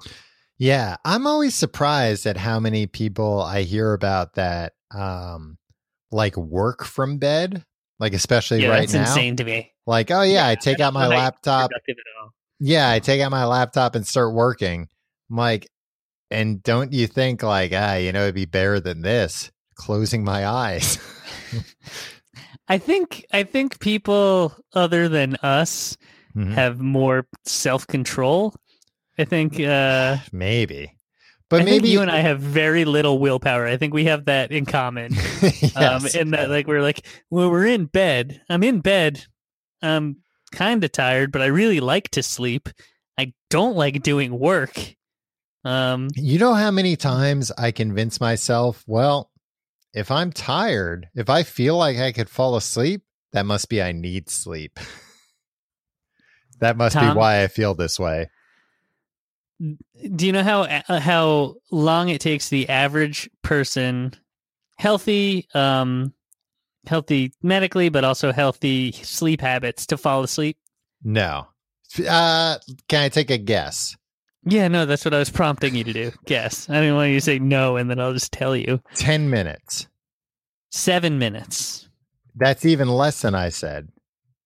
Yeah, 0.59 0.97
I'm 1.03 1.25
always 1.25 1.55
surprised 1.55 2.27
at 2.27 2.37
how 2.37 2.59
many 2.59 2.85
people 2.85 3.41
I 3.41 3.63
hear 3.63 3.93
about 3.93 4.35
that 4.35 4.73
um 4.93 5.57
like 6.11 6.37
work 6.37 6.85
from 6.85 7.17
bed, 7.17 7.65
like 7.97 8.13
especially 8.13 8.61
yeah, 8.61 8.69
right 8.69 8.81
that's 8.81 8.93
now. 8.93 9.01
insane 9.01 9.35
to 9.37 9.43
me. 9.43 9.71
Like, 9.87 10.11
oh 10.11 10.21
yeah, 10.21 10.47
I 10.47 10.53
take 10.53 10.79
out 10.79 10.93
my 10.93 11.07
laptop. 11.07 11.71
productive 11.71 11.95
at 11.97 12.21
all. 12.21 12.33
Yeah, 12.59 12.91
I 12.91 12.99
take 12.99 13.19
out 13.19 13.31
my 13.31 13.45
laptop 13.45 13.95
and 13.95 14.05
start 14.05 14.35
working. 14.35 14.89
I'm 15.31 15.37
like, 15.37 15.67
and 16.29 16.61
don't 16.61 16.93
you 16.93 17.07
think 17.07 17.41
like, 17.41 17.71
ah, 17.73 17.95
you 17.95 18.11
know, 18.11 18.23
it'd 18.23 18.35
be 18.35 18.45
better 18.45 18.79
than 18.79 19.01
this, 19.01 19.51
closing 19.75 20.23
my 20.23 20.47
eyes. 20.47 20.97
I 22.67 22.77
think 22.77 23.25
I 23.31 23.43
think 23.43 23.79
people 23.79 24.55
other 24.73 25.07
than 25.09 25.35
us 25.37 25.97
Mhm. 26.35 26.53
have 26.53 26.79
more 26.81 27.27
self 27.45 27.87
control. 27.87 28.53
I 29.17 29.23
think 29.25 29.59
uh 29.59 30.17
Maybe. 30.33 30.91
But 31.49 31.61
I 31.61 31.65
maybe 31.65 31.89
you 31.89 32.01
and 32.01 32.09
I 32.11 32.19
have 32.21 32.39
very 32.41 32.83
little 32.85 33.19
willpower. 33.19 33.65
I 33.67 33.77
think 33.77 33.93
we 33.93 34.05
have 34.05 34.25
that 34.25 34.51
in 34.51 34.65
common. 34.65 35.13
Um, 35.75 36.03
Yes. 36.03 36.15
in 36.15 36.31
that, 36.31 36.49
like, 36.49 36.67
we're 36.67 36.81
like, 36.81 37.05
well, 37.29 37.51
we're 37.51 37.67
in 37.67 37.85
bed. 37.85 38.41
I'm 38.49 38.63
in 38.63 38.79
bed. 38.81 39.23
I'm 39.81 40.17
kind 40.51 40.83
of 40.83 40.91
tired, 40.91 41.31
but 41.31 41.41
I 41.41 41.45
really 41.47 41.79
like 41.81 42.09
to 42.11 42.23
sleep. 42.23 42.69
I 43.17 43.33
don't 43.49 43.75
like 43.75 44.01
doing 44.01 44.37
work. 44.39 44.95
Um, 45.63 46.07
You 46.15 46.39
know 46.39 46.53
how 46.53 46.71
many 46.71 46.95
times 46.95 47.51
I 47.57 47.71
convince 47.71 48.19
myself, 48.19 48.83
well, 48.87 49.29
if 49.95 50.11
I'm 50.11 50.31
tired, 50.31 51.07
if 51.15 51.29
I 51.29 51.43
feel 51.43 51.77
like 51.77 51.97
I 51.97 52.11
could 52.11 52.29
fall 52.29 52.57
asleep, 52.57 53.01
that 53.31 53.45
must 53.45 53.69
be 53.69 53.81
I 53.81 53.93
need 53.93 54.29
sleep. 54.29 54.77
that 56.59 56.75
must 56.75 56.93
Tom? 56.93 57.15
be 57.15 57.17
why 57.17 57.41
I 57.41 57.47
feel 57.47 57.73
this 57.73 57.97
way. 57.97 58.29
do 59.59 60.25
you 60.25 60.33
know 60.33 60.43
how 60.43 60.63
uh, 60.63 60.99
how 60.99 61.55
long 61.71 62.09
it 62.09 62.19
takes 62.19 62.49
the 62.49 62.67
average 62.67 63.29
person, 63.41 64.13
healthy, 64.77 65.47
um, 65.53 66.13
healthy 66.85 67.31
medically, 67.41 67.87
but 67.87 68.03
also 68.03 68.33
healthy 68.33 68.91
sleep 68.91 69.39
habits 69.39 69.85
to 69.87 69.97
fall 69.97 70.23
asleep? 70.23 70.57
No. 71.03 71.47
Uh, 71.97 72.57
can 72.89 73.03
I 73.03 73.09
take 73.09 73.31
a 73.31 73.37
guess? 73.37 73.95
Yeah, 74.45 74.67
no, 74.67 74.85
that's 74.85 75.03
what 75.03 75.13
I 75.13 75.19
was 75.19 75.29
prompting 75.29 75.75
you 75.75 75.83
to 75.83 75.93
do. 75.93 76.11
Guess. 76.25 76.69
I 76.69 76.75
didn't 76.75 76.95
want 76.95 77.09
you 77.09 77.17
to 77.17 77.25
say 77.25 77.39
no, 77.39 77.77
and 77.77 77.89
then 77.89 77.99
I'll 77.99 78.13
just 78.13 78.31
tell 78.31 78.55
you. 78.55 78.79
10 78.95 79.29
minutes. 79.29 79.87
Seven 80.69 81.17
minutes. 81.17 81.89
That's 82.35 82.65
even 82.65 82.87
less 82.87 83.21
than 83.21 83.33
I 83.33 83.49
said. 83.49 83.89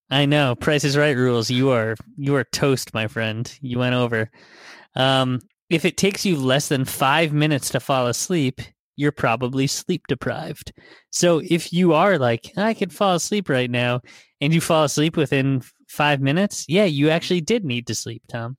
I 0.10 0.26
know. 0.26 0.56
Price 0.56 0.84
is 0.84 0.98
right 0.98 1.16
rules. 1.16 1.50
You 1.50 1.72
are 1.72 1.96
you 2.18 2.36
are 2.36 2.44
toast, 2.44 2.94
my 2.94 3.08
friend. 3.08 3.52
You 3.62 3.80
went 3.80 3.96
over. 3.96 4.32
Um, 4.96 5.40
if 5.70 5.86
it 5.86 5.98
takes 5.98 6.26
you 6.26 6.36
less 6.36 6.68
than 6.68 6.86
five 6.86 7.32
minutes 7.32 7.70
to 7.72 7.80
fall 7.80 8.08
asleep, 8.08 8.62
you're 8.96 9.12
probably 9.12 9.68
sleep 9.68 10.08
deprived. 10.08 10.74
So 11.12 11.42
if 11.48 11.72
you 11.72 11.94
are 11.94 12.18
like, 12.18 12.52
I 12.58 12.74
could 12.74 12.92
fall 12.92 13.16
asleep 13.16 13.50
right 13.50 13.70
now, 13.70 14.02
and 14.42 14.54
you 14.54 14.62
fall 14.62 14.84
asleep 14.84 15.16
within 15.16 15.62
five 15.88 16.22
minutes, 16.22 16.66
yeah, 16.68 16.86
you 16.86 17.10
actually 17.10 17.42
did 17.42 17.66
need 17.66 17.88
to 17.88 17.96
sleep, 17.96 18.24
Tom. 18.30 18.58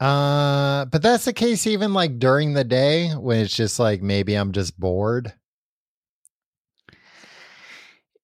Uh, 0.00 0.86
but 0.86 1.02
that's 1.02 1.26
the 1.26 1.32
case 1.32 1.66
even 1.66 1.92
like 1.92 2.18
during 2.18 2.54
the 2.54 2.64
day 2.64 3.10
when 3.10 3.38
it's 3.40 3.54
just 3.54 3.78
like 3.78 4.00
maybe 4.00 4.34
I'm 4.34 4.52
just 4.52 4.78
bored. 4.80 5.34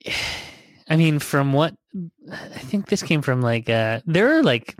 I 0.89 0.97
mean, 0.97 1.19
from 1.19 1.53
what 1.53 1.75
I 2.31 2.59
think 2.61 2.87
this 2.87 3.03
came 3.03 3.21
from, 3.21 3.43
like 3.43 3.69
uh, 3.69 4.01
there 4.07 4.39
are 4.39 4.43
like 4.43 4.77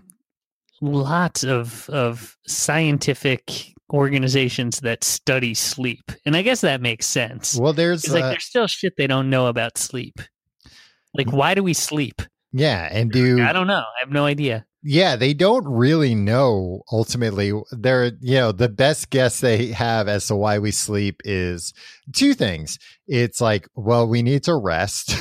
lots 0.81 1.43
of 1.43 1.91
of 1.91 2.37
scientific 2.47 3.75
organizations 3.93 4.81
that 4.81 5.03
study 5.03 5.53
sleep, 5.53 6.13
and 6.25 6.37
I 6.37 6.43
guess 6.43 6.61
that 6.61 6.81
makes 6.81 7.07
sense. 7.07 7.59
Well, 7.59 7.73
there's 7.73 8.05
It's 8.05 8.13
like 8.13 8.23
uh, 8.23 8.31
there's 8.31 8.45
still 8.45 8.69
shit 8.69 8.95
they 8.97 9.09
don't 9.09 9.31
know 9.31 9.49
about 9.49 9.79
sleep. 9.79 10.21
Like, 11.13 11.33
why 11.33 11.55
do 11.55 11.63
we 11.63 11.75
sleep? 11.75 12.23
yeah, 12.53 12.89
and 12.91 13.11
do 13.11 13.43
I 13.43 13.53
don't 13.53 13.67
know. 13.67 13.75
I 13.83 14.01
have 14.01 14.11
no 14.11 14.25
idea. 14.25 14.65
Yeah, 14.89 15.17
they 15.17 15.35
don't 15.35 15.67
really 15.67 16.15
know 16.15 16.83
ultimately. 16.93 17.53
They're, 17.73 18.13
you 18.21 18.37
know, 18.37 18.53
the 18.53 18.69
best 18.69 19.11
guess 19.11 19.41
they 19.41 19.73
have 19.73 20.07
as 20.07 20.29
to 20.29 20.37
why 20.37 20.61
we 20.61 20.71
sleep 20.71 21.21
is 21.25 21.75
two 22.15 22.35
things. 22.35 22.79
It's 23.09 23.41
like, 23.41 23.67
well, 23.75 24.07
we 24.07 24.23
need 24.23 24.45
to 24.45 24.55
rest. 24.55 25.17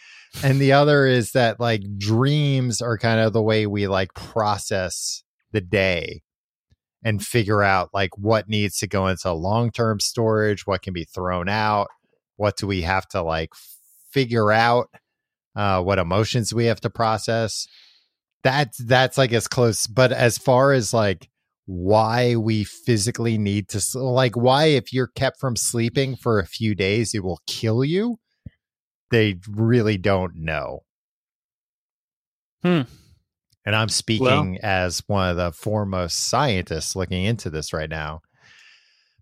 and 0.42 0.58
the 0.60 0.72
other 0.72 1.06
is 1.06 1.30
that 1.32 1.60
like 1.60 1.84
dreams 1.98 2.82
are 2.82 2.98
kind 2.98 3.20
of 3.20 3.32
the 3.32 3.40
way 3.40 3.68
we 3.68 3.86
like 3.86 4.12
process 4.14 5.22
the 5.52 5.60
day 5.60 6.22
and 7.04 7.24
figure 7.24 7.62
out 7.62 7.90
like 7.94 8.18
what 8.18 8.48
needs 8.48 8.76
to 8.78 8.88
go 8.88 9.06
into 9.06 9.32
long 9.32 9.70
term 9.70 10.00
storage, 10.00 10.66
what 10.66 10.82
can 10.82 10.92
be 10.92 11.04
thrown 11.04 11.48
out, 11.48 11.86
what 12.34 12.56
do 12.56 12.66
we 12.66 12.82
have 12.82 13.06
to 13.10 13.22
like 13.22 13.50
figure 14.10 14.50
out, 14.50 14.88
uh, 15.54 15.80
what 15.80 16.00
emotions 16.00 16.52
we 16.52 16.64
have 16.64 16.80
to 16.80 16.90
process 16.90 17.68
that's 18.46 18.78
that's 18.78 19.18
like 19.18 19.32
as 19.32 19.48
close 19.48 19.86
but 19.86 20.12
as 20.12 20.38
far 20.38 20.72
as 20.72 20.94
like 20.94 21.28
why 21.66 22.36
we 22.36 22.62
physically 22.62 23.36
need 23.36 23.68
to 23.68 23.98
like 23.98 24.36
why 24.36 24.66
if 24.66 24.92
you're 24.92 25.08
kept 25.08 25.40
from 25.40 25.56
sleeping 25.56 26.14
for 26.14 26.38
a 26.38 26.46
few 26.46 26.74
days 26.74 27.12
it 27.12 27.24
will 27.24 27.40
kill 27.46 27.84
you 27.84 28.18
they 29.10 29.36
really 29.48 29.96
don't 29.96 30.34
know. 30.34 30.80
Hmm. 32.62 32.82
and 33.64 33.76
i'm 33.76 33.88
speaking 33.88 34.58
as 34.62 35.02
one 35.06 35.28
of 35.28 35.36
the 35.36 35.52
foremost 35.52 36.28
scientists 36.28 36.96
looking 36.96 37.24
into 37.24 37.48
this 37.50 37.72
right 37.72 37.90
now. 37.90 38.22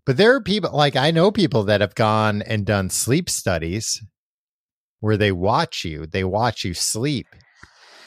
But 0.05 0.17
there 0.17 0.33
are 0.35 0.41
people 0.41 0.71
like 0.71 0.95
i 0.95 1.11
know 1.11 1.31
people 1.31 1.63
that 1.63 1.81
have 1.81 1.95
gone 1.95 2.41
and 2.43 2.65
done 2.65 2.89
sleep 2.89 3.29
studies 3.29 4.01
where 4.99 5.17
they 5.17 5.31
watch 5.31 5.83
you 5.83 6.05
they 6.05 6.23
watch 6.23 6.63
you 6.63 6.73
sleep 6.73 7.27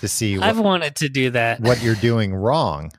to 0.01 0.09
see 0.09 0.39
what, 0.39 0.47
I've 0.47 0.59
wanted 0.59 0.97
to 0.97 1.09
do 1.09 1.31
that. 1.31 1.61
what 1.61 1.83
you're 1.83 1.95
doing 1.95 2.35
wrong. 2.35 2.91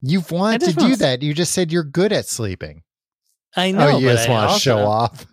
You've 0.00 0.30
wanted 0.30 0.62
to 0.62 0.72
do 0.72 0.96
that. 0.96 1.22
You 1.22 1.32
just 1.32 1.52
said 1.52 1.70
you're 1.70 1.84
good 1.84 2.12
at 2.12 2.26
sleeping. 2.26 2.82
I 3.56 3.70
oh, 3.70 3.72
know. 3.72 3.88
oh, 3.88 3.98
you 3.98 4.08
just 4.08 4.28
I 4.28 4.32
want 4.32 4.52
to 4.52 4.58
show 4.58 4.78
off. 4.78 5.26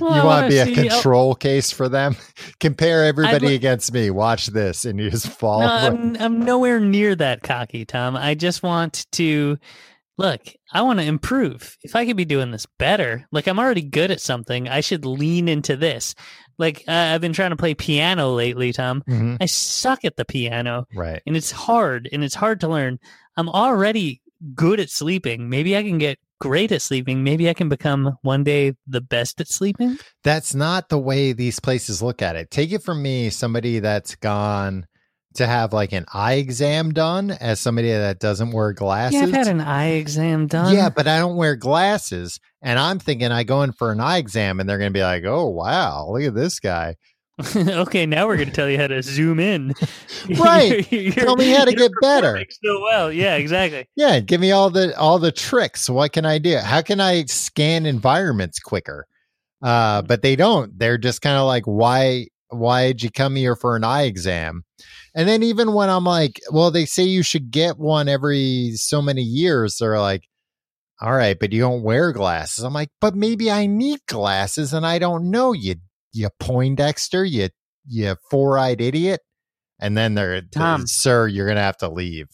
Well, 0.00 0.10
you 0.10 0.24
want 0.24 0.26
wanna 0.26 0.48
be 0.48 0.58
a 0.58 0.70
oh, 0.70 0.74
control 0.74 1.34
case 1.34 1.70
for 1.70 1.88
them. 1.88 2.16
Compare 2.60 3.04
everybody 3.04 3.48
li- 3.48 3.54
against 3.56 3.92
me. 3.92 4.08
Watch 4.10 4.46
this, 4.46 4.84
and 4.84 5.00
you 5.00 5.10
just 5.10 5.26
fall. 5.26 5.60
No, 5.60 5.66
I'm, 5.66 6.16
I'm 6.18 6.40
nowhere 6.40 6.78
near 6.78 7.14
that 7.16 7.42
cocky, 7.42 7.84
Tom. 7.84 8.16
I 8.16 8.34
just 8.36 8.62
want 8.62 9.06
to 9.12 9.58
look, 10.16 10.40
I 10.72 10.82
want 10.82 11.00
to 11.00 11.04
improve. 11.04 11.76
If 11.82 11.96
I 11.96 12.06
could 12.06 12.16
be 12.16 12.24
doing 12.24 12.50
this 12.50 12.66
better, 12.78 13.26
like 13.32 13.46
I'm 13.46 13.58
already 13.58 13.82
good 13.82 14.10
at 14.10 14.20
something, 14.20 14.68
I 14.68 14.80
should 14.80 15.04
lean 15.04 15.48
into 15.48 15.76
this. 15.76 16.14
Like 16.58 16.84
uh, 16.88 16.92
I've 16.92 17.20
been 17.20 17.32
trying 17.32 17.50
to 17.50 17.56
play 17.56 17.74
piano 17.74 18.32
lately, 18.34 18.72
Tom. 18.72 19.02
Mhm. 19.08 19.38
I 19.40 19.46
suck 19.46 20.04
at 20.04 20.16
the 20.16 20.24
piano, 20.24 20.86
Right. 20.94 21.22
and 21.26 21.36
it's 21.36 21.50
hard, 21.50 22.08
and 22.12 22.22
it's 22.24 22.34
hard 22.34 22.60
to 22.60 22.68
learn. 22.68 22.98
I'm 23.36 23.48
already 23.48 24.20
good 24.54 24.80
at 24.80 24.90
sleeping. 24.90 25.48
Maybe 25.48 25.76
I 25.76 25.82
can 25.82 25.98
get 25.98 26.18
great 26.40 26.70
at 26.72 26.82
sleeping. 26.82 27.24
Maybe 27.24 27.48
I 27.48 27.54
can 27.54 27.68
become 27.68 28.18
one 28.22 28.44
day 28.44 28.74
the 28.86 29.00
best 29.00 29.40
at 29.40 29.48
sleeping. 29.48 29.98
That's 30.22 30.54
not 30.54 30.88
the 30.90 30.98
way 30.98 31.32
these 31.32 31.58
places 31.60 32.02
look 32.02 32.20
at 32.20 32.36
it. 32.36 32.50
Take 32.50 32.70
it 32.72 32.82
from 32.82 33.02
me, 33.02 33.30
somebody 33.30 33.78
that's 33.78 34.14
gone 34.16 34.86
to 35.34 35.46
have 35.46 35.72
like 35.72 35.92
an 35.92 36.04
eye 36.12 36.34
exam 36.34 36.92
done 36.92 37.30
as 37.32 37.60
somebody 37.60 37.90
that 37.90 38.20
doesn't 38.20 38.52
wear 38.52 38.72
glasses. 38.72 39.14
Yeah, 39.20 39.26
I've 39.26 39.32
had 39.32 39.48
an 39.48 39.60
eye 39.60 39.92
exam 39.92 40.46
done. 40.46 40.74
Yeah, 40.74 40.88
but 40.88 41.06
I 41.06 41.18
don't 41.18 41.36
wear 41.36 41.56
glasses. 41.56 42.38
And 42.62 42.78
I'm 42.78 42.98
thinking 42.98 43.30
I 43.32 43.42
go 43.44 43.62
in 43.62 43.72
for 43.72 43.92
an 43.92 44.00
eye 44.00 44.18
exam 44.18 44.60
and 44.60 44.68
they're 44.68 44.78
going 44.78 44.92
to 44.92 44.96
be 44.96 45.02
like, 45.02 45.24
oh, 45.24 45.48
wow, 45.48 46.08
look 46.10 46.22
at 46.22 46.34
this 46.34 46.60
guy. 46.60 46.96
okay, 47.56 48.06
now 48.06 48.28
we're 48.28 48.36
going 48.36 48.48
to 48.48 48.54
tell 48.54 48.70
you 48.70 48.78
how 48.78 48.86
to 48.86 49.02
zoom 49.02 49.40
in. 49.40 49.74
Right. 50.38 50.90
You're- 50.90 51.10
Tell 51.12 51.36
me 51.36 51.50
how 51.50 51.64
to 51.64 51.72
get 51.74 51.90
better. 52.00 52.42
So 52.62 52.80
well, 52.80 53.12
yeah, 53.12 53.34
exactly. 53.34 53.86
Yeah, 53.96 54.20
give 54.20 54.40
me 54.40 54.52
all 54.52 54.70
the 54.70 54.96
all 54.96 55.18
the 55.18 55.32
tricks. 55.32 55.90
What 55.90 56.12
can 56.12 56.24
I 56.24 56.38
do? 56.38 56.56
How 56.58 56.80
can 56.80 56.98
I 57.00 57.24
scan 57.26 57.84
environments 57.84 58.58
quicker? 58.58 59.06
Uh, 59.62 60.00
but 60.02 60.22
they 60.22 60.36
don't. 60.36 60.78
They're 60.78 60.96
just 60.96 61.20
kind 61.20 61.36
of 61.36 61.46
like, 61.46 61.64
why 61.64 62.28
why'd 62.56 63.02
you 63.02 63.10
come 63.10 63.36
here 63.36 63.56
for 63.56 63.76
an 63.76 63.84
eye 63.84 64.02
exam? 64.02 64.64
And 65.14 65.28
then 65.28 65.42
even 65.42 65.72
when 65.72 65.88
I'm 65.88 66.04
like, 66.04 66.40
well, 66.50 66.70
they 66.70 66.86
say 66.86 67.04
you 67.04 67.22
should 67.22 67.50
get 67.50 67.78
one 67.78 68.08
every 68.08 68.72
so 68.76 69.00
many 69.00 69.22
years, 69.22 69.76
they're 69.78 70.00
like, 70.00 70.24
all 71.00 71.12
right, 71.12 71.38
but 71.38 71.52
you 71.52 71.60
don't 71.60 71.82
wear 71.82 72.12
glasses. 72.12 72.64
I'm 72.64 72.72
like, 72.72 72.90
but 73.00 73.14
maybe 73.14 73.50
I 73.50 73.66
need 73.66 74.00
glasses 74.06 74.72
and 74.72 74.86
I 74.86 74.98
don't 74.98 75.30
know 75.30 75.52
you, 75.52 75.76
you 76.12 76.28
Poindexter, 76.40 77.24
you, 77.24 77.48
you 77.86 78.16
four 78.30 78.58
eyed 78.58 78.80
idiot. 78.80 79.20
And 79.80 79.96
then 79.96 80.14
they're, 80.14 80.40
Tom. 80.40 80.86
sir, 80.86 81.26
you're 81.26 81.46
going 81.46 81.56
to 81.56 81.62
have 81.62 81.76
to 81.78 81.88
leave. 81.88 82.28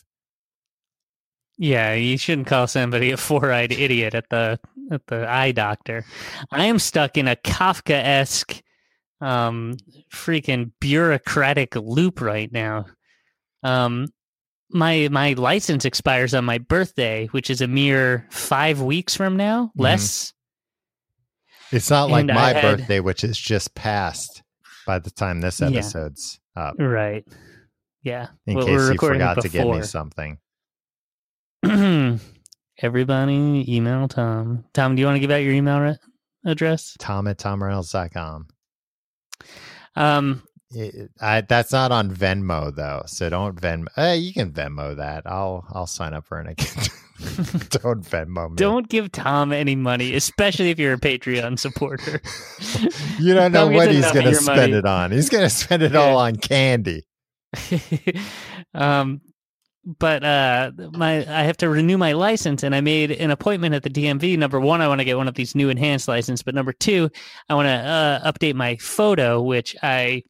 Yeah, 1.63 1.93
you 1.93 2.17
shouldn't 2.17 2.47
call 2.47 2.67
somebody 2.67 3.11
a 3.11 3.19
four-eyed 3.19 3.71
idiot 3.71 4.15
at 4.15 4.31
the 4.31 4.59
at 4.91 5.07
the 5.09 5.31
eye 5.31 5.53
doctor. 5.53 6.07
I 6.51 6.65
am 6.65 6.79
stuck 6.79 7.19
in 7.19 7.29
a 7.29 7.37
Kafka-esque, 7.37 8.63
um, 9.21 9.77
freaking 10.13 10.73
bureaucratic 10.81 11.77
loop 11.77 12.21
right 12.21 12.51
now. 12.53 12.87
Um, 13.63 14.07
my 14.73 15.09
my 15.11 15.33
license 15.35 15.85
expires 15.85 16.33
on 16.35 16.45
my 16.45 16.59
birthday, 16.59 17.27
which 17.33 17.51
is 17.51 17.61
a 17.61 17.67
mere 17.67 18.27
five 18.31 18.81
weeks 18.81 19.15
from 19.17 19.37
now, 19.37 19.67
Mhm. 19.77 19.83
less. 19.83 20.33
It's 21.73 21.91
not 21.91 22.11
like 22.11 22.21
And 22.29 22.35
my 22.35 22.53
had- 22.53 22.63
birthday, 22.63 23.01
which 23.01 23.23
is 23.25 23.39
just 23.39 23.75
passed 23.75 24.43
by 24.87 24.99
the 24.99 25.11
time 25.11 25.41
this 25.41 25.61
Yeah. 25.61 25.69
episode's 25.69 26.41
up. 26.57 26.75
Right. 26.79 27.25
Yeah. 28.03 28.29
In 28.47 28.57
Well, 28.57 28.67
case 28.67 28.89
you 28.91 28.97
forgot 28.99 29.41
to 29.43 29.49
give 29.49 29.67
me 29.69 29.83
something. 29.83 30.39
Everybody, 32.83 33.65
email 33.69 34.09
Tom. 34.09 34.65
Tom, 34.73 34.95
do 34.97 35.01
you 35.01 35.07
want 35.07 35.17
to 35.17 35.21
give 35.21 35.31
out 35.31 35.37
your 35.43 35.53
email 35.53 35.81
re- 35.81 35.99
address? 36.47 36.97
Tom 36.99 37.27
at 37.29 37.39
tomreynolds.com. 37.39 38.49
Um, 39.97 40.43
It, 40.73 41.11
I, 41.21 41.41
that's 41.41 41.73
not 41.73 41.91
on 41.93 42.15
Venmo 42.15 42.75
though, 42.75 43.03
so 43.07 43.29
don't 43.29 43.61
Venmo. 43.61 43.87
Uh, 43.97 44.13
you 44.17 44.33
can 44.33 44.53
Venmo 44.53 44.97
that. 44.97 45.27
I'll 45.27 45.65
I'll 45.73 45.87
sign 45.89 46.15
up 46.15 46.25
for 46.27 46.39
an 46.39 46.47
account. 46.49 46.89
don't 47.71 48.03
Venmo 48.03 48.49
me. 48.49 48.57
don't 48.57 48.89
give 48.89 49.13
Tom 49.13 49.53
any 49.53 49.77
money, 49.77 50.15
especially 50.15 50.71
if 50.71 50.79
you're 50.79 50.95
a 50.95 50.99
Patreon 50.99 51.59
supporter. 51.59 52.21
You 53.19 53.35
don't 53.35 53.53
know 53.53 53.69
what 53.69 53.91
he's 53.91 54.11
going 54.13 54.25
to 54.25 54.35
spend 54.35 54.57
money. 54.73 54.73
it 54.73 54.87
on. 54.87 55.11
He's 55.11 55.29
going 55.29 55.43
to 55.45 55.51
spend 55.51 55.83
it 55.83 55.95
all 55.95 56.17
on 56.17 56.37
candy. 56.37 57.03
um, 58.75 59.21
but 59.85 60.23
uh, 60.23 60.73
my 60.93 61.19
I 61.19 61.43
have 61.45 61.57
to 61.59 61.69
renew 61.69 61.97
my 61.97 62.13
license, 62.13 62.63
and 62.63 62.75
I 62.75 62.81
made 62.81 63.11
an 63.11 63.31
appointment 63.31 63.75
at 63.75 63.83
the 63.83 63.91
DMV. 63.91 64.39
Number 64.39 64.61
one, 64.61 64.81
I 64.81 64.89
want 64.89 65.01
to 65.01 65.05
get 65.05 65.17
one 65.17 65.29
of 65.29 65.35
these 65.35 65.55
new 65.55 65.69
enhanced 65.69 66.09
license, 66.09 66.43
but 66.43 66.55
number 66.55 66.73
two, 66.73 67.11
I 67.49 67.55
want 67.55 67.67
to 67.67 67.73
uh, 67.73 68.33
update 68.33 68.55
my 68.55 68.77
photo, 68.77 69.41
which 69.41 69.77
I 69.83 70.23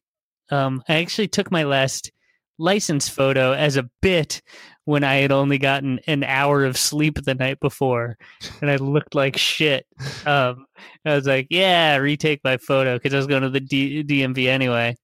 um 0.49 0.83
I 0.87 0.95
actually 0.95 1.27
took 1.27 1.51
my 1.51 1.63
last 1.63 2.11
license 2.57 3.09
photo 3.09 3.53
as 3.53 3.75
a 3.75 3.89
bit 4.01 4.41
when 4.85 5.03
I 5.03 5.15
had 5.15 5.31
only 5.31 5.57
gotten 5.57 5.99
an 6.07 6.23
hour 6.23 6.63
of 6.63 6.77
sleep 6.77 7.23
the 7.23 7.35
night 7.35 7.59
before, 7.59 8.17
and 8.61 8.71
I 8.71 8.77
looked 8.77 9.15
like 9.15 9.37
shit. 9.37 9.85
Um, 10.25 10.65
I 11.05 11.15
was 11.15 11.27
like, 11.27 11.47
yeah, 11.49 11.97
retake 11.97 12.41
my 12.43 12.57
photo 12.57 12.95
because 12.95 13.13
I 13.13 13.17
was 13.17 13.27
going 13.27 13.43
to 13.43 13.49
the 13.49 13.59
D- 13.59 14.03
DMV 14.03 14.47
anyway. 14.47 14.95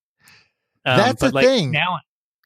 Um, 0.86 0.98
That's 0.98 1.20
but 1.20 1.30
the 1.30 1.36
like, 1.36 1.46
thing. 1.46 1.72
Now 1.72 2.00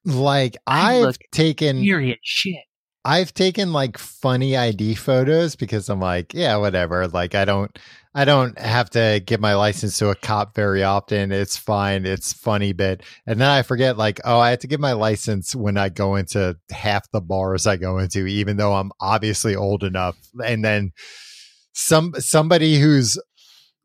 Like 0.06 0.58
I 0.66 1.04
I've 1.04 1.18
taken 1.32 1.84
serious 1.84 2.20
shit. 2.24 2.64
I've 3.04 3.34
taken 3.34 3.74
like 3.74 3.98
funny 3.98 4.56
ID 4.56 4.96
photos 4.96 5.56
because 5.56 5.90
I'm 5.90 6.00
like, 6.00 6.34
yeah, 6.34 6.58
whatever. 6.58 7.08
Like 7.08 7.34
I 7.34 7.46
don't 7.46 7.78
I 8.14 8.26
don't 8.26 8.58
have 8.60 8.90
to 8.92 9.22
give 9.26 9.40
my 9.40 9.56
license 9.56 9.98
to 10.00 10.10
a 10.10 10.16
cop 10.16 10.54
very 10.54 10.84
often. 10.84 11.32
It's 11.32 11.58
fine. 11.58 12.06
It's 12.06 12.34
funny 12.34 12.74
bit. 12.74 13.04
And 13.26 13.40
then 13.40 13.50
I 13.50 13.62
forget 13.62 13.98
like, 13.98 14.20
oh, 14.26 14.40
I 14.40 14.52
have 14.52 14.60
to 14.60 14.68
give 14.68 14.80
my 14.80 14.94
license 14.94 15.56
when 15.56 15.78
I 15.78 15.90
go 15.90 16.16
into 16.16 16.58
half 16.72 17.10
the 17.12 17.22
bars 17.22 17.66
I 17.66 17.78
go 17.78 17.98
into, 18.00 18.28
even 18.28 18.58
though 18.58 18.74
I'm 18.74 18.92
obviously 19.00 19.56
old 19.56 19.84
enough. 19.84 20.18
And 20.46 20.64
then 20.64 20.92
some 21.74 22.14
somebody 22.20 22.80
who's 22.80 23.18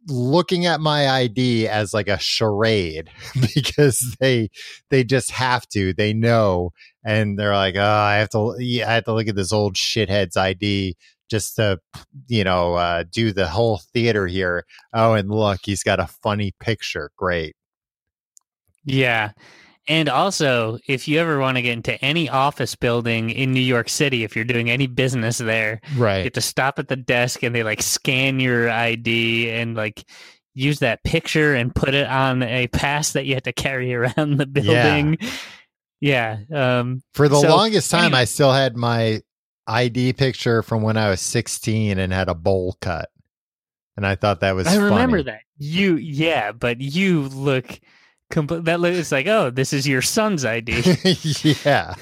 looking 0.09 0.67
at 0.67 0.81
my 0.81 1.09
ID 1.09 1.69
as 1.69 1.93
like 1.93 2.09
a 2.09 2.19
charade 2.19 3.11
because 3.55 4.17
they 4.21 4.51
they 4.91 5.05
just 5.05 5.31
have 5.33 5.69
to. 5.71 5.93
They 5.93 6.13
know 6.13 6.73
and 7.05 7.39
they're 7.39 7.55
like, 7.55 7.77
"Oh, 7.77 7.83
I 7.83 8.17
have 8.17 8.31
to, 8.31 8.55
yeah, 8.59 8.91
I 8.91 8.95
have 8.95 9.05
to 9.05 9.15
look 9.15 9.29
at 9.29 9.37
this 9.37 9.53
old 9.53 9.75
shithead's 9.75 10.37
ID 10.37 10.97
just 11.29 11.57
to, 11.57 11.81
you 12.29 12.45
know, 12.45 12.75
uh, 12.75 13.05
do 13.11 13.33
the 13.33 13.49
whole 13.49 13.79
theater 13.93 14.27
here." 14.27 14.65
Oh, 14.93 15.15
and 15.15 15.31
look, 15.31 15.61
he's 15.65 15.83
got 15.83 16.01
a 16.01 16.07
funny 16.07 16.53
picture. 16.61 17.11
Great. 17.17 17.55
Yeah. 18.85 19.33
And 19.89 20.09
also, 20.09 20.79
if 20.89 21.07
you 21.07 21.21
ever 21.21 21.39
want 21.39 21.57
to 21.59 21.63
get 21.63 21.73
into 21.75 21.95
any 22.05 22.29
office 22.29 22.75
building 22.75 23.31
in 23.31 23.53
New 23.53 23.61
York 23.61 23.89
City, 23.89 24.25
if 24.25 24.35
you're 24.35 24.45
doing 24.45 24.69
any 24.69 24.87
business 24.89 25.39
there, 25.39 25.81
right, 25.97 26.19
you 26.19 26.25
have 26.25 26.33
to 26.33 26.41
stop 26.41 26.79
at 26.79 26.89
the 26.89 26.97
desk 26.97 27.43
and 27.45 27.55
they 27.55 27.63
like 27.63 27.83
scan 27.83 28.41
your 28.41 28.69
ID 28.69 29.51
and 29.51 29.77
like 29.77 30.05
use 30.55 30.81
that 30.81 31.05
picture 31.05 31.55
and 31.55 31.75
put 31.75 31.95
it 31.95 32.07
on 32.09 32.43
a 32.43 32.67
pass 32.69 33.13
that 33.13 33.27
you 33.27 33.35
have 33.35 33.45
to 33.45 33.53
carry 33.53 33.95
around 33.95 34.39
the 34.39 34.47
building. 34.47 35.19
Yeah. 36.01 36.39
Um, 36.53 37.03
For 37.15 37.29
the 37.29 37.41
So, 37.41 37.49
longest 37.49 37.91
time, 37.91 38.07
anyway. 38.07 38.21
I 38.21 38.25
still 38.25 38.53
had 38.53 38.77
my 38.77 39.21
ID 39.67 40.15
picture 40.15 40.63
from 40.63 40.83
when 40.83 40.97
I 40.97 41.11
was 41.11 41.21
16 41.21 41.99
and 41.99 42.13
had 42.13 42.29
a 42.29 42.35
bowl 42.35 42.77
cut. 42.81 43.09
And 43.97 44.07
I 44.07 44.15
thought 44.15 44.41
that 44.41 44.55
was 44.55 44.67
I 44.67 44.77
remember 44.77 45.19
funny. 45.19 45.31
that. 45.31 45.41
You, 45.59 45.97
yeah, 45.97 46.53
but 46.53 46.81
you 46.81 47.23
look. 47.23 47.81
Compl- 48.33 48.65
that 48.65 48.81
it's 48.85 49.13
like, 49.13 49.27
oh, 49.29 49.51
this 49.51 49.73
is 49.73 49.87
your 49.87 50.03
son's 50.03 50.45
ID. 50.45 50.83
yeah. 51.65 51.95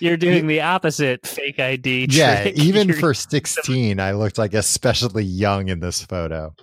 You're 0.00 0.16
doing 0.16 0.48
the 0.48 0.60
opposite 0.60 1.24
fake 1.26 1.60
ID. 1.60 2.08
Yeah. 2.10 2.42
trick. 2.42 2.54
Even 2.58 2.88
You're- 2.88 3.00
for 3.00 3.14
16, 3.14 4.00
I 4.00 4.12
looked 4.12 4.38
like 4.38 4.54
especially 4.54 5.24
young 5.24 5.68
in 5.68 5.78
this 5.80 6.02
photo. 6.02 6.54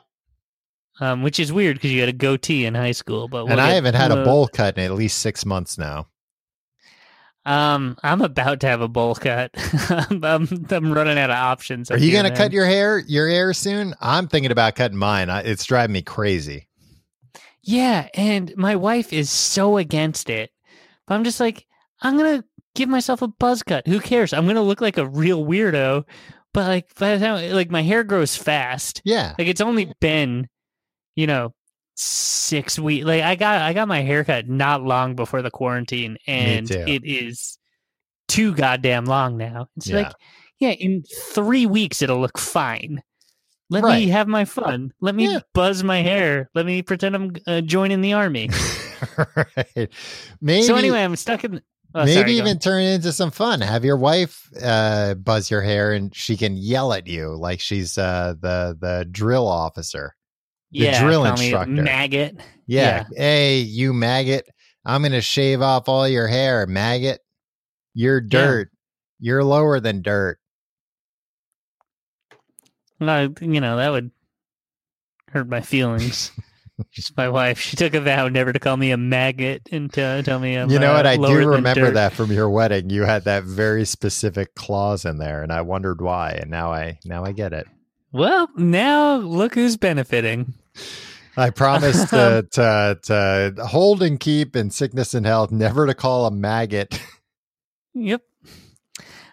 um, 0.99 1.23
which 1.23 1.39
is 1.39 1.53
weird 1.53 1.77
because 1.77 1.91
you 1.91 2.01
had 2.01 2.09
a 2.09 2.13
goatee 2.13 2.65
in 2.65 2.75
high 2.75 2.91
school. 2.91 3.27
But 3.29 3.45
we'll 3.45 3.53
and 3.53 3.61
I 3.61 3.67
get- 3.69 3.75
haven't 3.75 3.95
had 3.95 4.11
a 4.11 4.23
bowl 4.25 4.47
cut 4.49 4.77
in 4.77 4.83
at 4.83 4.91
least 4.93 5.19
six 5.19 5.45
months 5.45 5.77
now. 5.77 6.07
Um, 7.45 7.95
I'm 8.01 8.21
about 8.21 8.59
to 8.61 8.67
have 8.67 8.81
a 8.81 8.87
bowl 8.87 9.13
cut. 9.13 9.51
I'm, 9.89 10.23
I'm, 10.25 10.65
I'm 10.71 10.91
running 10.91 11.19
out 11.19 11.29
of 11.29 11.35
options. 11.35 11.91
Are 11.91 11.97
you 11.97 12.11
going 12.11 12.23
to 12.23 12.35
cut 12.35 12.51
your 12.51 12.65
hair, 12.65 12.97
your 13.07 13.27
hair 13.29 13.53
soon? 13.53 13.93
I'm 14.01 14.27
thinking 14.27 14.51
about 14.51 14.73
cutting 14.75 14.97
mine. 14.97 15.29
I, 15.29 15.41
it's 15.41 15.63
driving 15.63 15.93
me 15.93 16.01
crazy. 16.01 16.64
Yeah, 17.65 18.07
and 18.13 18.53
my 18.55 18.75
wife 18.75 19.11
is 19.11 19.29
so 19.31 19.77
against 19.77 20.29
it. 20.29 20.51
But 21.07 21.15
I'm 21.15 21.23
just 21.23 21.39
like, 21.39 21.65
I'm 22.01 22.15
gonna 22.17 22.43
give 22.75 22.89
myself 22.89 23.21
a 23.21 23.27
buzz 23.27 23.63
cut. 23.63 23.87
Who 23.87 23.99
cares? 23.99 24.33
I'm 24.33 24.45
gonna 24.47 24.61
look 24.61 24.81
like 24.81 24.97
a 24.97 25.07
real 25.07 25.43
weirdo. 25.45 26.03
But 26.53 26.67
like 26.67 26.93
by 26.99 27.17
the 27.17 27.25
time 27.25 27.51
like 27.53 27.71
my 27.71 27.81
hair 27.81 28.03
grows 28.03 28.35
fast. 28.35 29.01
Yeah. 29.03 29.33
Like 29.37 29.47
it's 29.47 29.61
only 29.61 29.91
been, 29.99 30.47
you 31.15 31.27
know, 31.27 31.53
six 31.95 32.77
weeks. 32.79 33.05
Like 33.05 33.23
I 33.23 33.35
got 33.35 33.61
I 33.61 33.73
got 33.73 33.87
my 33.87 34.01
haircut 34.01 34.47
not 34.47 34.83
long 34.83 35.15
before 35.15 35.41
the 35.41 35.51
quarantine, 35.51 36.17
and 36.27 36.69
it 36.69 37.01
is 37.03 37.57
too 38.27 38.53
goddamn 38.53 39.05
long 39.05 39.37
now. 39.37 39.67
It's 39.77 39.87
Yeah. 39.87 39.97
like, 39.97 40.13
yeah, 40.59 40.71
in 40.71 41.03
three 41.33 41.65
weeks 41.65 42.01
it'll 42.01 42.19
look 42.21 42.37
fine. 42.37 43.01
Let 43.69 43.83
Right. 43.83 43.99
me 44.05 44.07
have 44.09 44.27
my 44.27 44.45
fun. 44.45 44.91
Let 45.01 45.15
me 45.15 45.31
Yeah. 45.31 45.39
buzz 45.53 45.83
my 45.83 46.01
hair. 46.01 46.49
Let 46.53 46.65
me 46.65 46.81
pretend 46.81 47.15
I'm 47.15 47.35
uh, 47.47 47.61
joining 47.61 48.01
the 48.01 48.13
army. 48.13 48.49
right. 49.17 49.89
Maybe. 50.41 50.63
So 50.63 50.75
anyway, 50.75 51.03
I'm 51.03 51.15
stuck 51.15 51.43
in 51.43 51.61
Oh, 51.97 52.03
Maybe 52.03 52.13
sorry, 52.19 52.31
even 52.33 52.59
turn 52.59 52.83
it 52.83 52.95
into 52.95 53.13
some 53.13 53.31
fun. 53.31 53.61
Have 53.61 53.85
your 53.85 53.95
wife 53.95 54.49
uh, 54.61 55.13
buzz 55.13 55.49
your 55.49 55.61
hair, 55.61 55.93
and 55.93 56.13
she 56.13 56.35
can 56.35 56.57
yell 56.57 56.91
at 56.91 57.07
you 57.07 57.33
like 57.37 57.61
she's 57.61 57.97
uh, 57.97 58.33
the 58.41 58.77
the 58.77 59.07
drill 59.09 59.47
officer. 59.47 60.13
the 60.73 60.79
yeah, 60.79 61.01
drill 61.01 61.23
instructor. 61.23 61.71
maggot. 61.71 62.35
Yeah. 62.67 63.05
Hey, 63.15 63.59
you 63.59 63.93
maggot! 63.93 64.45
I'm 64.83 65.03
gonna 65.03 65.21
shave 65.21 65.61
off 65.61 65.87
all 65.87 66.05
your 66.05 66.27
hair, 66.27 66.67
maggot. 66.67 67.21
You're 67.93 68.19
dirt. 68.19 68.71
You're 69.21 69.45
lower 69.45 69.79
than 69.79 70.01
dirt. 70.01 70.37
No, 72.99 73.33
you 73.41 73.61
know 73.61 73.77
that 73.77 73.89
would 73.89 74.11
hurt 75.29 75.47
my 75.47 75.61
feelings. 75.61 76.31
Just 76.91 77.15
my 77.15 77.29
wife. 77.29 77.57
She 77.59 77.77
took 77.77 77.93
a 77.93 78.01
vow 78.01 78.27
never 78.27 78.51
to 78.51 78.59
call 78.59 78.75
me 78.75 78.91
a 78.91 78.97
maggot 78.97 79.69
and 79.71 79.91
to 79.93 80.21
tell 80.23 80.39
me 80.39 80.55
I'm. 80.55 80.69
you 80.69 80.77
know 80.79 80.91
uh, 80.91 80.97
what? 80.97 81.07
I 81.07 81.15
do 81.15 81.47
remember 81.47 81.91
that 81.91 82.11
from 82.11 82.31
your 82.31 82.49
wedding. 82.49 82.89
You 82.89 83.03
had 83.03 83.23
that 83.23 83.43
very 83.43 83.85
specific 83.85 84.55
clause 84.55 85.05
in 85.05 85.17
there, 85.17 85.41
and 85.41 85.53
I 85.53 85.61
wondered 85.61 86.01
why. 86.01 86.31
And 86.31 86.51
now 86.51 86.73
I 86.73 86.99
now 87.05 87.23
I 87.23 87.31
get 87.31 87.53
it. 87.53 87.67
Well, 88.11 88.49
now 88.57 89.15
look 89.15 89.55
who's 89.55 89.77
benefiting. 89.77 90.53
I 91.37 91.49
promised 91.49 92.09
to, 92.09 92.47
to 92.51 92.99
to 93.03 93.65
hold 93.65 94.01
and 94.01 94.19
keep 94.19 94.55
in 94.55 94.69
sickness 94.69 95.13
and 95.13 95.25
health, 95.25 95.51
never 95.51 95.85
to 95.85 95.93
call 95.93 96.25
a 96.25 96.31
maggot. 96.31 96.99
Yep. 97.97 98.23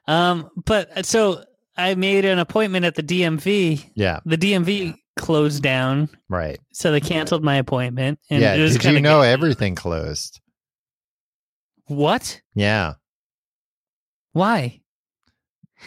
Um, 0.06 0.48
but 0.64 0.96
uh, 0.96 1.02
so 1.02 1.42
I 1.76 1.94
made 1.94 2.24
an 2.24 2.38
appointment 2.38 2.84
at 2.84 2.94
the 2.94 3.02
DMV. 3.02 3.90
yeah, 3.94 4.20
The 4.26 4.36
DMV 4.36 4.94
closed 5.16 5.62
down, 5.62 6.08
right. 6.28 6.58
so 6.72 6.92
they 6.92 7.00
canceled 7.00 7.42
my 7.44 7.56
appointment. 7.56 8.18
And 8.30 8.42
yeah. 8.42 8.54
it 8.54 8.60
was 8.60 8.76
Did 8.76 8.92
you 8.92 9.00
know 9.00 9.22
everything 9.22 9.74
closed? 9.74 10.40
what? 11.86 12.40
Yeah. 12.54 12.94
Why? 14.32 14.80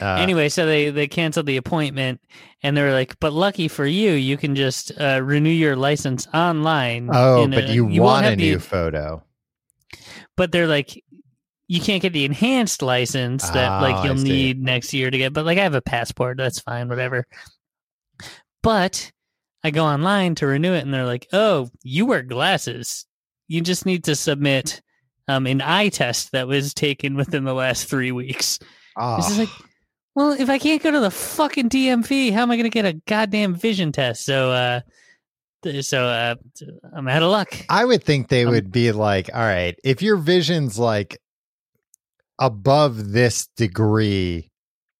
Uh, 0.02 0.16
anyway, 0.16 0.50
so 0.50 0.66
they 0.66 0.90
they 0.90 1.08
canceled 1.08 1.46
the 1.46 1.56
appointment, 1.58 2.20
and 2.62 2.76
they 2.76 2.82
were 2.82 2.92
like, 2.92 3.18
"But 3.22 3.32
lucky 3.32 3.70
for 3.70 3.86
you, 3.86 4.12
you 4.12 4.36
can 4.36 4.54
just 4.54 4.92
uh, 5.00 5.22
renew 5.24 5.50
your 5.50 5.78
license 5.78 6.28
online." 6.34 7.10
Oh, 7.14 7.48
but 7.48 7.64
a- 7.70 7.74
you, 7.74 7.86
won't 7.86 8.00
want 8.02 8.26
a 8.26 8.30
the- 8.32 8.36
new 8.36 8.60
photo. 8.60 9.24
But 10.36 10.52
they're 10.52 10.68
like, 10.68 11.02
you 11.68 11.82
can't 11.82 12.02
get 12.02 12.14
the 12.14 12.26
enhanced 12.26 12.82
license 12.82 13.50
that 13.50 13.80
Oh, 13.80 13.82
like 13.82 14.06
you'll 14.06 14.16
need 14.16 14.62
next 14.62 14.94
year 14.94 15.10
to 15.10 15.18
get. 15.18 15.34
But 15.34 15.46
like, 15.46 15.58
I 15.58 15.64
have 15.64 15.74
a 15.76 15.82
passport, 15.82 16.38
that's 16.38 16.60
fine, 16.60 16.90
whatever. 16.90 17.26
But 18.64 19.12
I 19.64 19.72
go 19.72 19.86
online 19.86 20.36
to 20.36 20.48
renew 20.48 20.74
it, 20.74 20.84
and 20.84 20.94
they're 20.94 21.06
like, 21.06 21.28
"Oh, 21.34 21.70
you 21.84 22.06
wear 22.06 22.22
glasses. 22.24 23.06
You 23.48 23.62
just 23.62 23.86
need 23.86 24.04
to 24.06 24.16
submit." 24.16 24.82
Um, 25.28 25.48
an 25.48 25.60
eye 25.62 25.90
test 25.90 26.34
that 26.34 26.48
was 26.48 26.72
taken 26.76 27.16
within 27.16 27.46
the 27.46 27.54
last 27.56 27.90
three 27.90 28.12
weeks. 28.12 28.60
Oh, 28.96 29.16
This 29.18 29.32
is 29.32 29.40
like, 29.40 29.50
well, 30.14 30.34
if 30.34 30.52
I 30.52 30.60
can't 30.60 30.84
go 30.84 30.92
to 30.92 31.00
the 31.00 31.10
fucking 31.10 31.70
DMV, 31.70 32.32
how 32.32 32.44
am 32.44 32.52
I 32.52 32.58
going 32.58 32.66
to 32.66 32.70
get 32.70 32.86
a 32.86 32.94
goddamn 33.08 33.56
vision 33.56 33.92
test? 33.92 34.24
So, 34.24 34.52
uh, 34.52 34.82
so 35.82 36.06
uh, 36.06 36.36
I'm 36.94 37.08
out 37.08 37.24
of 37.24 37.32
luck. 37.32 37.56
I 37.70 37.86
would 37.86 38.04
think 38.04 38.28
they 38.28 38.46
Um, 38.46 38.52
would 38.52 38.72
be 38.72 38.92
like, 38.92 39.32
all 39.34 39.42
right, 39.42 39.76
if 39.84 40.04
your 40.04 40.16
vision's 40.18 40.78
like 40.78 41.18
above 42.40 43.12
this 43.12 43.48
degree, 43.58 44.50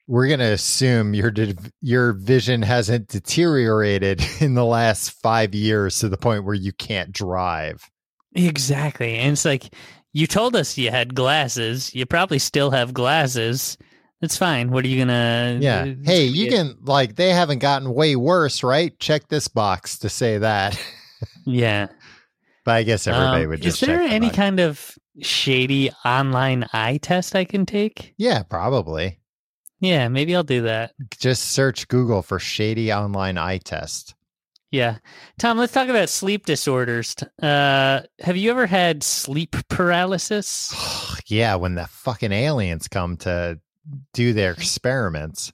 we're 0.08 0.28
going 0.28 0.40
to 0.40 0.52
assume 0.54 1.14
your 1.14 1.32
de- 1.32 1.56
your 1.82 2.14
vision 2.14 2.62
hasn't 2.62 3.08
deteriorated 3.08 4.24
in 4.40 4.54
the 4.54 4.66
last 4.66 5.12
5 5.22 5.56
years 5.56 6.00
to 6.00 6.10
the 6.10 6.18
point 6.18 6.44
where 6.46 6.54
you 6.56 6.72
can't 6.74 7.12
drive. 7.12 7.84
Exactly, 8.36 9.18
and 9.18 9.32
it's 9.34 9.46
like 9.46 9.74
you 10.14 10.28
told 10.28 10.56
us 10.56 10.78
you 10.78 10.92
had 10.92 11.16
glasses. 11.16 11.94
You 11.96 12.06
probably 12.06 12.40
still 12.40 12.72
have 12.72 12.94
glasses. 12.94 13.78
It's 14.22 14.38
fine. 14.38 14.72
What 14.72 14.84
are 14.86 14.88
you 14.88 15.00
gonna? 15.00 15.58
Yeah. 15.62 15.82
uh, 15.82 15.94
Hey, 16.04 16.26
you 16.26 16.46
yeah. 16.46 16.52
can 16.52 16.76
like 16.84 17.16
they 17.16 17.30
haven't 17.30 17.60
gotten 17.60 17.94
way 17.94 18.16
worse, 18.16 18.64
right? 18.64 18.98
Check 19.00 19.28
this 19.30 19.48
box 19.48 20.00
to 20.00 20.10
say 20.10 20.38
that. 20.40 20.80
Yeah. 21.46 21.88
but 22.66 22.72
I 22.76 22.84
guess 22.84 23.08
everybody 23.08 23.44
Um, 23.44 23.50
would 23.52 23.62
just 23.62 23.82
is 23.82 23.88
there 23.88 24.02
any 24.02 24.28
box. 24.28 24.36
kind 24.36 24.60
of 24.60 24.96
shady 25.22 25.92
online 26.04 26.66
eye 26.74 26.98
test 26.98 27.36
I 27.36 27.46
can 27.46 27.66
take? 27.66 28.14
Yeah, 28.18 28.44
probably. 28.44 29.20
Yeah, 29.80 30.08
maybe 30.08 30.36
I'll 30.36 30.44
do 30.44 30.64
that. 30.64 30.94
Just 31.20 31.52
search 31.52 31.88
Google 31.88 32.22
for 32.22 32.40
shady 32.40 32.92
online 32.92 33.38
eye 33.38 33.60
test. 33.60 34.16
Yeah. 34.72 34.98
Tom, 35.38 35.58
let's 35.58 35.74
talk 35.74 35.90
about 35.90 36.10
sleep 36.10 36.46
disorders. 36.46 37.16
Uh, 37.42 38.02
have 38.20 38.36
you 38.36 38.52
ever 38.52 38.66
had 38.66 39.04
sleep 39.04 39.56
paralysis? 39.70 40.74
yeah, 41.28 41.56
when 41.56 41.76
the 41.76 41.86
fucking 41.86 42.32
aliens 42.32 42.88
come 42.88 43.18
to 43.18 43.60
do 44.14 44.34
their 44.34 44.52
experiments. 44.52 45.54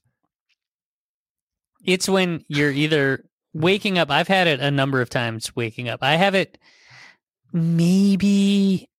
It's 1.84 2.08
when 2.08 2.46
you're 2.48 2.72
either 2.72 3.26
waking 3.54 3.98
up. 3.98 4.10
I've 4.10 4.28
had 4.28 4.48
it 4.48 4.60
a 4.60 4.72
number 4.72 5.02
of 5.02 5.10
times 5.10 5.56
waking 5.56 5.90
up. 5.90 6.00
I 6.02 6.16
have 6.16 6.36
it 6.36 6.58
maybe 7.52 8.90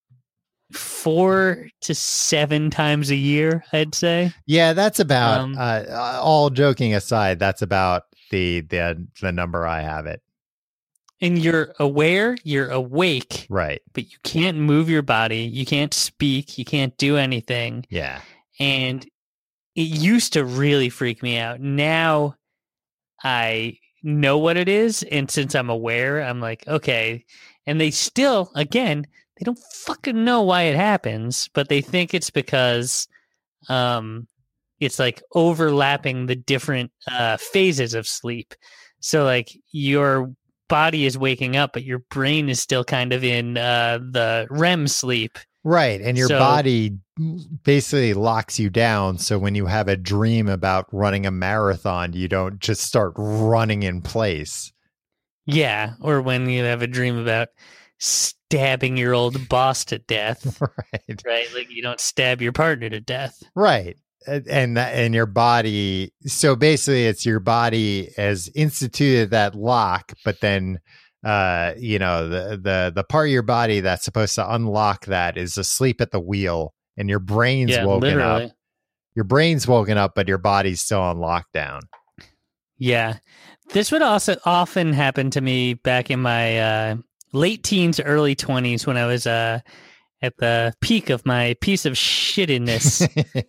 four 0.72 1.68
to 1.82 1.94
seven 1.94 2.70
times 2.70 3.10
a 3.10 3.16
year, 3.16 3.64
I'd 3.72 3.94
say. 3.94 4.32
Yeah, 4.46 4.72
that's 4.72 5.00
about 5.00 5.40
Um, 5.40 5.56
uh, 5.58 5.84
all 6.20 6.50
joking 6.50 6.94
aside, 6.94 7.38
that's 7.38 7.62
about 7.62 8.04
the 8.30 8.60
the 8.60 9.06
the 9.20 9.32
number 9.32 9.66
I 9.66 9.82
have 9.82 10.06
it. 10.06 10.20
And 11.20 11.38
you're 11.38 11.72
aware, 11.78 12.36
you're 12.42 12.70
awake, 12.70 13.46
Right. 13.48 13.80
but 13.92 14.10
you 14.10 14.18
can't 14.24 14.58
move 14.58 14.90
your 14.90 15.02
body. 15.02 15.42
You 15.42 15.64
can't 15.64 15.94
speak. 15.94 16.58
You 16.58 16.64
can't 16.64 16.96
do 16.98 17.16
anything. 17.16 17.86
Yeah. 17.90 18.20
and 18.60 19.04
it 19.74 19.82
used 19.88 20.34
to 20.34 20.44
really 20.44 20.90
freak 20.90 21.22
me 21.22 21.38
out. 21.38 21.58
Now 21.60 22.34
I 23.24 23.78
know 24.02 24.36
what 24.38 24.56
it 24.56 24.68
is, 24.68 25.02
and 25.04 25.30
since 25.30 25.54
I'm 25.54 25.70
aware, 25.70 26.20
I'm 26.22 26.40
like, 26.40 26.66
okay. 26.68 27.24
And 27.66 27.80
they 27.80 27.90
still, 27.90 28.50
again, 28.54 29.06
they 29.38 29.44
don't 29.44 29.58
fucking 29.72 30.24
know 30.24 30.42
why 30.42 30.62
it 30.62 30.76
happens, 30.76 31.48
but 31.54 31.68
they 31.68 31.80
think 31.80 32.14
it's 32.14 32.30
because 32.30 33.06
um 33.68 34.26
it's 34.80 34.98
like 34.98 35.22
overlapping 35.34 36.26
the 36.26 36.36
different 36.36 36.90
uh 37.10 37.36
phases 37.36 37.94
of 37.94 38.06
sleep. 38.06 38.54
So 39.00 39.24
like 39.24 39.50
your 39.72 40.32
body 40.68 41.06
is 41.06 41.18
waking 41.18 41.56
up, 41.56 41.72
but 41.72 41.84
your 41.84 42.00
brain 42.10 42.48
is 42.48 42.60
still 42.60 42.84
kind 42.84 43.12
of 43.12 43.24
in 43.24 43.56
uh 43.56 43.98
the 43.98 44.46
REM 44.50 44.88
sleep. 44.88 45.38
Right. 45.64 46.00
And 46.00 46.18
your 46.18 46.28
So- 46.28 46.38
body 46.38 46.98
basically 47.62 48.14
locks 48.14 48.58
you 48.58 48.70
down. 48.70 49.18
So 49.18 49.38
when 49.38 49.54
you 49.54 49.66
have 49.66 49.86
a 49.86 49.96
dream 49.96 50.48
about 50.48 50.86
running 50.92 51.26
a 51.26 51.30
marathon, 51.30 52.14
you 52.14 52.26
don't 52.26 52.58
just 52.58 52.82
start 52.82 53.12
running 53.16 53.82
in 53.82 54.00
place. 54.02 54.72
Yeah, 55.46 55.94
or 56.00 56.22
when 56.22 56.48
you 56.48 56.64
have 56.64 56.82
a 56.82 56.86
dream 56.86 57.18
about 57.18 57.48
stabbing 58.02 58.96
your 58.96 59.14
old 59.14 59.48
boss 59.48 59.84
to 59.86 59.98
death, 59.98 60.60
right. 60.92 61.22
right? 61.24 61.46
Like 61.54 61.70
you 61.70 61.82
don't 61.82 62.00
stab 62.00 62.42
your 62.42 62.52
partner 62.52 62.90
to 62.90 63.00
death. 63.00 63.42
Right. 63.54 63.96
And 64.26 64.46
and 64.48 64.76
that, 64.76 64.94
and 64.94 65.14
your 65.14 65.26
body 65.26 66.12
so 66.26 66.54
basically 66.54 67.06
it's 67.06 67.26
your 67.26 67.40
body 67.40 68.10
has 68.16 68.50
instituted 68.54 69.30
that 69.30 69.54
lock, 69.54 70.12
but 70.24 70.40
then 70.40 70.80
uh 71.24 71.74
you 71.78 71.98
know 71.98 72.28
the 72.28 72.56
the 72.56 72.92
the 72.94 73.04
part 73.04 73.28
of 73.28 73.32
your 73.32 73.42
body 73.42 73.80
that's 73.80 74.04
supposed 74.04 74.34
to 74.34 74.54
unlock 74.54 75.06
that 75.06 75.36
is 75.36 75.56
asleep 75.56 76.00
at 76.00 76.10
the 76.10 76.20
wheel 76.20 76.74
and 76.96 77.08
your 77.08 77.20
brain's 77.20 77.70
yeah, 77.70 77.84
woken 77.84 78.16
literally. 78.16 78.44
up. 78.44 78.52
Your 79.14 79.24
brain's 79.24 79.68
woken 79.68 79.98
up, 79.98 80.14
but 80.14 80.26
your 80.28 80.38
body's 80.38 80.80
still 80.80 81.00
on 81.00 81.18
lockdown. 81.18 81.82
Yeah. 82.78 83.18
This 83.70 83.92
would 83.92 84.02
also 84.02 84.36
often 84.44 84.92
happen 84.92 85.30
to 85.30 85.40
me 85.40 85.74
back 85.74 86.10
in 86.10 86.20
my 86.20 86.58
uh, 86.58 86.96
late 87.32 87.62
teens, 87.62 87.98
early 88.00 88.36
20s 88.36 88.86
when 88.86 88.96
I 88.96 89.06
was 89.06 89.26
uh, 89.26 89.60
at 90.20 90.36
the 90.36 90.74
peak 90.80 91.10
of 91.10 91.24
my 91.26 91.54
piece 91.60 91.84
of 91.86 91.94
shittedness. 91.94 93.06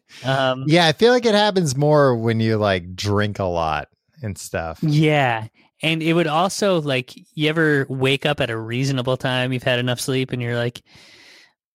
um, 0.25 0.63
yeah, 0.67 0.88
I 0.88 0.93
feel 0.93 1.11
like 1.11 1.25
it 1.25 1.36
happens 1.36 1.75
more 1.75 2.15
when 2.15 2.39
you 2.39 2.57
like 2.57 2.95
drink 2.95 3.39
a 3.39 3.43
lot 3.45 3.89
and 4.21 4.38
stuff. 4.38 4.79
Yeah. 4.81 5.47
And 5.81 6.01
it 6.01 6.13
would 6.13 6.27
also 6.27 6.81
like 6.81 7.13
you 7.36 7.49
ever 7.49 7.86
wake 7.89 8.25
up 8.25 8.39
at 8.39 8.49
a 8.49 8.57
reasonable 8.57 9.17
time, 9.17 9.51
you've 9.51 9.63
had 9.63 9.79
enough 9.79 9.99
sleep 9.99 10.31
and 10.31 10.41
you're 10.41 10.55
like, 10.55 10.81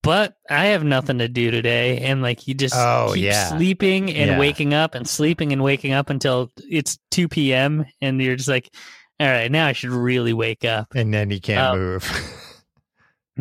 but 0.02 0.36
I 0.48 0.66
have 0.66 0.84
nothing 0.84 1.18
to 1.18 1.28
do 1.28 1.50
today. 1.50 1.98
And 1.98 2.22
like 2.22 2.48
you 2.48 2.54
just 2.54 2.74
Oh, 2.74 3.10
keep 3.12 3.24
yeah. 3.24 3.48
sleeping 3.56 4.08
and 4.14 4.30
Yeah. 4.30 4.38
waking 4.38 4.72
up 4.72 4.94
and 4.94 5.06
sleeping 5.06 5.52
and 5.52 5.62
waking 5.62 5.92
up 5.92 6.08
until 6.08 6.50
it's 6.56 6.98
2 7.10 7.28
p.m. 7.28 7.84
And 8.00 8.22
you're 8.22 8.36
just 8.36 8.48
like, 8.48 8.72
all 9.20 9.26
right, 9.28 9.50
now 9.50 9.66
I 9.66 9.72
should 9.72 9.90
really 9.90 10.32
wake 10.32 10.64
up. 10.64 10.88
And 10.94 11.12
then 11.12 11.30
you 11.30 11.40
can't 11.40 11.60
Um, 11.60 11.78
move. 11.78 12.34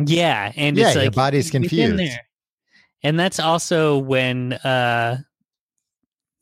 Yeah. 0.00 0.52
And 0.54 0.76
Yeah, 0.76 0.92
it's 0.92 1.02
your 1.02 1.10
body's 1.10 1.50
confused. 1.50 1.98
there. 1.98 2.20
And 3.02 3.18
that's 3.18 3.40
also 3.40 3.98
when 3.98 4.52
uh 4.52 5.18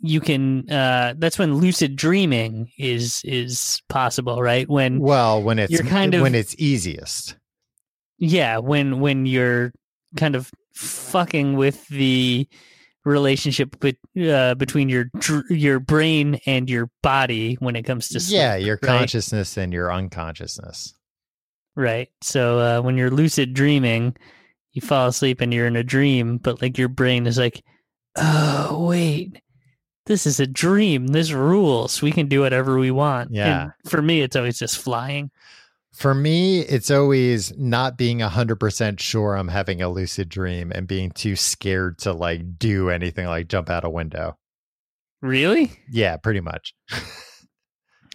you 0.00 0.20
can 0.20 0.70
uh 0.70 1.14
that's 1.16 1.38
when 1.38 1.54
lucid 1.56 1.96
dreaming 1.96 2.70
is 2.78 3.22
is 3.24 3.80
possible, 3.88 4.42
right? 4.42 4.68
When 4.68 5.00
well, 5.00 5.42
when 5.42 5.58
it's 5.58 5.72
you're 5.72 5.84
kind 5.84 6.14
of- 6.14 6.20
when 6.20 6.34
it's 6.34 6.54
easiest. 6.58 7.36
yeah 8.18 8.58
when 8.58 9.00
when 9.00 9.24
you're 9.26 9.72
kind 10.16 10.34
of 10.36 10.50
fucking 10.74 11.56
with 11.56 11.86
the 11.88 12.46
relationship 13.06 13.78
bet, 13.78 13.96
uh, 14.28 14.54
between 14.56 14.88
your 14.88 15.10
your 15.48 15.78
brain 15.80 16.40
and 16.44 16.68
your 16.68 16.90
body 17.02 17.54
when 17.60 17.76
it 17.76 17.84
comes 17.84 18.08
to 18.08 18.20
sleep. 18.20 18.36
yeah, 18.36 18.56
your 18.56 18.78
right? 18.82 18.98
consciousness 18.98 19.56
and 19.56 19.72
your 19.72 19.92
unconsciousness. 19.92 20.94
Right. 21.76 22.08
So 22.22 22.58
uh, 22.58 22.82
when 22.82 22.96
you're 22.96 23.10
lucid 23.10 23.54
dreaming, 23.54 24.16
you 24.72 24.82
fall 24.82 25.08
asleep 25.08 25.40
and 25.40 25.54
you're 25.54 25.66
in 25.66 25.76
a 25.76 25.84
dream, 25.84 26.38
but 26.38 26.60
like 26.60 26.78
your 26.78 26.88
brain 26.88 27.26
is 27.26 27.38
like, 27.38 27.62
oh 28.16 28.86
wait, 28.88 29.40
this 30.06 30.26
is 30.26 30.40
a 30.40 30.46
dream. 30.46 31.08
This 31.08 31.32
rules. 31.32 32.02
We 32.02 32.12
can 32.12 32.28
do 32.28 32.40
whatever 32.40 32.78
we 32.78 32.90
want. 32.90 33.30
Yeah. 33.30 33.62
And 33.62 33.72
for 33.90 34.02
me, 34.02 34.22
it's 34.22 34.36
always 34.36 34.58
just 34.58 34.78
flying. 34.78 35.30
For 35.96 36.14
me, 36.14 36.60
it's 36.60 36.90
always 36.90 37.56
not 37.56 37.96
being 37.96 38.18
100% 38.18 39.00
sure 39.00 39.34
I'm 39.34 39.48
having 39.48 39.80
a 39.80 39.88
lucid 39.88 40.28
dream 40.28 40.70
and 40.70 40.86
being 40.86 41.10
too 41.10 41.36
scared 41.36 41.98
to 42.00 42.12
like 42.12 42.58
do 42.58 42.90
anything 42.90 43.24
like 43.26 43.48
jump 43.48 43.70
out 43.70 43.82
a 43.82 43.88
window. 43.88 44.36
Really? 45.22 45.72
Yeah, 45.90 46.18
pretty 46.18 46.40
much. 46.40 46.74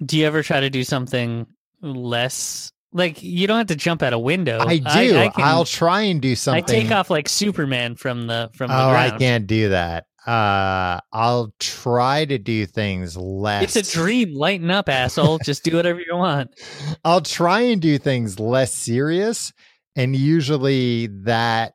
Do 0.06 0.16
you 0.16 0.28
ever 0.28 0.44
try 0.44 0.60
to 0.60 0.70
do 0.70 0.84
something 0.84 1.48
less? 1.82 2.72
Like 2.94 3.24
you 3.24 3.48
don't 3.48 3.58
have 3.58 3.68
to 3.68 3.76
jump 3.76 4.04
out 4.04 4.14
a 4.14 4.20
window. 4.20 4.60
I 4.60 4.78
do. 4.78 5.32
I, 5.36 5.56
will 5.56 5.66
try 5.66 6.02
and 6.02 6.22
do 6.22 6.36
something. 6.36 6.64
I 6.64 6.68
take 6.68 6.92
off 6.92 7.10
like 7.10 7.28
Superman 7.28 7.96
from 7.96 8.28
the 8.28 8.52
from 8.54 8.68
the 8.68 8.76
oh, 8.76 8.90
I 8.92 9.10
can't 9.18 9.48
do 9.48 9.70
that. 9.70 10.06
Uh, 10.26 11.00
I'll 11.12 11.52
try 11.60 12.26
to 12.26 12.38
do 12.38 12.66
things 12.68 13.18
less. 13.18 13.76
It's 13.76 13.90
a 13.90 13.94
dream. 13.98 14.36
Lighten 14.36 14.70
up, 14.70 14.88
asshole. 14.88 15.40
Just 15.40 15.64
do 15.64 15.76
whatever 15.76 16.00
you 16.00 16.16
want. 16.16 16.52
I'll 17.04 17.22
try 17.22 17.62
and 17.62 17.82
do 17.82 17.98
things 17.98 18.40
less 18.40 18.74
serious, 18.74 19.52
and 19.96 20.16
usually 20.16 21.08
that 21.24 21.74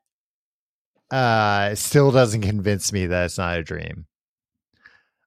uh 1.10 1.74
still 1.74 2.10
doesn't 2.10 2.40
convince 2.42 2.92
me 2.92 3.06
that 3.06 3.26
it's 3.26 3.38
not 3.38 3.58
a 3.58 3.62
dream. 3.62 4.06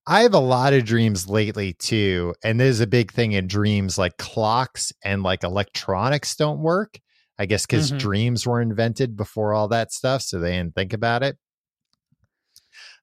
I 0.08 0.22
have 0.22 0.34
a 0.34 0.40
lot 0.40 0.74
of 0.74 0.86
dreams 0.86 1.30
lately 1.30 1.74
too, 1.74 2.34
and 2.44 2.60
there's 2.60 2.80
a 2.80 2.88
big 2.88 3.12
thing 3.12 3.34
in 3.34 3.48
dreams 3.48 3.98
like 3.98 4.18
clocks 4.18 4.92
and 5.04 5.24
like 5.24 5.44
electronics 5.44 6.36
don't 6.36 6.60
work. 6.62 7.00
I 7.38 7.46
guess 7.46 7.66
because 7.66 7.92
Mhm. 7.92 8.00
dreams 8.00 8.46
were 8.46 8.62
invented 8.62 9.16
before 9.16 9.54
all 9.54 9.68
that 9.70 9.94
stuff, 9.94 10.22
so 10.24 10.40
they 10.40 10.52
didn't 10.54 10.76
think 10.76 10.92
about 10.94 11.24
it. 11.24 11.38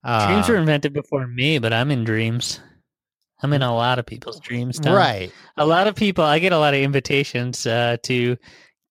Dreams 0.06 0.48
Uh, 0.48 0.52
were 0.52 0.58
invented 0.58 0.92
before 0.92 1.26
me, 1.26 1.58
but 1.58 1.72
I'm 1.72 1.90
in 1.90 2.04
dreams. 2.04 2.60
I'm 3.42 3.52
in 3.52 3.62
a 3.62 3.74
lot 3.74 3.98
of 3.98 4.06
people's 4.06 4.40
dreams. 4.40 4.78
Tom. 4.80 4.94
right. 4.94 5.30
A 5.56 5.66
lot 5.66 5.86
of 5.88 5.94
people. 5.94 6.24
I 6.24 6.38
get 6.38 6.52
a 6.52 6.58
lot 6.58 6.74
of 6.74 6.80
invitations 6.80 7.66
uh, 7.66 7.96
to 8.04 8.36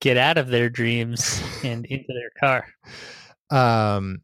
get 0.01 0.17
out 0.17 0.37
of 0.37 0.49
their 0.49 0.69
dreams 0.69 1.41
and 1.63 1.85
into 1.85 2.07
their 2.13 2.29
car. 2.39 2.67
um 3.49 4.21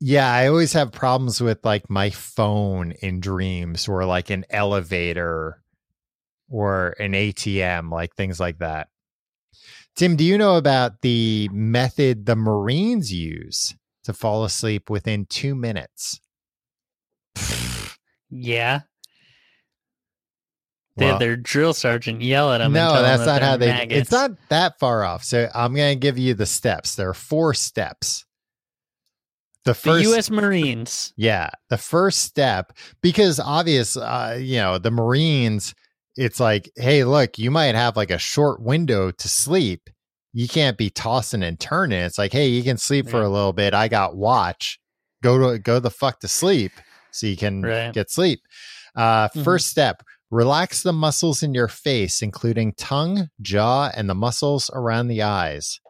yeah 0.00 0.30
i 0.32 0.46
always 0.48 0.72
have 0.74 0.92
problems 0.92 1.40
with 1.40 1.64
like 1.64 1.88
my 1.88 2.10
phone 2.10 2.92
in 3.02 3.18
dreams 3.20 3.88
or 3.88 4.04
like 4.04 4.30
an 4.30 4.44
elevator 4.50 5.62
or 6.50 6.94
an 7.00 7.12
atm 7.12 7.90
like 7.90 8.14
things 8.14 8.38
like 8.40 8.58
that 8.58 8.88
tim 9.96 10.16
do 10.16 10.24
you 10.24 10.36
know 10.38 10.56
about 10.56 11.00
the 11.02 11.48
method 11.52 12.26
the 12.26 12.36
marines 12.36 13.12
use 13.12 13.74
to 14.08 14.12
fall 14.14 14.44
asleep 14.44 14.90
within 14.90 15.24
two 15.26 15.54
minutes 15.54 16.20
Yeah. 18.30 18.80
They 20.96 21.04
Well- 21.04 21.14
have 21.14 21.20
their 21.20 21.36
drill 21.36 21.74
sergeant 21.74 22.20
yell 22.22 22.52
at 22.52 22.58
them. 22.58 22.72
no 22.72 23.00
that's 23.00 23.24
not 23.24 23.40
how 23.40 23.56
they 23.56 23.86
it's 23.88 24.10
not 24.10 24.32
that 24.48 24.78
far 24.80 25.04
off 25.04 25.22
so 25.22 25.48
i'm 25.54 25.72
gonna 25.74 25.94
give 25.94 26.18
you 26.18 26.34
the 26.34 26.44
steps 26.46 26.96
there 26.96 27.08
are 27.08 27.14
four 27.14 27.54
steps 27.54 28.24
the 29.64 29.74
the 29.84 30.02
U.S. 30.04 30.30
Marines. 30.30 31.12
Yeah, 31.16 31.50
the 31.68 31.76
first 31.76 32.20
step 32.20 32.72
because 33.02 33.38
obvious, 33.38 33.98
uh, 33.98 34.38
you 34.40 34.56
know, 34.56 34.78
the 34.78 34.90
Marines. 34.90 35.74
It's 36.16 36.40
like, 36.40 36.70
hey, 36.76 37.04
look, 37.04 37.38
you 37.38 37.50
might 37.50 37.74
have 37.74 37.94
like 37.94 38.10
a 38.10 38.16
short 38.18 38.62
window 38.62 39.10
to 39.10 39.28
sleep. 39.28 39.90
You 40.32 40.46
can't 40.48 40.76
be 40.76 40.90
tossing 40.90 41.42
and 41.42 41.58
turning. 41.58 42.00
It's 42.00 42.18
like, 42.18 42.32
hey, 42.32 42.48
you 42.48 42.62
can 42.62 42.76
sleep 42.76 43.08
for 43.08 43.22
a 43.22 43.28
little 43.28 43.52
bit. 43.52 43.74
I 43.74 43.88
got 43.88 44.16
watch. 44.16 44.78
Go 45.22 45.52
to 45.52 45.58
go 45.58 45.78
the 45.80 45.90
fuck 45.90 46.20
to 46.20 46.28
sleep 46.28 46.72
so 47.10 47.26
you 47.26 47.36
can 47.36 47.62
Right. 47.62 47.92
get 47.92 48.10
sleep. 48.10 48.40
Uh, 48.94 49.28
Mhm. 49.30 49.42
First 49.44 49.68
step: 49.68 50.02
relax 50.30 50.82
the 50.82 50.92
muscles 50.92 51.42
in 51.42 51.54
your 51.54 51.68
face, 51.68 52.20
including 52.22 52.72
tongue, 52.74 53.30
jaw, 53.40 53.90
and 53.96 54.08
the 54.08 54.14
muscles 54.14 54.70
around 54.74 55.08
the 55.08 55.22
eyes. 55.22 55.80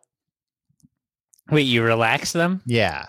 Wait, 1.50 1.62
you 1.62 1.82
relax 1.82 2.32
them? 2.32 2.62
Yeah. 2.66 3.06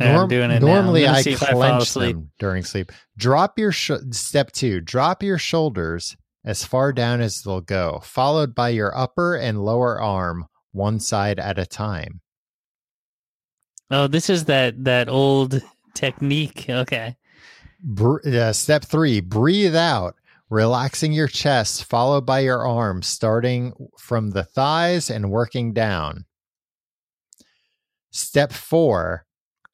Yeah, 0.00 0.12
Norm- 0.12 0.22
I'm 0.24 0.28
doing 0.28 0.50
it 0.50 0.60
Normally, 0.62 1.06
I 1.06 1.20
if 1.20 1.42
I 1.42 1.52
clench 1.52 1.92
them 1.94 2.30
during 2.38 2.64
sleep. 2.64 2.90
Drop 3.18 3.58
your 3.58 3.70
sh- 3.72 3.90
step 4.12 4.50
two. 4.52 4.80
Drop 4.80 5.22
your 5.22 5.36
shoulders 5.38 6.16
as 6.44 6.64
far 6.64 6.92
down 6.92 7.20
as 7.20 7.42
they'll 7.42 7.60
go, 7.60 8.00
followed 8.02 8.54
by 8.54 8.70
your 8.70 8.96
upper 8.96 9.36
and 9.36 9.64
lower 9.64 10.00
arm, 10.00 10.46
one 10.72 11.00
side 11.00 11.38
at 11.38 11.58
a 11.58 11.66
time. 11.66 12.20
Oh, 13.90 14.06
this 14.06 14.30
is 14.30 14.44
that 14.44 14.84
that 14.84 15.08
old 15.08 15.60
technique. 15.94 16.66
Okay. 16.68 17.16
Br- 17.82 18.26
uh, 18.26 18.52
step 18.52 18.84
three. 18.84 19.20
Breathe 19.20 19.74
out, 19.74 20.14
relaxing 20.48 21.12
your 21.12 21.28
chest, 21.28 21.84
followed 21.84 22.24
by 22.24 22.40
your 22.40 22.66
arms, 22.66 23.08
starting 23.08 23.72
from 23.98 24.30
the 24.30 24.44
thighs 24.44 25.10
and 25.10 25.30
working 25.30 25.72
down. 25.72 26.24
Step 28.12 28.52
four. 28.52 29.26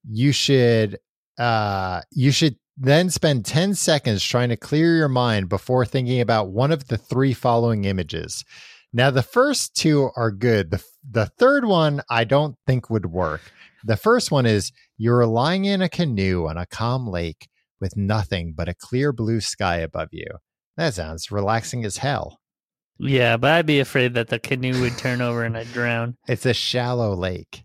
You 0.09 0.33
should 0.33 0.99
uh 1.39 2.01
you 2.11 2.31
should 2.31 2.57
then 2.77 3.09
spend 3.11 3.45
10 3.45 3.75
seconds 3.75 4.23
trying 4.23 4.51
to 4.51 4.57
clear 4.57 4.97
your 4.97 5.09
mind 5.09 5.49
before 5.49 5.87
thinking 5.87 6.21
about 6.21 6.49
one 6.49 6.73
of 6.73 6.89
the 6.89 6.99
three 6.99 7.33
following 7.33 7.85
images. 7.85 8.45
Now 8.93 9.11
the 9.11 9.23
first 9.23 9.75
two 9.75 10.11
are 10.17 10.31
good. 10.31 10.71
The 10.71 10.83
the 11.09 11.27
third 11.27 11.65
one 11.65 12.03
I 12.11 12.25
don't 12.25 12.57
think 12.67 12.91
would 12.91 13.07
work. 13.07 13.41
The 13.85 13.97
first 13.97 14.31
one 14.31 14.47
is 14.47 14.73
you're 14.97 15.27
lying 15.27 15.65
in 15.65 15.83
a 15.83 15.89
canoe 15.89 16.47
on 16.47 16.57
a 16.57 16.67
calm 16.67 17.07
lake 17.07 17.49
with 17.81 17.97
nothing 17.97 18.55
but 18.57 18.69
a 18.69 18.75
clear 18.75 19.13
blue 19.13 19.41
sky 19.41 19.77
above 19.77 20.09
you. 20.13 20.27
That 20.77 20.95
sounds 20.95 21.31
relaxing 21.31 21.85
as 21.85 21.99
hell. 21.99 22.41
Yeah, 22.99 23.37
but 23.37 23.51
I'd 23.51 23.67
be 23.67 23.81
afraid 23.81 24.15
that 24.15 24.29
the 24.29 24.39
canoe 24.39 24.81
would 24.81 24.97
turn 24.97 25.21
over 25.21 25.45
and 25.45 25.57
I'd 25.57 25.73
drown. 25.73 26.17
It's 26.29 26.47
a 26.47 26.55
shallow 26.55 27.15
lake. 27.15 27.65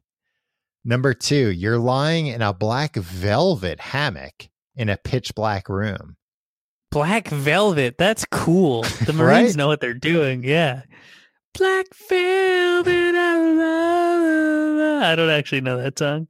Number 0.84 1.14
two, 1.14 1.50
you're 1.50 1.78
lying 1.78 2.28
in 2.28 2.42
a 2.42 2.54
black 2.54 2.96
velvet 2.96 3.80
hammock 3.80 4.50
in 4.76 4.90
a 4.90 4.98
pitch 4.98 5.34
black 5.36 5.70
room. 5.70 6.16
Black 6.92 7.28
Velvet. 7.30 7.98
That's 7.98 8.26
cool. 8.26 8.84
The 9.06 9.14
Marines 9.14 9.50
Right? 9.50 9.56
know 9.56 9.68
what 9.68 9.80
they're 9.82 9.94
doing. 9.94 10.44
Yeah. 10.44 10.84
Black 11.58 11.88
Velvet. 12.10 13.16
I 15.04 15.16
don't 15.16 15.30
actually 15.30 15.62
know 15.62 15.78
that 15.82 15.98
song. 16.00 16.28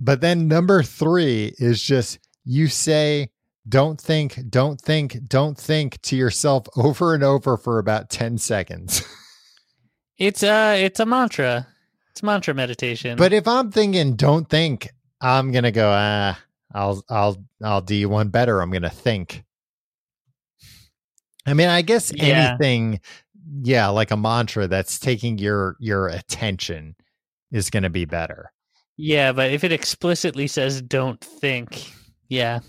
But 0.00 0.20
then 0.20 0.48
number 0.48 0.82
three 0.82 1.54
is 1.58 1.82
just 1.82 2.18
you 2.44 2.68
say, 2.68 3.30
don't 3.68 4.00
think, 4.00 4.38
don't 4.48 4.80
think, 4.80 5.18
don't 5.26 5.58
think 5.58 6.00
to 6.02 6.16
yourself 6.16 6.66
over 6.76 7.14
and 7.14 7.24
over 7.24 7.56
for 7.56 7.78
about 7.78 8.10
10 8.10 8.38
seconds. 8.38 9.02
It's 10.18 10.42
a 10.42 10.82
it's 10.82 10.98
a 10.98 11.04
mantra. 11.04 11.66
It's 12.10 12.22
mantra 12.22 12.54
meditation. 12.54 13.18
but 13.18 13.34
if 13.34 13.46
I'm 13.46 13.70
thinking, 13.70 14.16
don't 14.16 14.48
think, 14.48 14.88
I'm 15.20 15.52
going 15.52 15.64
to 15.64 15.72
go, 15.72 15.90
ah, 15.94 16.38
I'll, 16.74 17.02
I'll, 17.08 17.36
I'll 17.62 17.80
do 17.80 17.94
you 17.94 18.08
one 18.08 18.28
better. 18.28 18.60
I'm 18.60 18.70
going 18.70 18.82
to 18.82 18.90
think. 18.90 19.44
I 21.46 21.54
mean, 21.54 21.68
I 21.68 21.82
guess 21.82 22.12
Yeah. 22.14 22.50
anything, 22.50 23.00
yeah, 23.62 23.88
like 23.88 24.10
a 24.10 24.16
mantra 24.16 24.66
that's 24.66 24.98
taking 24.98 25.38
your, 25.38 25.76
your 25.78 26.08
attention 26.08 26.96
is 27.52 27.70
going 27.70 27.84
to 27.84 27.90
be 27.90 28.04
better. 28.04 28.52
yeah, 28.96 29.32
but 29.32 29.50
if 29.52 29.62
it 29.62 29.72
explicitly 29.72 30.46
says 30.48 30.82
don't 30.82 31.20
think, 31.20 31.92
yeah. 32.28 32.60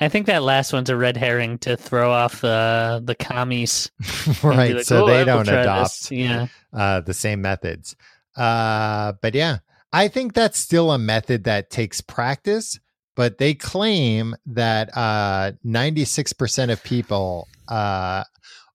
I 0.00 0.08
think 0.08 0.26
that 0.26 0.42
last 0.42 0.72
one's 0.72 0.90
a 0.90 0.96
red 0.96 1.16
herring 1.16 1.58
to 1.58 1.76
throw 1.76 2.12
off 2.12 2.42
uh, 2.44 3.00
the 3.02 3.14
commies. 3.14 3.90
right. 4.42 4.74
like, 4.76 4.84
so 4.84 5.04
"Oh, 5.04 5.06
they 5.06 5.20
I 5.20 5.24
don't 5.24 5.48
adopt. 5.48 6.08
this." 6.08 6.10
Yeah. 6.10 6.48
uh, 6.72 7.00
the 7.00 7.14
same 7.14 7.40
methods. 7.42 7.94
Uh, 8.36 9.12
but 9.22 9.34
yeah, 9.36 9.58
I 9.92 10.08
think 10.08 10.34
that's 10.34 10.58
still 10.58 10.90
a 10.90 10.98
method 10.98 11.44
that 11.44 11.70
takes 11.70 12.00
practice. 12.00 12.78
But 13.16 13.38
they 13.38 13.54
claim 13.54 14.34
that 14.46 14.90
uh, 14.96 15.52
96% 15.64 16.72
of 16.72 16.82
people, 16.82 17.46
uh, 17.68 18.24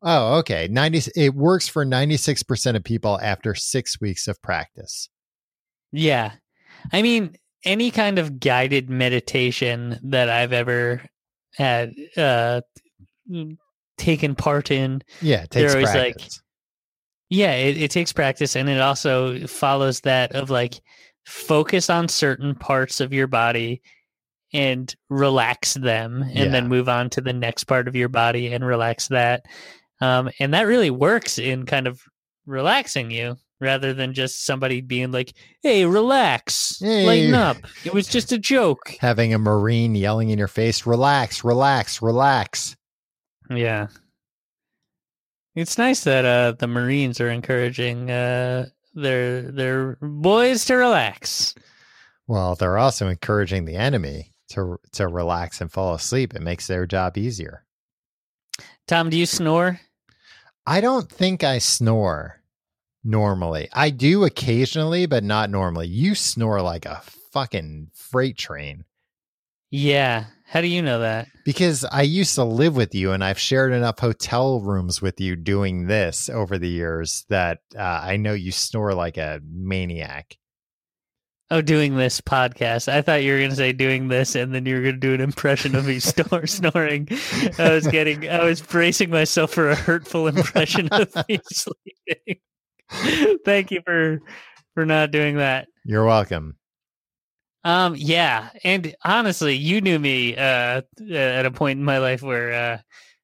oh, 0.01 0.37
okay, 0.39 0.67
90, 0.71 1.11
it 1.15 1.33
works 1.35 1.67
for 1.67 1.85
96% 1.85 2.75
of 2.75 2.83
people 2.83 3.19
after 3.21 3.53
six 3.53 3.99
weeks 3.99 4.27
of 4.27 4.41
practice. 4.41 5.09
Yeah. 5.91 6.31
I 6.93 7.01
mean, 7.01 7.35
any 7.65 7.91
kind 7.91 8.17
of 8.19 8.39
guided 8.39 8.89
meditation 8.89 9.99
that 10.03 10.29
I've 10.29 10.53
ever 10.53 11.01
had 11.55 11.93
uh 12.15 12.61
taken 13.97 14.35
part 14.35 14.71
in, 14.71 15.01
Yeah, 15.21 15.43
it 15.43 15.49
takes 15.51 15.73
always 15.73 15.93
like- 15.93 16.15
yeah, 17.29 17.51
it, 17.53 17.77
it 17.77 17.91
takes 17.91 18.13
practice 18.13 18.55
and 18.55 18.69
it 18.69 18.79
also 18.79 19.45
follows 19.45 19.99
that 20.01 20.31
of 20.33 20.49
like 20.49 20.75
focus 21.25 21.89
on 21.89 22.07
certain 22.07 22.55
parts 22.55 23.01
of 23.01 23.13
your 23.13 23.27
body 23.27 23.81
and 24.53 24.95
relax 25.09 25.75
them 25.75 26.23
and 26.23 26.33
Yeah. 26.35 26.47
then 26.47 26.67
move 26.67 26.89
on 26.89 27.09
to 27.11 27.21
the 27.21 27.33
next 27.33 27.65
part 27.65 27.87
of 27.87 27.95
your 27.95 28.09
body 28.09 28.53
and 28.53 28.65
relax 28.65 29.07
that. 29.09 29.45
Um, 30.01 30.29
and 30.39 30.53
that 30.53 30.63
really 30.67 30.89
works 30.89 31.37
in 31.37 31.65
kind 31.65 31.85
of 31.87 32.01
relaxing 32.45 33.11
you 33.11 33.37
rather 33.61 33.93
than 33.93 34.13
just 34.13 34.45
somebody 34.45 34.79
being 34.79 35.11
like 35.11 35.33
hey 35.61 35.85
relax 35.85 36.81
lighten 36.81 37.33
up. 37.33 37.57
It 37.83 37.93
was 37.93 38.07
just 38.07 38.31
a 38.31 38.37
joke. 38.39 38.95
Having 39.01 39.33
a 39.33 39.37
Marine 39.39 39.93
yelling 39.95 40.29
in 40.29 40.39
your 40.39 40.47
face, 40.47 40.85
relax, 40.85 41.43
relax, 41.43 42.01
relax. 42.01 42.75
yeah. 43.49 43.87
It's 45.55 45.77
nice 45.77 46.03
that 46.05 46.25
uh, 46.25 46.53
the 46.57 46.67
marines 46.67 47.19
are 47.19 47.29
encouraging 47.29 48.09
uh, 48.09 48.67
their 48.93 49.41
their 49.51 49.97
boys 50.01 50.63
to 50.65 50.75
relax. 50.75 51.53
Well, 52.27 52.55
they're 52.55 52.77
also 52.77 53.07
encouraging 53.09 53.65
the 53.65 53.75
enemy 53.75 54.31
to 54.49 54.77
to 54.93 55.07
relax 55.07 55.61
and 55.61 55.71
fall 55.71 55.93
asleep. 55.93 56.33
It 56.33 56.41
makes 56.41 56.67
their 56.67 56.85
job 56.85 57.17
easier. 57.17 57.65
tom 58.87 59.09
do 59.09 59.17
you 59.17 59.25
snore 59.25 59.79
I 60.65 60.81
don't 60.81 61.09
think 61.09 61.43
I 61.43 61.57
snore 61.57 62.41
normally. 63.03 63.69
I 63.73 63.89
do 63.89 64.23
occasionally, 64.25 65.07
but 65.07 65.23
not 65.23 65.49
normally. 65.49 65.87
You 65.87 66.13
snore 66.13 66.61
like 66.61 66.85
a 66.85 67.01
fucking 67.31 67.89
freight 67.93 68.37
train. 68.37 68.85
yeah 69.71 70.25
how 70.45 70.61
do 70.61 70.67
you 70.67 70.81
know 70.81 70.99
that 70.99 71.27
Because 71.45 71.85
I 71.85 72.01
used 72.01 72.33
to 72.35 72.43
live 72.43 72.75
with 72.75 72.95
you 72.95 73.11
and 73.11 73.23
I've 73.23 73.37
shared 73.37 73.71
enough 73.71 73.99
hotel 73.99 74.61
rooms 74.61 74.99
with 74.99 75.21
you 75.21 75.35
doing 75.35 75.85
this 75.85 76.27
over 76.27 76.57
the 76.57 76.67
years 76.67 77.25
that 77.29 77.59
uh, 77.77 78.01
I 78.03 78.17
know 78.17 78.33
you 78.33 78.51
snore 78.51 78.95
like 78.95 79.17
a 79.17 79.41
maniac. 79.47 80.37
Oh, 81.51 81.61
doing 81.61 81.95
this 81.95 82.21
podcast. 82.21 82.87
I 82.91 83.01
thought 83.01 83.23
you 83.23 83.31
were 83.33 83.39
going 83.39 83.49
to 83.49 83.55
say 83.55 83.71
doing 83.71 84.07
this, 84.07 84.35
and 84.35 84.53
then 84.53 84.67
you 84.67 84.75
were 84.75 84.81
going 84.81 84.93
to 84.95 84.99
do 84.99 85.15
an 85.15 85.21
impression 85.21 85.75
of 85.75 85.87
me 85.87 85.95
snor- 85.99 86.47
snoring. 86.47 87.07
I 87.57 87.71
was 87.73 87.87
getting, 87.87 88.29
I 88.29 88.43
was 88.43 88.61
bracing 88.61 89.09
myself 89.09 89.51
for 89.51 89.69
a 89.69 89.75
hurtful 89.75 90.27
impression 90.27 90.89
of 90.89 91.11
me 91.29 91.39
sleeping. 91.51 92.39
Thank 93.45 93.71
you 93.71 93.81
for 93.83 94.19
for 94.75 94.85
not 94.85 95.11
doing 95.11 95.37
that. 95.37 95.67
You're 95.85 96.05
welcome. 96.05 96.55
Um, 97.63 97.95
yeah, 97.97 98.49
and 98.63 98.95
honestly, 99.03 99.55
you 99.55 99.81
knew 99.81 99.99
me 99.99 100.35
uh, 100.37 100.81
at 101.11 101.45
a 101.45 101.51
point 101.51 101.79
in 101.79 101.83
my 101.85 101.97
life 101.97 102.21
where 102.21 102.53
uh, 102.53 102.77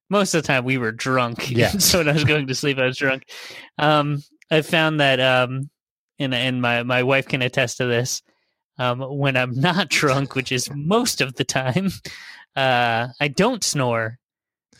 most 0.09 0.33
of 0.33 0.43
the 0.43 0.47
time 0.47 0.65
we 0.65 0.77
were 0.77 0.91
drunk. 0.91 1.49
Yeah. 1.55 1.69
so 1.69 1.99
when 1.99 2.09
I 2.09 2.13
was 2.13 2.25
going 2.25 2.47
to 2.47 2.55
sleep, 2.55 2.77
I 2.77 2.85
was 2.85 2.97
drunk. 2.97 3.23
Um, 3.77 4.21
I 4.51 4.61
found 4.61 4.99
that, 4.99 5.19
um, 5.19 5.69
and 6.19 6.33
and 6.33 6.61
my 6.61 6.83
my 6.83 7.03
wife 7.03 7.27
can 7.27 7.41
attest 7.41 7.77
to 7.77 7.85
this. 7.85 8.21
Um, 8.77 8.99
when 8.99 9.37
I'm 9.37 9.51
not 9.59 9.89
drunk, 9.89 10.35
which 10.35 10.51
is 10.51 10.69
most 10.73 11.21
of 11.21 11.35
the 11.35 11.43
time, 11.45 11.89
uh, 12.55 13.07
I 13.19 13.27
don't 13.27 13.63
snore. 13.63 14.17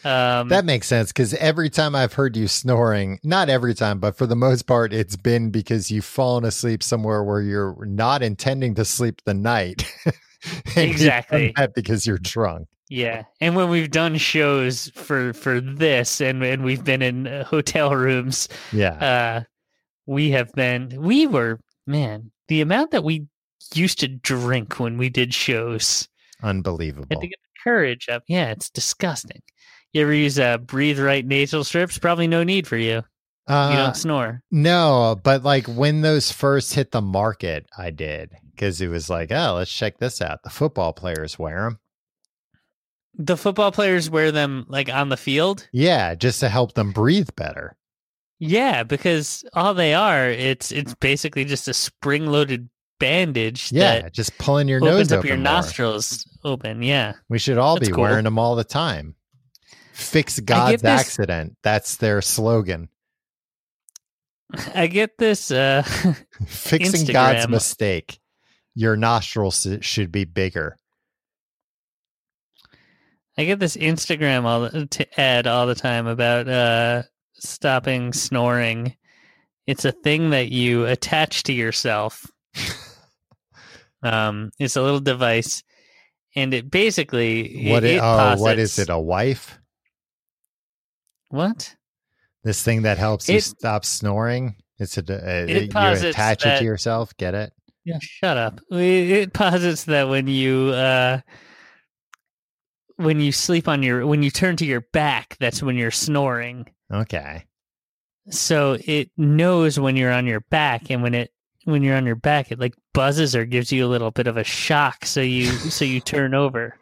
Um, 0.04 0.50
That 0.50 0.66
makes 0.66 0.86
sense 0.88 1.12
because 1.12 1.34
every 1.36 1.70
time 1.70 1.96
I've 1.96 2.14
heard 2.14 2.38
you 2.38 2.48
snoring, 2.48 3.20
not 3.24 3.50
every 3.50 3.74
time, 3.74 4.00
but 4.00 4.16
for 4.18 4.28
the 4.28 4.36
most 4.36 4.64
part, 4.68 4.94
it's 4.94 5.16
been 5.16 5.50
because 5.50 5.90
you've 5.90 6.06
fallen 6.06 6.46
asleep 6.46 6.84
somewhere 6.84 7.24
where 7.24 7.42
you're 7.42 7.76
not 7.86 8.22
intending 8.22 8.76
to 8.76 8.86
sleep 8.86 9.22
the 9.26 9.34
night. 9.34 9.92
And 10.46 10.54
you've 10.54 10.76
done 10.76 10.90
Exactly. 10.90 11.54
that 11.56 11.74
because 11.74 12.06
you're 12.06 12.20
drunk. 12.20 12.68
Yeah, 12.88 13.24
and 13.42 13.56
when 13.56 13.70
we've 13.70 13.90
done 13.90 14.16
shows 14.18 14.92
for 14.94 15.34
for 15.34 15.60
this, 15.60 16.22
and 16.22 16.44
and 16.44 16.64
we've 16.64 16.84
been 16.84 17.02
in 17.02 17.26
uh, 17.26 17.46
hotel 17.46 17.96
rooms, 17.96 18.48
Yeah. 18.72 18.92
uh 18.94 19.44
we 20.06 20.32
have 20.32 20.52
been 20.54 20.90
we 21.02 21.28
were 21.28 21.60
man 21.88 22.32
the 22.48 22.62
amount 22.62 22.92
that 22.92 23.04
we 23.04 23.26
used 23.74 24.00
to 24.00 24.08
drink 24.08 24.80
when 24.80 24.98
we 24.98 25.10
did 25.10 25.34
shows 25.34 26.08
Unbelievable. 26.44 27.08
had 27.10 27.22
to 27.22 27.28
get 27.28 27.40
the 27.42 27.60
courage 27.70 28.08
up 28.10 28.24
yeah 28.28 28.52
it's 28.52 28.70
disgusting 28.70 29.42
you 29.94 30.02
ever 30.02 30.14
use 30.14 30.38
uh 30.38 30.58
breathe 30.58 31.00
right 31.00 31.26
nasal 31.26 31.64
strips 31.64 31.98
probably 31.98 32.28
no 32.28 32.44
need 32.44 32.68
for 32.68 32.78
you 32.78 33.04
you 33.48 33.54
Uh, 33.54 33.76
don't 33.78 33.96
snore 33.96 34.42
no, 34.52 35.20
but 35.24 35.44
like 35.44 35.68
when 35.68 36.02
those 36.02 36.32
first 36.32 36.74
hit 36.74 36.90
the 36.92 37.02
market, 37.02 37.68
I 37.78 37.92
did 37.92 38.32
because 38.52 38.82
it 38.82 38.88
was 38.88 39.08
like, 39.10 39.32
oh, 39.32 39.54
let's 39.58 39.72
check 39.72 40.00
this 40.00 40.20
out. 40.22 40.42
The 40.44 40.50
football 40.50 40.94
players 40.94 41.38
wear 41.38 41.66
them. 41.66 41.80
the 43.14 43.38
football 43.38 43.72
players 43.72 44.10
wear 44.10 44.32
them 44.32 44.66
like 44.68 44.90
on 44.90 45.10
the 45.10 45.18
field 45.18 45.68
Yeah, 45.72 46.16
just 46.16 46.40
to 46.40 46.50
help 46.50 46.74
them 46.74 46.92
breathe 46.92 47.30
better. 47.36 47.76
Yeah 48.40 48.84
because 48.84 49.44
all 49.54 49.74
they 49.74 49.94
are 49.94 50.30
it's 50.30 50.72
it's 50.72 50.94
basically 50.96 51.46
just 51.46 51.68
a 51.68 51.74
spring 51.74 52.28
loaded 52.28 52.70
bandage 53.00 53.72
Yeah, 53.72 54.02
that 54.02 54.14
just 54.14 54.38
pulling 54.38 54.68
your 54.68 54.80
opens 54.84 54.98
nose 54.98 55.12
up 55.12 55.20
open 55.20 55.28
your 55.28 55.38
more. 55.38 55.44
nostrils 55.44 56.26
open 56.44 56.82
yeah 56.82 57.14
We 57.30 57.40
should 57.40 57.58
all 57.58 57.76
That's 57.76 57.90
be 57.90 57.94
cool. 57.94 58.04
wearing 58.04 58.24
them 58.24 58.40
all 58.40 58.56
the 58.56 58.64
time. 58.64 59.16
Fix 59.94 60.40
God's 60.40 60.82
this- 60.82 60.90
accident. 61.02 61.56
That's 61.64 61.98
their 61.98 62.22
slogan. 62.22 62.90
i 64.76 64.88
get 64.88 65.18
this 65.18 65.52
uh 65.52 65.84
Fixing 66.48 67.06
God's 67.08 67.48
mistake. 67.50 68.20
Your 68.76 68.96
nostrils 68.98 69.66
should 69.82 70.12
be 70.12 70.24
bigger. 70.26 70.78
I 73.38 73.44
get 73.46 73.60
this 73.60 73.76
Instagram 73.76 74.44
all 74.46 74.62
the, 74.70 74.86
t- 74.86 75.06
ad 75.18 75.48
all 75.48 75.68
the 75.68 75.76
time 75.76 76.08
about 76.08 76.48
uh, 76.48 77.04
stopping 77.50 78.14
snoring. 78.14 78.96
It's 79.68 79.86
a 79.86 79.92
thing 79.92 80.30
that 80.32 80.52
you 80.52 80.86
attach 80.86 81.44
to 81.44 81.54
yourself. 81.54 82.26
um, 84.04 84.52
it's 84.60 84.76
a 84.76 84.82
little 84.82 85.00
device, 85.00 85.64
and 86.36 86.54
it 86.54 86.70
basically 86.70 87.70
What? 87.70 87.84
it, 87.84 87.96
it 87.96 88.02
oh, 88.02 88.36
what 88.38 88.60
is 88.60 88.78
it? 88.80 88.90
A 88.90 89.00
wife? 89.00 89.60
What? 91.30 91.76
This 92.44 92.62
thing 92.62 92.84
that 92.84 92.98
helps 92.98 93.28
you 93.28 93.40
stop 93.40 93.86
snoring. 93.86 94.56
It's 94.78 94.98
a, 94.98 95.02
uh, 95.02 95.46
It 95.48 95.74
you 95.74 96.10
attach 96.10 96.46
it 96.46 96.60
to 96.60 96.64
yourself. 96.64 97.16
Get 97.18 97.34
it? 97.34 97.52
Yeah, 97.86 97.98
shut 98.00 98.38
up. 98.38 98.60
It, 98.72 98.78
it 98.78 99.34
posits 99.34 99.86
that 99.86 100.10
when 100.10 100.28
you 100.28 100.70
uh, 100.70 101.22
when 102.98 103.20
you 103.20 103.32
sleep 103.32 103.68
on 103.68 103.84
your 103.84 104.06
when 104.06 104.24
you 104.24 104.30
turn 104.30 104.56
to 104.58 104.66
your 104.66 104.82
back, 104.82 105.38
that's 105.40 105.64
when 105.64 105.76
you're 105.76 105.92
snoring. 105.92 106.68
Okay. 106.94 107.44
so 108.30 108.78
it 108.86 109.10
knows 109.18 109.80
when 109.80 109.96
you're 109.96 110.12
on 110.12 110.26
your 110.28 110.42
back 110.50 110.90
and 110.90 111.02
when 111.04 111.14
it 111.14 111.32
when 111.66 111.82
you're 111.84 111.96
on 111.98 112.06
your 112.06 112.16
back 112.16 112.52
it 112.52 112.60
like 112.60 112.74
buzzes 112.94 113.36
or 113.36 113.46
gives 113.46 113.72
you 113.72 113.86
a 113.86 113.90
little 113.90 114.12
bit 114.12 114.28
of 114.28 114.38
a 114.38 114.44
shock 114.44 115.06
so 115.06 115.20
you 115.22 115.46
so 115.48 115.84
you 115.86 116.00
turn 116.00 116.34
over 116.36 116.78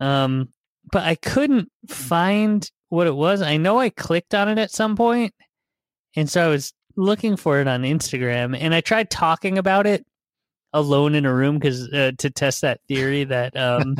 um 0.00 0.48
but 0.90 1.02
i 1.04 1.14
couldn't 1.14 1.70
find 1.88 2.70
what 2.88 3.06
it 3.06 3.14
was 3.14 3.42
i 3.42 3.56
know 3.58 3.78
i 3.78 3.90
clicked 3.90 4.34
on 4.34 4.48
it 4.48 4.58
at 4.58 4.70
some 4.70 4.96
point 4.96 5.32
and 6.16 6.28
so 6.30 6.42
i 6.44 6.48
was 6.48 6.72
looking 6.96 7.36
for 7.36 7.60
it 7.60 7.68
on 7.68 7.82
instagram 7.82 8.56
and 8.58 8.74
i 8.74 8.80
tried 8.80 9.10
talking 9.10 9.58
about 9.58 9.86
it 9.86 10.04
alone 10.72 11.14
in 11.14 11.24
a 11.26 11.34
room 11.34 11.58
because 11.58 11.88
uh, 11.92 12.10
to 12.18 12.30
test 12.30 12.62
that 12.62 12.80
theory 12.88 13.24
that 13.24 13.54
um 13.58 13.96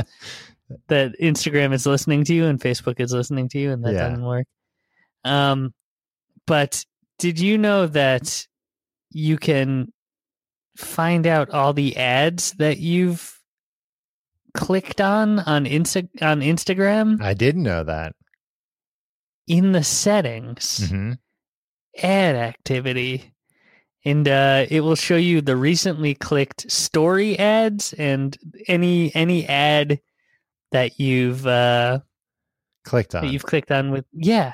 that 0.88 1.12
instagram 1.20 1.72
is 1.72 1.84
listening 1.86 2.24
to 2.24 2.34
you 2.34 2.46
and 2.46 2.58
facebook 2.60 3.00
is 3.00 3.12
listening 3.12 3.48
to 3.48 3.58
you 3.58 3.70
and 3.72 3.84
that 3.84 3.92
Yeah. 3.92 4.08
doesn't 4.08 4.24
work 4.24 4.46
um 5.24 5.72
but 6.46 6.84
did 7.18 7.38
you 7.40 7.56
know 7.58 7.86
that 7.86 8.46
you 9.10 9.36
can 9.36 9.92
find 10.76 11.26
out 11.26 11.50
all 11.50 11.72
the 11.72 11.96
ads 11.96 12.52
that 12.58 12.78
you've 12.78 13.38
clicked 14.54 15.00
on 15.00 15.38
on 15.40 15.64
Insta- 15.64 16.08
on 16.22 16.40
Instagram 16.40 17.20
I 17.22 17.34
didn't 17.34 17.62
know 17.62 17.84
that. 17.84 18.14
in 19.46 19.72
the 19.72 19.84
settings 19.84 20.88
hmm 20.90 21.12
ad 22.02 22.34
activity 22.34 23.32
and 24.04 24.26
uh, 24.28 24.66
it 24.68 24.80
will 24.80 24.96
show 24.96 25.16
you 25.16 25.40
the 25.40 25.56
recently 25.56 26.14
clicked 26.14 26.70
story 26.70 27.38
ads 27.38 27.92
and 27.94 28.36
any 28.66 29.14
any 29.14 29.46
ad 29.46 30.00
that 30.72 30.98
you've 30.98 31.46
uh, 31.46 32.00
Clicked 32.84 33.12
that 33.12 33.24
on. 33.24 33.32
you've 33.32 33.44
clicked 33.44 33.70
on 33.70 33.92
with 33.92 34.04
yeah 34.12 34.52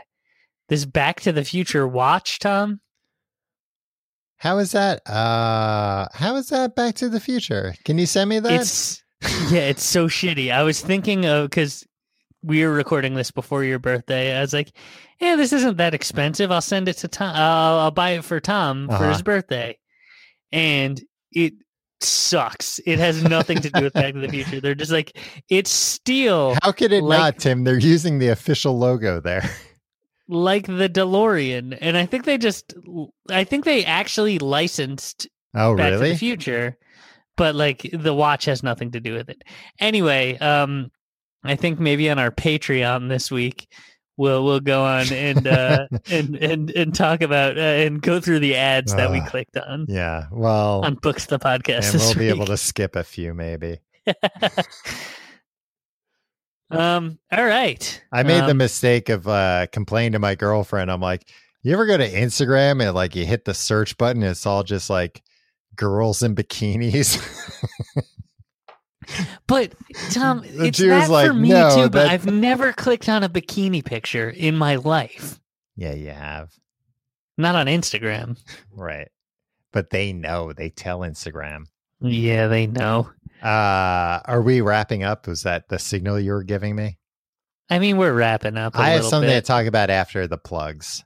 this 0.71 0.87
Back 0.87 1.21
to 1.21 1.33
the 1.33 1.45
Future 1.45 1.87
watch, 1.87 2.39
Tom. 2.39 2.81
How 4.39 4.57
is 4.57 4.73
that? 4.73 5.03
Uh, 5.07 6.07
how 6.14 6.37
is 6.37 6.49
that 6.49 6.75
Back 6.75 6.95
to 6.97 7.11
the 7.11 7.21
Future? 7.21 7.75
Can 7.85 7.99
you 7.99 8.07
send 8.07 8.31
me 8.31 8.39
that? 8.39 8.53
It's 8.53 9.03
yeah, 9.51 9.61
it's 9.68 9.83
so 9.85 10.07
shitty. 10.07 10.51
I 10.51 10.62
was 10.62 10.81
thinking 10.81 11.27
of 11.27 11.51
because 11.51 11.85
we 12.43 12.64
were 12.64 12.73
recording 12.73 13.14
this 13.14 13.31
before 13.31 13.64
your 13.64 13.79
birthday. 13.79 14.35
I 14.35 14.41
was 14.41 14.55
like, 14.55 14.73
yeah, 15.21 15.37
this 15.37 15.53
isn't 15.53 15.77
that 15.77 15.93
expensive. 15.93 16.51
I'll 16.51 16.62
send 16.62 16.89
it 16.89 16.97
to 16.99 17.09
Tom. 17.09 17.35
I'll, 17.37 17.79
I'll 17.81 17.91
buy 17.91 18.11
it 18.12 18.25
for 18.25 18.41
Tom 18.41 18.87
for 18.89 18.95
Uh-huh. 18.95 19.11
his 19.11 19.21
birthday, 19.21 19.77
and 20.53 20.99
it 21.33 21.53
sucks. 22.01 22.81
It 22.87 22.99
has 22.99 23.23
nothing 23.23 23.59
to 23.61 23.68
do 23.68 23.83
with 23.83 23.93
Back 23.93 24.14
to 24.14 24.21
the 24.21 24.29
Future. 24.31 24.62
They're 24.62 24.75
just 24.75 24.91
like 24.93 25.18
it's 25.51 25.71
steel 25.71 26.57
How 26.62 26.73
could 26.73 26.93
it 26.93 27.03
like- 27.05 27.18
not, 27.18 27.39
Tim? 27.39 27.64
They're 27.64 27.79
using 27.79 28.21
the 28.21 28.29
official 28.29 28.79
logo 28.79 29.21
there. 29.21 29.43
Like 30.31 30.66
the 30.66 30.89
DeLorean, 30.89 31.76
and 31.81 31.97
I 31.97 32.07
think 32.07 32.24
they 32.24 32.39
just, 32.39 32.72
I 33.28 33.45
think 33.45 33.64
they 33.64 33.85
actually 33.85 34.39
licensed 34.39 35.28
Oh, 35.55 35.76
Back 35.76 35.93
to 35.93 35.99
the 35.99 36.16
Future, 36.16 36.78
but 37.37 37.55
like 37.57 37.89
the 37.93 38.14
watch 38.14 38.45
has 38.45 38.62
nothing 38.62 38.93
to 38.93 39.01
do 39.01 39.14
with 39.14 39.28
it. 39.28 39.43
Anyway, 39.81 40.39
um, 40.39 40.91
I 41.43 41.57
think 41.57 41.81
maybe 41.81 42.09
on 42.09 42.18
our 42.20 42.31
Patreon 42.31 43.09
this 43.09 43.31
week 43.31 43.66
we'll 44.16 44.45
we'll 44.45 44.61
go 44.61 44.85
on 44.85 45.11
and 45.12 45.47
uh, 45.49 45.87
and 46.11 46.37
and 46.37 46.70
and 46.70 46.95
talk 46.95 47.22
about 47.22 47.57
uh, 47.59 47.61
and 47.62 48.01
go 48.01 48.20
through 48.20 48.39
the 48.41 48.55
ads 48.57 48.95
that 48.95 49.11
we 49.11 49.20
clicked 49.22 49.57
on 49.57 49.87
Yeah. 49.89 50.26
Well, 50.31 50.85
on 50.85 50.95
Books 50.97 51.26
the 51.26 51.39
podcast. 51.41 51.95
and 51.95 52.01
we'll 52.01 52.14
be 52.14 52.28
able 52.28 52.47
to 52.47 52.57
skip 52.57 52.95
a 52.95 53.03
few, 53.03 53.35
maybe. 53.35 53.78
um. 56.71 57.18
All 57.33 57.45
right. 57.45 58.03
I 58.12 58.23
made 58.23 58.43
the 58.45 58.51
Um, 58.51 58.57
mistake 58.59 59.09
of 59.09 59.27
uh, 59.29 59.66
complaining 59.73 60.12
to 60.12 60.18
my 60.18 60.35
girlfriend. 60.35 60.91
I'm 60.91 61.01
like, 61.01 61.29
you 61.62 61.73
ever 61.73 61.87
go 61.87 61.97
to 61.97 62.09
Instagram 62.11 62.83
and 62.85 62.95
like 62.95 63.14
you 63.16 63.25
hit 63.27 63.45
the 63.45 63.55
search 63.55 63.97
button, 63.99 64.23
it's 64.23 64.47
all 64.47 64.62
just 64.62 64.89
like 64.91 65.23
girls 65.77 66.23
in 66.23 66.35
bikinis. 66.35 67.18
But 69.47 69.75
Tom, 70.11 70.43
it's 70.47 70.79
she 70.79 70.87
that 70.87 71.11
like, 71.11 71.27
for 71.27 71.35
me 71.35 71.49
"No, 71.49 71.75
too. 71.85 71.91
But 71.91 72.07
I've 72.09 72.27
never 72.27 72.73
clicked 72.73 73.09
on 73.09 73.25
a 73.25 73.29
bikini 73.29 73.85
picture 73.85 74.31
in 74.31 74.57
my 74.57 74.77
life. 74.77 75.41
yeah, 75.77 75.95
you 75.95 76.11
have. 76.11 76.53
Not 77.37 77.57
on 77.57 77.66
Instagram. 77.66 78.39
Right. 78.71 79.09
But 79.73 79.91
they 79.91 80.12
know, 80.12 80.53
they 80.53 80.68
tell 80.71 81.01
Instagram. 81.01 81.64
Yeah, 82.01 82.47
they 82.49 82.66
know. 82.66 83.11
Uh, 83.43 84.20
are 84.24 84.43
we 84.43 84.61
wrapping 84.61 85.03
up? 85.03 85.26
Was 85.26 85.43
that 85.43 85.68
the 85.68 85.78
signal 85.78 86.20
you 86.20 86.32
were 86.32 86.45
giving 86.45 86.76
me? 86.76 86.99
I 87.70 87.78
mean, 87.78 87.97
we're 87.97 88.12
wrapping 88.12 88.57
up. 88.57 88.78
I 88.78 88.86
I 88.86 88.91
have 88.91 89.05
something 89.05 89.30
bit. 89.30 89.45
to 89.45 89.47
talk 89.47 89.66
about 89.66 89.91
after 89.91 90.26
the 90.26 90.38
plugs. 90.38 91.05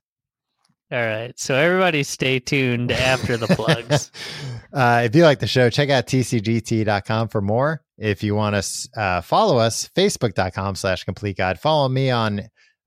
All 0.91 0.99
right. 1.01 1.39
So 1.39 1.55
everybody 1.55 2.03
stay 2.03 2.39
tuned 2.39 2.93
after 2.93 3.37
the 3.37 3.49
plugs. 3.49 4.11
uh, 4.72 5.03
if 5.05 5.14
you 5.14 5.24
like 5.24 5.41
the 5.41 5.47
show, 5.47 5.68
check 5.68 5.91
out 5.91 6.07
tcgt.com 6.07 7.28
for 7.28 7.41
more. 7.41 7.82
If 7.99 8.22
you 8.22 8.35
want 8.35 8.62
to 8.62 9.01
uh, 9.01 9.20
follow 9.20 9.59
us, 9.59 9.89
facebook.com 9.97 10.74
slash 10.74 11.05
complete 11.05 11.37
guide. 11.37 11.59
Follow 11.61 11.89
me 11.89 12.11
on, 12.11 12.41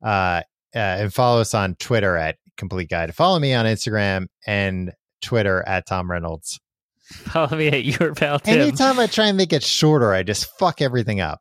uh, 0.04 0.06
uh, 0.06 0.44
and 0.74 1.14
follow 1.14 1.42
us 1.42 1.54
on 1.54 1.76
Twitter 1.76 2.16
at 2.18 2.38
complete 2.56 2.90
guide. 2.90 3.14
Follow 3.16 3.40
me 3.40 3.54
on 3.54 3.66
Instagram 3.66 4.28
and 4.46 4.94
Twitter 5.22 5.64
at 5.68 5.86
Tom 5.86 6.10
Reynolds. 6.10 6.60
Follow 7.32 7.58
me 7.58 7.68
at 7.68 7.86
your 7.86 8.14
pal 8.14 8.40
Tim. 8.40 8.60
Anytime 8.60 9.00
I 9.00 9.08
try 9.08 9.28
and 9.28 9.38
make 9.38 9.54
it 9.54 9.64
shorter, 9.64 10.14
I 10.14 10.24
just 10.24 10.46
fuck 10.58 10.82
everything 10.82 11.22
up. 11.22 11.40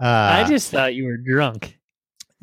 Uh, 0.00 0.06
I 0.06 0.44
just 0.48 0.70
thought 0.70 0.94
you 0.94 1.04
were 1.04 1.16
drunk. 1.18 1.78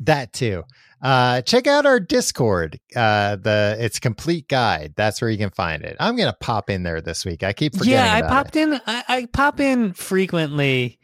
that 0.00 0.32
too. 0.32 0.64
Uh, 1.02 1.42
check 1.42 1.66
out 1.66 1.84
our 1.84 1.98
Discord. 1.98 2.78
Uh, 2.94 3.34
the 3.36 3.76
it's 3.80 3.98
complete 3.98 4.46
guide. 4.48 4.94
That's 4.96 5.20
where 5.20 5.30
you 5.30 5.38
can 5.38 5.50
find 5.50 5.82
it. 5.82 5.96
I'm 5.98 6.16
gonna 6.16 6.36
pop 6.40 6.70
in 6.70 6.84
there 6.84 7.00
this 7.00 7.24
week. 7.24 7.42
I 7.42 7.52
keep 7.52 7.72
forgetting. 7.72 7.92
Yeah, 7.94 8.14
I 8.14 8.22
popped 8.22 8.54
it. 8.54 8.68
in. 8.68 8.80
I, 8.86 9.04
I 9.08 9.26
pop 9.32 9.58
in 9.58 9.92
frequently. 9.94 11.00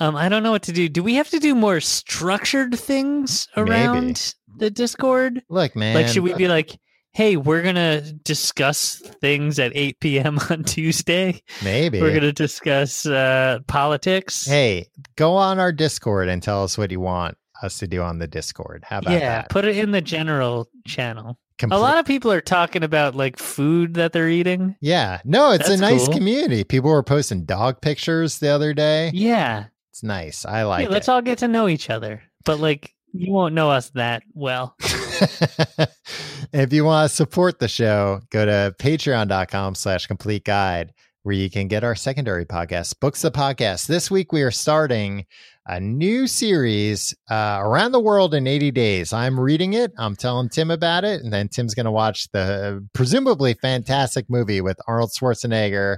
Um, 0.00 0.16
I 0.16 0.28
don't 0.28 0.42
know 0.42 0.50
what 0.50 0.64
to 0.64 0.72
do. 0.72 0.88
Do 0.88 1.02
we 1.02 1.14
have 1.14 1.30
to 1.30 1.38
do 1.38 1.54
more 1.54 1.80
structured 1.80 2.76
things 2.78 3.48
Maybe. 3.56 3.70
around 3.70 4.34
the 4.58 4.68
Discord? 4.70 5.42
Look, 5.48 5.74
man. 5.76 5.94
like, 5.94 6.08
should 6.08 6.22
we 6.22 6.34
be 6.34 6.48
like, 6.48 6.78
"Hey, 7.16 7.36
we're 7.38 7.62
gonna 7.62 8.02
discuss 8.02 8.96
things 9.22 9.58
at 9.58 9.72
8 9.74 10.00
p.m. 10.00 10.38
on 10.50 10.64
Tuesday. 10.64 11.42
Maybe. 11.64 11.98
We're 11.98 12.12
gonna 12.12 12.30
discuss 12.30 13.06
uh, 13.06 13.60
politics." 13.66 14.44
Hey, 14.46 14.88
go 15.16 15.34
on 15.34 15.58
our 15.58 15.72
Discord 15.72 16.28
and 16.28 16.42
tell 16.42 16.62
us 16.62 16.76
what 16.76 16.90
you 16.90 17.00
want 17.00 17.38
us 17.62 17.78
to 17.78 17.86
do 17.86 18.02
on 18.02 18.18
the 18.18 18.26
Discord. 18.26 18.84
How 18.86 18.98
about 18.98 19.14
yeah, 19.14 19.20
that? 19.20 19.48
put 19.48 19.64
it 19.64 19.78
in 19.78 19.92
the 19.92 20.02
general 20.02 20.68
channel. 20.86 21.38
A 21.62 21.78
lot 21.78 21.96
of 21.96 22.04
people 22.04 22.30
are 22.30 22.42
talking 22.42 22.82
about 22.82 23.14
like 23.14 23.38
food 23.38 23.94
that 23.94 24.12
they're 24.12 24.28
eating. 24.28 24.76
yeah, 24.82 25.22
no, 25.24 25.52
it's 25.52 25.70
a 25.70 25.78
nice 25.78 26.04
cool. 26.04 26.12
community. 26.12 26.64
People 26.64 26.90
were 26.90 27.02
posting 27.02 27.46
dog 27.46 27.80
pictures 27.80 28.40
the 28.40 28.48
other 28.50 28.74
day. 28.74 29.10
Yeah, 29.14 29.64
It's 29.90 30.02
nice. 30.02 30.44
I 30.44 30.64
like 30.64 30.82
yeah 30.82 30.92
let's 30.92 31.08
it. 31.08 31.12
all 31.12 31.22
get 31.22 31.38
to 31.38 31.48
know 31.48 31.66
each 31.66 31.88
other. 31.88 32.22
But 32.44 32.60
like, 32.60 32.94
you 33.14 33.32
won't 33.32 33.54
know 33.54 33.70
us 33.70 33.88
that 33.94 34.22
well. 34.34 34.76
if 36.52 36.72
you 36.72 36.84
want 36.84 37.08
to 37.10 37.14
support 37.14 37.58
the 37.58 37.68
show, 37.68 38.20
go 38.30 38.44
to 38.44 38.74
patreon.com 38.78 39.74
slash 39.74 40.06
complete 40.06 40.44
guide 40.44 40.92
where 41.22 41.34
you 41.34 41.50
can 41.50 41.68
get 41.68 41.82
our 41.82 41.94
secondary 41.94 42.44
podcast, 42.44 43.00
Books 43.00 43.22
the 43.22 43.30
Podcast. 43.30 43.86
This 43.86 44.10
week 44.10 44.32
we 44.32 44.42
are 44.42 44.50
starting 44.50 45.24
a 45.66 45.80
new 45.80 46.28
series 46.28 47.14
uh, 47.28 47.58
around 47.60 47.90
the 47.92 48.00
world 48.00 48.32
in 48.34 48.46
80 48.46 48.70
days. 48.70 49.12
I'm 49.12 49.40
reading 49.40 49.72
it. 49.72 49.92
I'm 49.98 50.14
telling 50.14 50.48
Tim 50.48 50.70
about 50.70 51.02
it. 51.04 51.22
And 51.22 51.32
then 51.32 51.48
Tim's 51.48 51.74
going 51.74 51.86
to 51.86 51.90
watch 51.90 52.28
the 52.32 52.86
presumably 52.92 53.54
fantastic 53.54 54.26
movie 54.28 54.60
with 54.60 54.78
Arnold 54.86 55.10
Schwarzenegger 55.18 55.96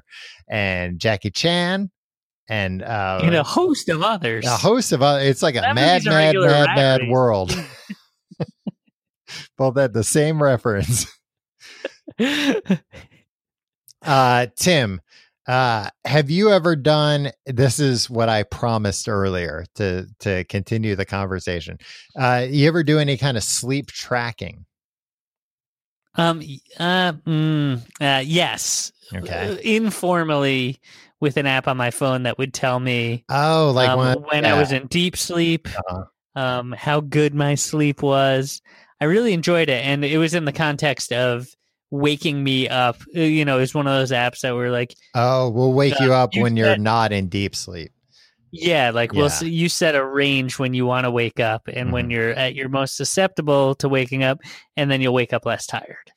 and 0.49 0.99
Jackie 0.99 1.31
Chan 1.31 1.91
and 2.49 2.83
uh, 2.83 3.21
and 3.23 3.35
a 3.35 3.43
host 3.43 3.91
of 3.91 4.03
others. 4.03 4.47
a 4.47 4.57
host 4.57 4.93
of 4.93 5.03
others. 5.03 5.27
It's 5.27 5.43
like 5.43 5.57
a 5.57 5.61
That 5.61 5.75
mad, 5.75 6.07
a 6.07 6.11
mad, 6.11 6.27
regular 6.27 6.49
mad, 6.49 6.75
mad 6.75 7.01
world. 7.11 7.51
Both 9.57 9.77
had 9.77 9.93
the 9.93 10.05
same 10.05 10.43
reference. 10.43 11.07
Uh, 14.01 14.47
Tim, 14.57 15.01
uh, 15.49 15.91
have 16.05 16.31
you 16.31 16.53
ever 16.53 16.77
done? 16.77 17.31
This 17.47 17.81
is 17.81 18.09
what 18.09 18.29
I 18.29 18.45
promised 18.45 19.09
earlier 19.09 19.65
to 19.75 20.07
to 20.21 20.45
continue 20.45 20.95
the 20.95 21.05
conversation. 21.05 21.79
Uh, 22.17 22.47
you 22.49 22.69
ever 22.69 22.85
do 22.85 22.99
any 22.99 23.17
kind 23.17 23.37
of 23.37 23.43
sleep 23.43 23.89
tracking? 23.89 24.65
um. 26.15 26.41
Uh. 26.79 27.13
mm, 27.13 27.81
uh 28.01 28.23
yes. 28.25 28.93
Okay. 29.15 29.49
Uh, 29.49 29.57
informally, 29.63 30.79
with 31.21 31.37
an 31.37 31.47
app 31.47 31.67
on 31.67 31.77
my 31.77 31.91
phone 31.91 32.23
that 32.25 32.39
would 32.39 32.55
tell 32.55 32.79
me 32.79 33.25
Oh, 33.29 33.73
like 33.75 33.91
um, 33.91 33.99
when, 33.99 34.17
when 34.23 34.47
I 34.47 34.59
was 34.59 34.71
in 34.71 34.87
deep 34.87 35.17
sleep, 35.17 35.67
Uh-huh. 35.67 36.05
um, 36.35 36.73
how 36.73 37.01
good 37.01 37.35
my 37.35 37.55
sleep 37.55 38.03
was. 38.03 38.61
I 39.01 39.05
really 39.05 39.33
enjoyed 39.33 39.69
it, 39.69 39.85
and 39.85 40.05
it 40.05 40.19
was 40.19 40.35
in 40.35 40.45
the 40.45 40.53
context 40.53 41.13
of 41.13 41.47
waking 41.91 42.43
me 42.43 42.69
up. 42.69 42.97
Uh, 43.17 43.21
You 43.21 43.45
know, 43.45 43.59
it's 43.59 43.75
one 43.75 43.87
of 43.87 43.93
those 43.95 44.11
apps 44.11 44.41
that 44.41 44.55
were 44.55 44.71
like, 44.71 44.95
Oh, 45.15 45.49
we'll 45.51 45.73
wake 45.73 45.99
you 46.01 46.13
Uh, 46.13 46.17
up 46.25 46.35
you 46.35 46.43
when 46.43 46.57
you're 46.57 46.77
not 46.77 47.13
in 47.13 47.29
deep 47.29 47.55
sleep. 47.55 47.93
yeah, 48.51 48.91
like 48.91 49.13
well, 49.13 49.25
Yeah. 49.25 49.29
so 49.29 49.45
you 49.47 49.69
set 49.69 49.95
a 49.95 50.05
range 50.05 50.59
when 50.59 50.75
you 50.75 50.85
want 50.87 51.05
to 51.05 51.11
wake 51.11 51.39
up, 51.41 51.69
and 51.69 51.93
when 51.93 52.09
Mhm. 52.09 52.13
you're 52.13 52.31
at 52.31 52.55
your 52.55 52.69
most 52.69 52.97
susceptible 52.97 53.75
to 53.77 53.89
waking 53.89 54.23
up, 54.25 54.41
and 54.77 54.91
then 54.91 55.01
you'll 55.01 55.15
wake 55.15 55.33
up 55.33 55.47
less 55.47 55.67
tired. 55.67 56.13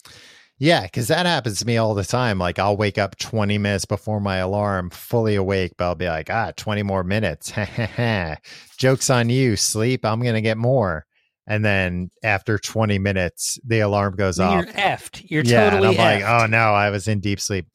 Yeah, 0.57 0.84
because 0.84 1.07
that 1.07 1.25
happens 1.25 1.57
to 1.59 1.65
me 1.65 1.77
all 1.77 1.95
the 1.95 2.03
time. 2.03 2.38
Like 2.38 2.59
I'll 2.59 2.77
wake 2.77 2.97
up 2.99 3.17
20 3.17 3.57
minutes 3.57 3.86
before 3.86 4.19
my 4.19 4.38
alarm, 4.38 4.91
fully 4.91 5.36
awake, 5.36 5.73
but 5.77 5.86
I'll 5.86 5.95
be 5.95 6.07
like, 6.07 6.29
ah, 6.29 6.51
20 6.55 6.84
more 6.84 7.03
minutes. 7.03 7.51
Joke's 8.77 9.09
on 9.09 9.29
you, 9.29 9.55
sleep. 9.55 10.05
I'm 10.05 10.21
going 10.21 10.36
to 10.36 10.41
get 10.41 10.57
more. 10.57 11.05
And 11.51 11.65
then 11.65 12.11
after 12.23 12.57
20 12.57 12.97
minutes, 12.97 13.59
the 13.65 13.81
alarm 13.81 14.15
goes 14.15 14.37
Then 14.37 14.47
off. 14.47 14.65
You're 14.65 14.73
effed. 14.73 15.25
You're 15.29 15.43
yeah, 15.43 15.69
totally 15.69 15.89
and 15.89 15.99
I'm 15.99 16.21
like, 16.21 16.23
oh 16.23 16.45
no, 16.45 16.73
I 16.73 16.89
was 16.91 17.09
in 17.09 17.19
deep 17.19 17.41
sleep. 17.41 17.67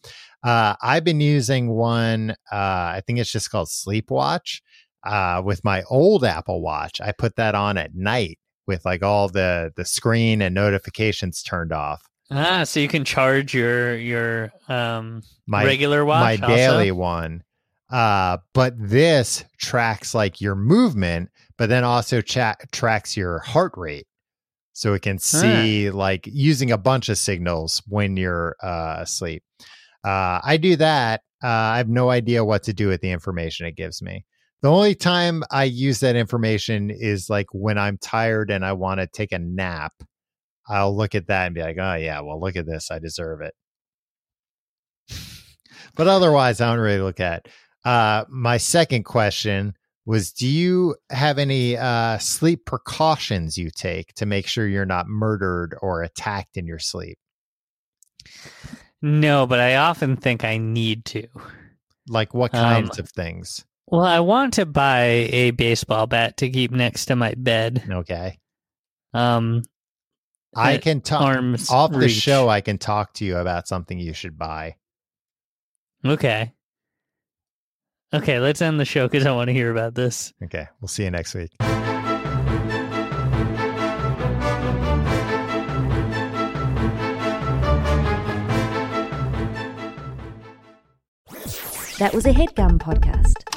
Uh, 0.43 0.77
I've 0.81 1.05
been 1.05 1.21
using 1.21 1.69
one, 1.69 2.31
uh, 2.51 2.55
I 2.55 3.03
think 3.07 3.19
it's 3.19 3.31
just 3.31 3.51
called 3.51 3.69
Sleepwatch 3.69 4.63
uh, 5.05 5.43
with 5.45 5.63
my 5.63 5.83
old 5.91 6.25
Apple 6.25 6.63
Watch. 6.63 7.03
I 7.03 7.13
put 7.13 7.37
that 7.37 7.55
on 7.55 7.77
at 7.77 7.95
night 7.95 8.39
with 8.67 8.83
like 8.87 9.03
all 9.03 9.29
the 9.29 9.73
the 9.77 9.85
screen 9.85 10.41
and 10.41 10.55
notifications 10.55 11.43
turned 11.43 11.73
off. 11.73 12.03
Ah, 12.31 12.65
so 12.65 12.81
you 12.81 12.89
can 12.89 13.05
charge 13.05 13.53
your 13.53 13.95
your 13.95 14.53
um 14.71 15.23
My 15.47 15.67
regular 15.67 16.03
watch. 16.07 16.41
my 16.41 16.47
also? 16.47 16.57
daily 16.57 16.93
one. 16.93 17.43
Uh, 17.91 18.39
but 18.55 18.73
this 18.79 19.45
tracks 19.59 20.15
like 20.15 20.41
your 20.41 20.55
movement, 20.55 21.29
but 21.59 21.69
then 21.69 21.85
also 21.85 22.21
cha- 22.21 22.57
tracks 22.73 23.17
your 23.17 23.41
heart 23.41 23.73
rate. 23.77 24.07
So 24.73 24.93
it 24.93 25.03
can 25.03 25.19
see 25.19 25.91
like 25.91 26.29
using 26.31 26.71
a 26.71 26.77
bunch 26.77 27.09
of 27.09 27.17
signals 27.17 27.83
when 27.87 28.17
you're 28.17 28.57
uh, 28.63 28.97
asleep. 29.01 29.43
Uh, 30.05 30.41
I 30.45 30.59
do 30.59 30.77
that. 30.77 31.23
Uh, 31.43 31.49
I 31.49 31.79
have 31.79 31.89
no 31.89 32.11
idea 32.11 32.45
what 32.45 32.63
to 32.65 32.73
do 32.75 32.89
with 32.89 33.01
the 33.01 33.11
information 33.11 33.67
it 33.67 33.75
gives 33.77 34.03
me. 34.03 34.25
The 34.63 34.71
only 34.71 34.95
time 34.95 35.43
I 35.51 35.65
use 35.65 36.01
that 36.01 36.17
information 36.17 36.91
is 36.91 37.31
like 37.31 37.47
when 37.53 37.79
I'm 37.79 37.99
tired 37.99 38.51
and 38.51 38.65
I 38.65 38.73
want 38.73 39.01
to 39.01 39.07
take 39.07 39.33
a 39.33 39.39
nap. 39.39 39.93
I'll 40.69 40.97
look 40.97 41.15
at 41.15 41.29
that 41.29 41.47
and 41.47 41.55
be 41.55 41.63
like, 41.63 41.77
oh, 41.79 41.95
yeah, 41.95 42.21
well, 42.21 42.41
look 42.41 42.57
at 42.57 42.67
this. 42.67 42.91
I 42.91 42.99
deserve 42.99 43.41
it. 43.43 43.55
but 45.95 46.09
otherwise, 46.09 46.61
I 46.61 46.71
don't 46.71 46.81
really 46.81 47.01
look 47.01 47.21
at. 47.21 47.47
Uh, 47.85 48.25
my 48.29 48.57
second 48.57 49.05
question 49.05 49.75
was 50.07 50.33
Do 50.33 50.47
you 50.47 50.95
have 51.11 51.39
any 51.39 51.77
uh, 51.77 52.19
sleep 52.19 52.65
precautions 52.65 53.59
you 53.59 53.71
take 53.71 54.15
to 54.15 54.25
make 54.25 54.47
sure 54.47 54.67
you're 54.67 54.87
not 54.87 55.09
murdered 55.09 55.77
or 55.83 56.03
attacked 56.03 56.57
in 56.57 56.67
your 56.67 56.79
sleep? 56.79 57.19
No, 59.03 59.47
but 59.47 59.61
I 59.61 59.77
often 59.77 60.17
think 60.17 60.45
I 60.45 60.57
need 60.57 61.05
to. 61.07 61.29
Like 62.09 62.33
what 62.33 62.55
Um, 62.55 62.63
kinds 62.63 62.99
of 62.99 63.11
things? 63.11 63.65
Well, 63.89 64.05
I 64.05 64.21
want 64.21 64.55
to 64.55 64.67
buy 64.67 65.29
a 65.33 65.51
baseball 65.51 66.07
bat 66.07 66.37
to 66.39 66.49
keep 66.49 66.71
next 66.71 67.07
to 67.07 67.17
my 67.17 67.35
bed. 67.37 67.85
Okay. 67.89 68.39
Um, 69.13 69.63
I 70.55 70.79
can 70.79 71.01
talk 71.01 71.21
arms 71.21 71.71
off 71.71 71.93
the 71.93 72.09
show. 72.09 72.49
I 72.49 72.61
can 72.63 72.79
talk 72.79 73.13
to 73.15 73.25
you 73.25 73.37
about 73.37 73.69
something 73.69 73.99
you 73.99 74.13
should 74.13 74.39
buy. 74.39 74.77
Okay. 76.05 76.53
Okay, 78.15 78.39
let's 78.39 78.63
end 78.63 78.79
the 78.79 78.85
show 78.85 79.09
because 79.09 79.27
I 79.27 79.33
want 79.33 79.49
to 79.49 79.53
hear 79.53 79.71
about 79.71 79.95
this. 79.95 80.33
Okay, 80.45 80.67
we'll 80.81 80.89
see 80.89 81.05
you 81.05 81.11
next 81.11 81.35
week. 81.35 81.51
That 91.99 92.13
was 92.13 92.27
a 92.27 92.33
headgum 92.33 92.79
podcast. 92.79 93.56